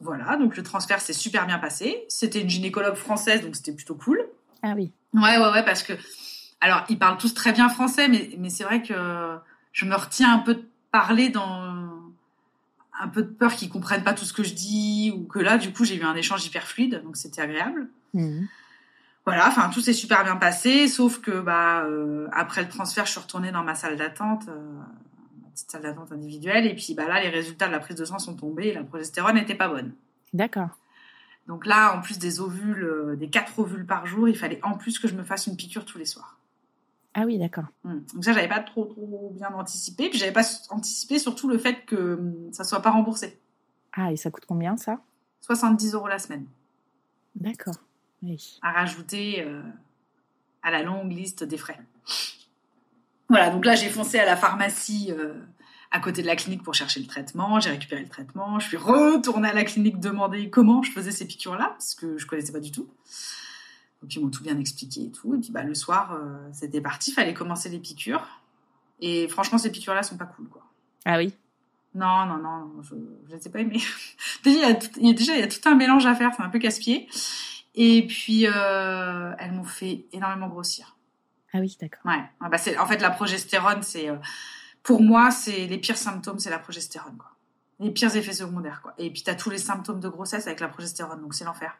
[0.00, 2.04] Voilà, donc le transfert s'est super bien passé.
[2.08, 4.24] C'était une gynécologue française, donc c'était plutôt cool.
[4.62, 4.90] Ah oui.
[5.12, 5.92] Ouais, ouais, ouais, parce que.
[6.60, 9.36] Alors, ils parlent tous très bien français, mais, mais c'est vrai que
[9.72, 11.74] je me retiens un peu de parler dans.
[12.98, 15.58] Un peu de peur qu'ils comprennent pas tout ce que je dis, ou que là,
[15.58, 17.88] du coup, j'ai eu un échange hyper fluide, donc c'était agréable.
[18.14, 18.48] Mhm.
[19.26, 23.12] Voilà, enfin tout s'est super bien passé, sauf que bah euh, après le transfert, je
[23.12, 24.78] suis retournée dans ma salle d'attente, euh,
[25.42, 28.04] ma petite salle d'attente individuelle, et puis bah là les résultats de la prise de
[28.04, 29.94] sang sont tombés et la progestérone n'était pas bonne.
[30.34, 30.78] D'accord.
[31.46, 34.76] Donc là, en plus des ovules, euh, des quatre ovules par jour, il fallait en
[34.76, 36.38] plus que je me fasse une piqûre tous les soirs.
[37.14, 37.66] Ah oui, d'accord.
[37.84, 38.00] Hmm.
[38.14, 41.84] Donc ça, j'avais pas trop trop bien anticipé, puis j'avais pas anticipé surtout le fait
[41.86, 43.40] que hum, ça soit pas remboursé.
[43.92, 45.00] Ah, et ça coûte combien ça?
[45.42, 46.46] 70 euros la semaine
[47.36, 47.74] D'accord.
[48.24, 48.58] Oui.
[48.62, 49.62] à rajouter euh,
[50.62, 51.78] à la longue liste des frais.
[53.28, 55.34] Voilà, donc là j'ai foncé à la pharmacie euh,
[55.90, 58.76] à côté de la clinique pour chercher le traitement, j'ai récupéré le traitement, je suis
[58.76, 62.60] retournée à la clinique demander comment je faisais ces piqûres-là, parce que je connaissais pas
[62.60, 62.88] du tout.
[64.02, 66.80] Donc ils m'ont tout bien expliqué et tout, et puis bah, le soir euh, c'était
[66.80, 68.40] parti, fallait commencer les piqûres.
[69.00, 70.62] Et franchement ces piqûres-là sont pas cool quoi.
[71.04, 71.32] Ah oui?
[71.94, 73.80] Non, non, non, je ne les ai pas aimées.
[74.44, 76.06] déjà, il y a tout- il y a déjà il y a tout un mélange
[76.06, 77.08] à faire, c'est un peu casse-pied.
[77.74, 80.96] Et puis, euh, elles m'ont fait énormément grossir.
[81.52, 82.02] Ah oui, d'accord.
[82.04, 82.22] Ouais.
[82.40, 84.16] Ah bah en fait, la progestérone, c'est, euh,
[84.82, 87.30] pour moi, c'est les pires symptômes, c'est la progestérone, quoi.
[87.80, 88.94] Les pires effets secondaires, quoi.
[88.98, 91.76] Et puis, t'as tous les symptômes de grossesse avec la progestérone, donc c'est l'enfer.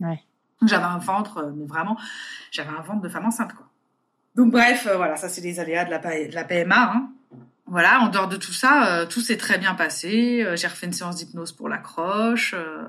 [0.00, 0.22] Ouais.
[0.66, 1.96] J'avais un ventre, euh, mais vraiment,
[2.50, 3.66] j'avais un ventre de femme enceinte, quoi.
[4.34, 7.10] Donc, bref, euh, voilà, ça, c'est les aléas de la, pa- de la PMA, hein.
[7.66, 10.42] Voilà, en dehors de tout ça, euh, tout s'est très bien passé.
[10.42, 12.54] Euh, j'ai refait une séance d'hypnose pour l'accroche.
[12.54, 12.86] euh,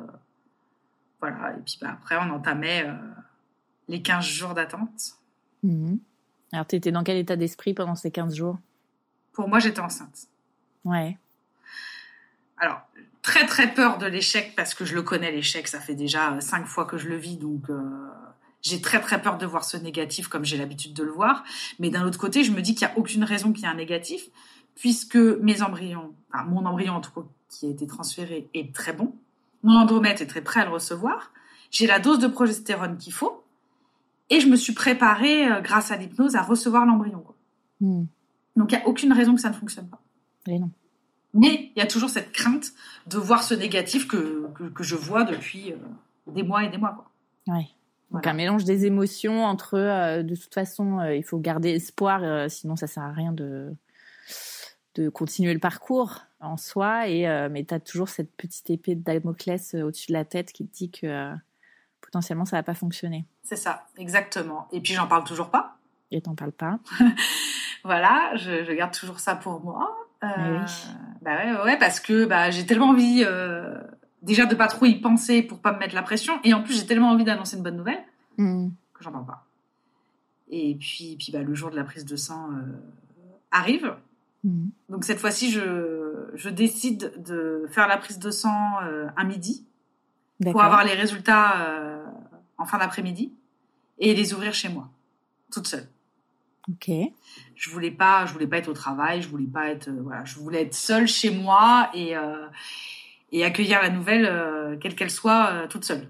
[1.21, 2.93] voilà, et puis bah, après, on entamait euh,
[3.87, 5.15] les 15 jours d'attente.
[5.63, 5.99] Mhm.
[6.51, 8.57] Alors, tu étais dans quel état d'esprit pendant ces 15 jours?
[9.33, 10.27] Pour moi, j'étais enceinte.
[10.85, 11.17] Ouais.
[12.57, 12.81] Alors,
[13.21, 16.39] très très peur de l'échec parce que je le connais, l'échec, ça fait déjà euh,
[16.39, 17.81] cinq fois que je le vis, donc euh,
[18.61, 21.43] j'ai très très peur de voir ce négatif comme j'ai l'habitude de le voir.
[21.79, 23.69] Mais d'un autre côté, je me dis qu'il n'y a aucune raison qu'il y ait
[23.69, 24.29] un négatif,
[24.75, 28.93] puisque mes embryons, enfin mon embryon en tout cas qui a été transféré est très
[28.93, 29.15] bon,
[29.63, 31.31] mon endomètre est très prêt à le recevoir,
[31.71, 33.43] j'ai la dose de progestérone qu'il faut,
[34.29, 37.23] et je me suis préparée, euh, grâce à l'hypnose, à recevoir l'embryon.
[37.81, 38.07] Mhm.
[38.55, 40.01] Donc il n'y a aucune raison que ça ne fonctionne pas.
[40.47, 40.69] Et non.
[41.33, 42.71] Mais il y a toujours cette crainte
[43.07, 45.77] de voir ce négatif que, que, que je vois depuis euh,
[46.27, 46.93] des mois et des mois.
[46.93, 47.55] Quoi.
[47.55, 47.67] Ouais.
[48.11, 48.31] Donc Voilà.
[48.31, 52.47] un mélange des émotions entre euh, de toute façon euh, il faut garder espoir euh,
[52.49, 53.75] sinon ça sert à rien de
[54.95, 58.95] de continuer le parcours en soi et euh, mais tu as toujours cette petite épée
[58.95, 61.33] de Damoclès euh, au-dessus de la tête qui te dit que euh,
[62.01, 64.67] potentiellement ça va pas fonctionner C'est ça, exactement.
[64.71, 65.77] Et puis j'en parle toujours pas.
[66.11, 66.79] et t'en parles pas.
[67.85, 69.95] Voilà, je, je garde toujours ça pour moi.
[70.23, 70.71] Euh, oui.
[71.21, 73.79] Bah ouais, parce que bah, j'ai tellement envie euh,
[74.21, 76.41] déjà de pas trop y penser pour pas me mettre la pression.
[76.43, 78.03] Et en plus, j'ai tellement envie d'annoncer une bonne nouvelle
[78.37, 78.73] Mhm.
[78.93, 79.45] que j'en parle pas.
[80.49, 82.63] Et puis, puis bah, le jour de la prise de sang euh,
[83.51, 83.95] arrive.
[84.43, 84.71] Mhm.
[84.89, 89.65] Donc cette fois-ci, je, je décide de faire la prise de sang euh, un midi
[90.51, 92.05] pour avoir les résultats euh,
[92.57, 93.33] en fin d'après-midi
[93.97, 94.89] et les ouvrir chez moi,
[95.51, 95.87] toute seule.
[96.69, 96.89] Ok.
[97.55, 100.23] Je voulais pas, je voulais pas être au travail, je voulais pas être, euh, voilà,
[100.23, 102.13] je voulais être seule chez moi et
[103.31, 106.07] et accueillir la nouvelle, quelle qu'elle soit, toute seule.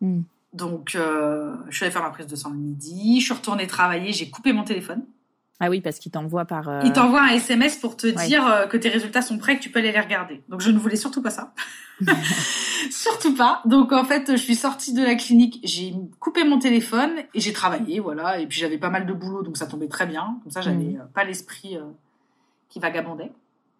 [0.00, 0.22] Mhm.
[0.52, 4.12] Donc, je suis allée faire ma prise de sang le midi, je suis retournée travailler,
[4.12, 5.02] j'ai coupé mon téléphone.
[5.60, 6.68] Ah oui parce qu'il t'envoie par.
[6.68, 8.26] euh, Il t'envoie un SMS pour te Ouais.
[8.26, 10.42] dire euh, que tes résultats sont prêts, que tu peux aller les regarder.
[10.48, 11.52] Donc je ne voulais surtout pas ça.
[12.90, 13.60] surtout pas.
[13.64, 17.52] Donc en fait, je suis sortie de la clinique, j'ai coupé mon téléphone et j'ai
[17.52, 18.38] travaillé, voilà.
[18.40, 20.38] Et puis j'avais pas mal de boulot, donc ça tombait très bien.
[20.42, 21.82] Comme ça, j'avais euh, pas l'esprit euh,
[22.68, 23.32] qui vagabondait.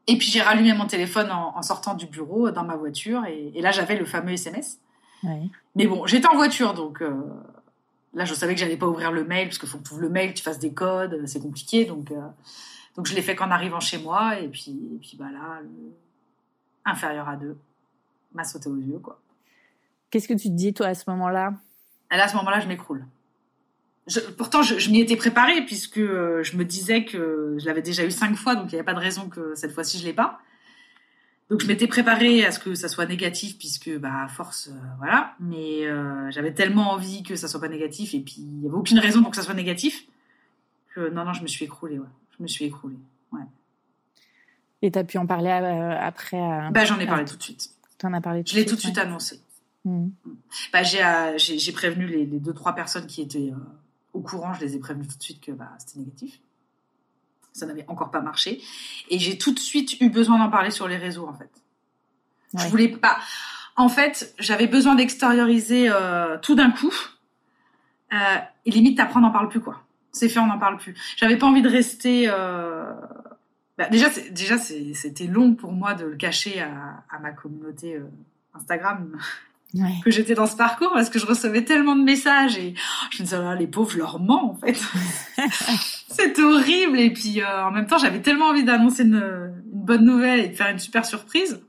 [0.06, 3.52] Et puis j'ai rallumé mon téléphone en, en sortant du bureau dans ma voiture et,
[3.54, 4.78] et là j'avais le fameux SMS.
[5.24, 5.42] ouais.
[5.76, 7.12] Mais bon, j'étais en voiture, donc euh,
[8.14, 10.02] là, je savais que j'allais pas ouvrir le mail, parce qu'il faut que tu ouvres
[10.02, 11.84] le mail, que tu fasses des codes, euh, c'est compliqué.
[11.84, 12.20] Donc, euh,
[12.96, 15.92] donc je l'ai fait qu'en arrivant chez moi, et puis, et puis bah là, le
[16.84, 17.56] inférieur à 2
[18.32, 19.20] m'a sauté aux yeux, quoi.
[20.10, 21.54] Qu'est-ce que tu te dis toi à ce moment-là?
[22.10, 23.04] Là, à ce moment-là, je m'écroule.
[24.08, 27.82] je, pourtant, je, je m'y étais préparée puisque euh, je me disais que je l'avais
[27.82, 30.04] déjà eu cinq fois, donc il n'y avait pas de raison que cette fois-ci je
[30.04, 30.40] l'ai pas.
[31.50, 34.78] Donc je m'étais préparée à ce que ça soit négatif puisque bah à force euh,
[34.98, 38.66] voilà, mais euh, j'avais tellement envie que ça soit pas négatif et puis il y
[38.66, 40.04] avait aucune raison pour que ça soit négatif
[40.94, 42.06] que non non je me suis écroulée ouais,
[42.38, 42.98] je me suis écroulée
[43.32, 43.42] ouais.
[44.82, 46.38] Et t'as pu en parler euh, après
[46.70, 47.70] Bah j'en ai parlé tout de suite.
[47.98, 48.42] T'en as parlé.
[48.46, 48.84] Je l'ai tout de ouais.
[48.84, 49.40] suite annoncé.
[49.84, 50.12] Mhm.
[50.72, 53.52] Bah j'ai prévenu les, les deux trois personnes qui étaient
[54.12, 56.40] au courant, je les ai prévenues tout de suite que bah c'était négatif.
[57.52, 58.60] Ça n'avait encore pas marché
[59.10, 61.50] et j'ai tout de suite eu besoin d'en parler sur les réseaux en fait.
[62.54, 62.68] Je Ouais.
[62.68, 63.18] voulais pas.
[63.76, 66.92] En fait, j'avais besoin d'extérioriser euh, tout d'un coup.
[68.12, 68.16] Euh,
[68.66, 69.82] et limite, après, on n'en parle plus, quoi.
[70.12, 70.94] C'est fait, on n'en parle plus.
[71.16, 72.24] J'avais pas envie de rester.
[72.28, 72.92] Euh...
[73.78, 78.00] bah, déjà, déjà, c'était long pour moi de le cacher à, à ma communauté
[78.54, 79.16] Instagram
[79.72, 79.94] Ouais.
[80.04, 82.74] que j'étais dans ce parcours parce que je recevais tellement de messages et
[83.12, 84.76] je me disais, ah, les pauvres, je leur mens, en fait.
[86.10, 86.98] C'était horrible.
[86.98, 90.48] Et puis, euh, en même temps, j'avais tellement envie d'annoncer une, une bonne nouvelle et
[90.48, 91.62] de faire une super surprise.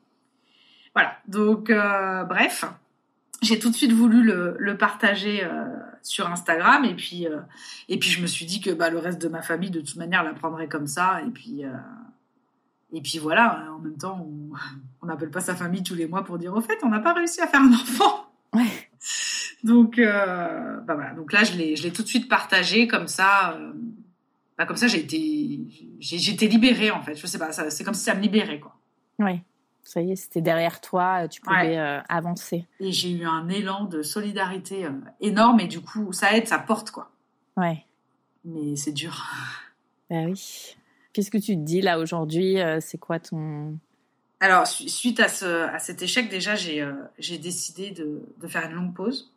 [0.96, 1.16] Voilà.
[1.28, 2.66] Donc, euh, bref,
[3.44, 5.66] j'ai tout de suite voulu le, le partager euh,
[6.02, 7.28] sur Instagram et puis,
[7.88, 9.96] et puis je me suis dit que bah, le reste de ma famille, de toute
[9.96, 11.22] manière, l'apprendrait comme ça.
[11.26, 11.62] Et puis,
[12.92, 13.68] et puis voilà.
[13.76, 14.28] En même temps,
[15.02, 17.14] on n'appelle pas sa famille tous les mois pour dire au fait, on n'a pas
[17.14, 18.26] réussi à faire un enfant.
[18.54, 18.90] Ouais.
[19.64, 21.14] Donc, bah voilà.
[21.14, 23.56] Donc là, je l'ai, je l'ai tout de suite partagé comme ça.
[24.62, 25.60] Bah comme ça, j'ai été,
[26.00, 27.16] j'ai, j'étais libérée en fait.
[27.16, 28.76] Je sais pas, c'est comme si ça me libérait quoi.
[29.20, 29.42] Ouais.
[29.84, 31.78] Ça y est, c'était derrière toi, euh, tu pouvais Ouais.
[31.80, 32.68] euh, avancer.
[32.80, 36.60] Et j'ai eu un élan de solidarité euh, énorme et du coup, ça aide, ça
[36.60, 37.10] porte quoi.
[37.58, 37.84] Ouais.
[38.46, 39.26] Mais c'est dur.
[40.10, 40.76] Bah oui.
[41.14, 43.78] Qu'est-ce que tu te dis là aujourd'hui C'est quoi ton.
[44.42, 48.48] Alors, su- suite à, ce, à cet échec, déjà, j'ai, euh, j'ai décidé de, de
[48.50, 49.32] faire une longue pause.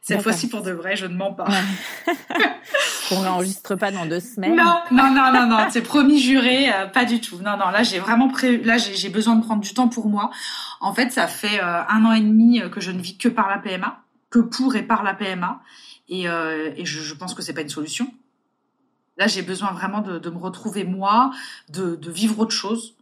[0.00, 1.46] Cette fois-ci, pour de vrai, je ne mens pas.
[3.10, 4.56] On n'enregistre pas dans deux semaines.
[4.56, 7.36] Non, non, non, non, non, c'est promis juré, euh, pas du tout.
[7.38, 8.58] Non, non, là j'ai vraiment pré...
[8.58, 10.30] là j'ai besoin de prendre du temps pour moi.
[10.80, 13.28] En fait, ça fait euh, un an et demi euh, que je ne vis que
[13.28, 15.60] par la PMA, que pour et par la PMA,
[16.08, 18.12] et, euh, et je, je pense que c'est pas une solution.
[19.16, 21.30] Là, j'ai besoin vraiment de, de me retrouver moi,
[21.68, 22.94] de, de vivre autre chose,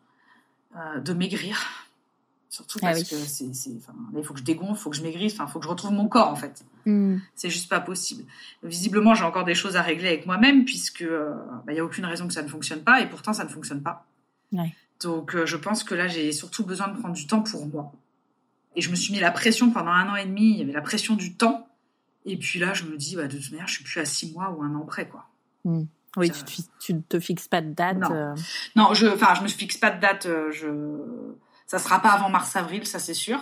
[1.03, 1.59] de maigrir.
[2.51, 3.09] Surtout Ah parce oui.
[3.09, 5.47] que c'est, c'est, enfin, il faut que je dégonfle, il faut que je maigrisse, il
[5.51, 6.65] faut que je retrouve mon corps en fait.
[6.87, 7.19] Hmm.
[7.35, 8.25] C'est juste pas possible.
[8.63, 11.33] Visiblement, j'ai encore des choses à régler avec moi-même puisque euh,
[11.67, 13.49] bah, il y a aucune raison que ça ne fonctionne pas et pourtant ça ne
[13.49, 14.07] fonctionne pas.
[14.53, 14.75] Ouais.
[15.03, 17.93] Donc euh, je pense que là j'ai surtout besoin de prendre du temps pour moi.
[18.77, 20.53] Et je me suis mis la pression pendant un an et demi.
[20.53, 21.69] Il y avait la pression du temps.
[22.25, 24.33] Et puis là, je me dis, bah, de toute manière, je suis plus à six
[24.33, 25.27] mois ou un an près, quoi.
[26.17, 27.99] Oui, Ça- tu tu te fixes pas de date.
[27.99, 28.11] Non.
[28.13, 28.35] euh,
[28.77, 30.25] Non, je, enfin, je me fixe pas de date.
[30.27, 30.69] euh, Je,
[31.67, 33.41] ça sera pas avant mars-avril, ça c'est sûr.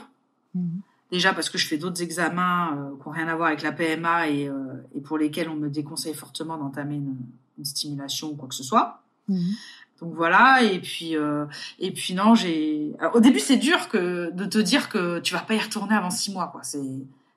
[0.55, 0.81] Mhm.
[1.11, 3.73] Déjà parce que je fais d'autres examens euh, qui n'ont rien à voir avec la
[3.73, 4.55] PMA et, euh,
[4.95, 7.16] et pour lesquels on me déconseille fortement d'entamer une,
[7.59, 9.03] une stimulation ou quoi que ce soit.
[9.28, 9.51] Mhm.
[10.01, 11.45] Donc voilà, et puis euh,
[11.78, 12.93] et puis non, j'ai.
[13.12, 16.09] Au début, c'est dur que de te dire que tu vas pas y retourner avant
[16.11, 16.62] six mois, quoi.
[16.62, 16.81] C'est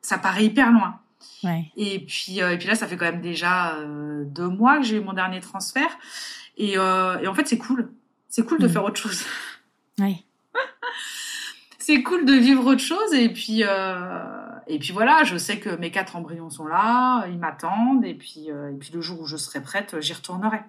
[0.01, 0.99] ça paraît hyper loin.
[1.43, 1.71] Ouais.
[1.75, 4.83] Et puis euh, et puis là, ça fait quand même déjà euh, deux mois que
[4.83, 5.97] j'ai eu mon dernier transfert,
[6.57, 7.91] et, euh, et en fait, c'est cool.
[8.29, 8.71] C'est cool de Mhm.
[8.73, 9.23] faire autre chose.
[9.99, 10.23] Ouais.
[11.85, 14.23] c'est cool de vivre autre chose et puis euh,
[14.67, 18.49] et puis voilà je sais que mes quatre embryons sont là ils m'attendent et puis
[18.49, 20.61] euh, et puis le jour où je serai prête j'y retournerai.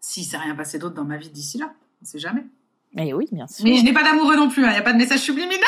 [0.00, 2.44] Si s'est rien passé d'autre dans ma vie d'ici là on sait jamais.
[2.94, 3.64] Mais oui, bien sûr.
[3.64, 5.60] mais je n'ai pas d'amoureux non plus il n'y a pas de message subliminal.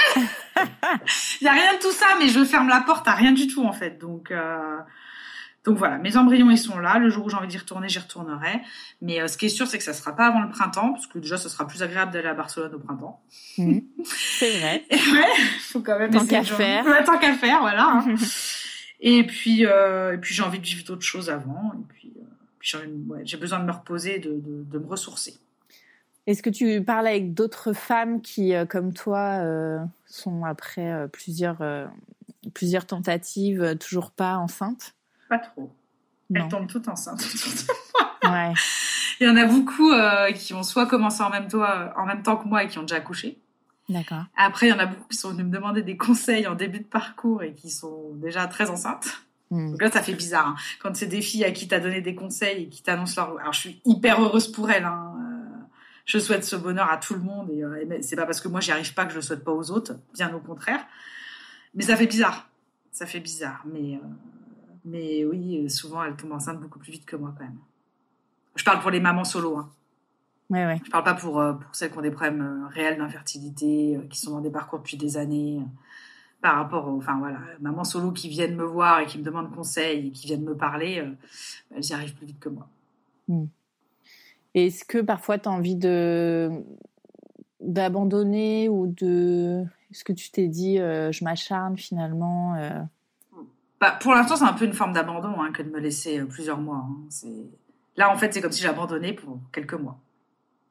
[1.40, 3.46] Il y a rien de tout ça mais je ferme la porte à rien du
[3.46, 3.98] tout en fait.
[3.98, 4.78] Donc euh,
[5.68, 7.98] donc voilà mes embryons ils sont là le jour où j'ai envie d'y retourner j'y
[7.98, 8.60] retournerai
[9.02, 11.06] mais euh, ce qui est sûr c'est que ça sera pas avant le printemps parce
[11.06, 13.20] que déjà ça sera plus agréable d'aller à Barcelone au printemps
[13.58, 13.82] Mhm.
[14.04, 14.84] C'est vrai.
[14.90, 15.26] et ouais,
[15.60, 16.84] faut quand même Tant essayer qu'à de- faire.
[16.86, 17.86] Ouais, tant qu'à faire, voilà.
[18.06, 18.14] hein.
[19.00, 21.72] et puis, euh, et puis j'ai envie de vivre d'autres choses avant.
[21.74, 22.22] Et puis, euh,
[22.58, 25.34] puis j'ai ouais, besoin de me reposer, de, de, de me ressourcer.
[26.26, 31.06] Est-ce que tu parles avec d'autres femmes qui, euh, comme toi, euh, sont après euh,
[31.08, 31.86] plusieurs, euh,
[32.54, 34.94] plusieurs tentatives, euh, toujours pas enceintes?
[35.28, 35.72] Pas trop.
[36.30, 36.42] Non.
[36.44, 37.22] Elles tombent toutes enceintes.
[38.24, 38.52] Ouais.
[39.20, 41.64] Il y en a beaucoup euh, qui ont soit commencé en même, temps,
[41.96, 43.38] en même temps que moi et qui ont déjà accouché.
[43.88, 44.24] D'accord.
[44.36, 46.80] Après, il y en a beaucoup qui sont venus me demander des conseils en début
[46.80, 49.22] de parcours et qui sont déjà très enceintes.
[49.50, 49.70] Hmm.
[49.70, 50.48] Donc là, ça fait bizarre.
[50.48, 50.56] hein.
[50.82, 53.38] Quand c'est des filles à qui t'as donné des conseils et qui t'annoncent leur...
[53.40, 54.84] Alors, je suis hyper heureuse pour elles.
[54.84, 55.14] Hein.
[55.16, 55.56] Euh,
[56.04, 57.48] Je souhaite ce bonheur à tout le monde.
[57.50, 59.44] Et, euh, et c'est pas parce que moi, j'y arrive pas que je le souhaite
[59.44, 59.92] pas aux autres.
[60.12, 60.80] Bien au contraire.
[61.74, 62.48] Mais ça fait bizarre.
[62.92, 63.62] Ça fait bizarre.
[63.72, 64.06] Mais, euh,
[64.88, 67.58] mais oui, euh, souvent, elles tombent enceintes beaucoup plus vite que moi, quand même.
[68.56, 69.56] Je parle pour les mamans solo.
[69.56, 69.70] Hein.
[70.50, 70.80] Ouais, ouais.
[70.84, 74.18] Je parle pas pour, euh, pour celles qui ont des problèmes euh, réels d'infertilité, qui
[74.18, 75.60] sont dans des parcours depuis des années.
[76.40, 79.54] par rapport, au, enfin voilà, maman solo qui viennent me voir et qui me demandent
[79.54, 81.12] conseil et qui viennent me parler, euh,
[81.74, 82.68] elles y arrivent plus vite que moi.
[83.26, 83.46] Hmm.
[84.54, 86.50] Est-ce que parfois tu as envie de
[87.60, 92.80] d'abandonner ou de est-ce que tu t'es dit euh, je m'acharne finalement euh?
[93.80, 96.58] Bah, pour l'instant c'est un peu une forme d'abandon hein, que de me laisser plusieurs
[96.58, 96.86] mois.
[96.88, 96.96] Hein.
[97.08, 97.50] C'est
[97.96, 99.98] là en fait c'est comme si j'abandonnais pour quelques mois.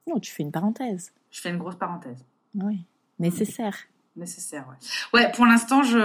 [0.06, 1.12] Non, tu fais une parenthèse.
[1.30, 2.24] Je fais une grosse parenthèse.
[2.54, 2.84] Oui,
[3.18, 3.76] nécessaire
[4.18, 4.66] nécessaire.
[4.68, 5.98] Ouais, ouais pour l'instant, je.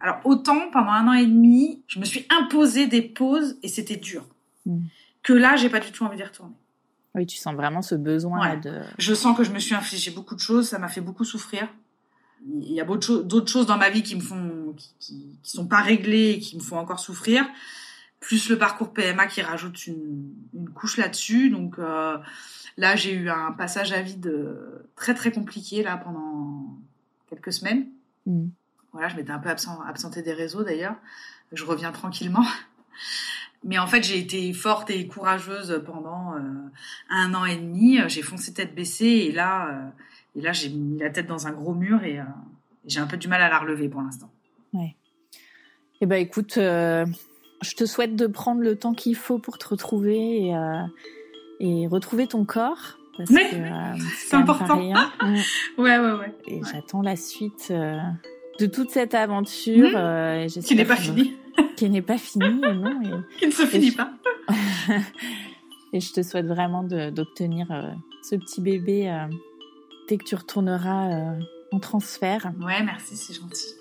[0.00, 3.96] Alors, autant pendant un an et demi, je me suis imposé des pauses et c'était
[3.96, 4.26] dur.
[4.66, 4.82] Hmm.
[5.22, 6.54] Que là, j'ai pas du tout envie d'y retourner.
[7.14, 8.80] Oui, tu sens vraiment ce besoin de.
[8.98, 11.68] Je sens que je me suis infligé beaucoup de choses, ça m'a fait beaucoup souffrir.
[12.46, 14.94] Il y a d'autres choses dans ma vie qui me font, qui,
[15.42, 17.44] qui, sont pas réglées et qui me font encore souffrir.
[18.20, 21.50] Plus le parcours PMA qui rajoute une, une couche là-dessus.
[21.50, 22.16] Donc, euh,
[22.76, 24.32] Là, j'ai eu un passage à vide
[24.96, 26.76] très très compliqué là pendant
[27.30, 27.86] quelques semaines.
[28.26, 28.46] Mm.
[28.92, 30.96] Voilà, je m'étais un peu absent, absentée des réseaux d'ailleurs.
[31.52, 32.44] Je reviens tranquillement.
[33.64, 36.40] Mais en fait, j'ai été forte et courageuse pendant euh,
[37.08, 37.98] un an et demi.
[38.08, 39.88] J'ai foncé tête baissée et là, euh,
[40.36, 42.24] et là, j'ai mis la tête dans un gros mur et, euh,
[42.86, 44.30] j'ai un peu du mal à la relever pour l'instant.
[44.74, 44.96] Ouais.
[46.00, 50.48] Eh ben, écoute, je te souhaite de prendre le temps qu'il faut pour te retrouver
[50.48, 50.54] et,
[51.60, 52.98] et retrouver ton corps.
[53.16, 54.78] Parce que euh, c'est important.
[55.78, 56.34] Ouais, ouais, ouais.
[56.46, 57.98] Et j'attends la suite euh,
[58.58, 59.90] de toute cette aventure.
[59.90, 59.96] Mmh.
[59.96, 61.36] Euh, qui n'est pas finie.
[61.76, 63.02] qui n'est pas finie, non.
[63.02, 64.12] Et, qui ne se finit pas.
[65.92, 67.68] et je te souhaite vraiment d'obtenir
[68.22, 69.26] ce petit bébé
[70.08, 71.34] dès que tu retourneras
[71.70, 72.52] en transfert.
[72.60, 73.74] Ouais, merci, c'est gentil.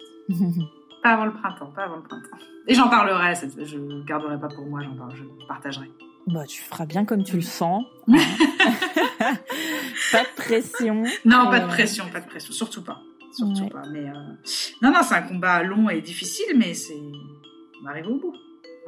[1.03, 2.37] Pas avant le printemps, pas avant le printemps.
[2.67, 5.91] Et j'en parlerai, je ne garderai pas pour moi, j'en parle, je partagerai.
[6.27, 7.83] Bah, tu feras bien comme tu le sens.
[8.07, 8.15] pas
[10.23, 11.03] de pression.
[11.25, 13.01] Non, pas de pression, pas de pression, surtout pas.
[13.33, 13.83] Surtout pas.
[13.91, 14.13] Mais euh,
[14.81, 17.01] non, non, c'est un combat long et difficile, mais c'est.
[17.83, 18.33] On arrive au bout.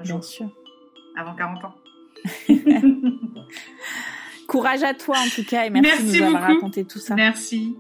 [0.02, 0.50] bien sûr.
[1.18, 1.76] Avant 40 ans.
[4.48, 7.16] Courage à toi en tout cas et merci, de nous avoir raconté tout ça.
[7.16, 7.76] Merci.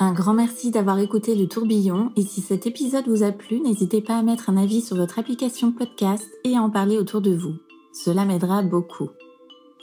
[0.00, 4.00] Un grand merci d'avoir écouté le tourbillon et si cet épisode vous a plu, n'hésitez
[4.00, 7.34] pas à mettre un avis sur votre application podcast et à en parler autour de
[7.34, 7.54] vous.
[7.92, 9.10] Cela m'aidera beaucoup.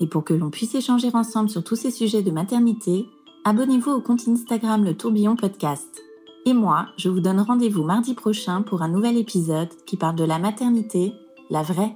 [0.02, 3.06] Et pour que l'on puisse échanger ensemble sur tous ces sujets de maternité,
[3.46, 6.02] abonnez-vous au compte Instagram Le Tourbillon Podcast.
[6.46, 10.26] Et moi, je vous donne rendez-vous mardi prochain pour un nouvel épisode qui parle de
[10.26, 11.14] la maternité,
[11.50, 11.96] la vraie.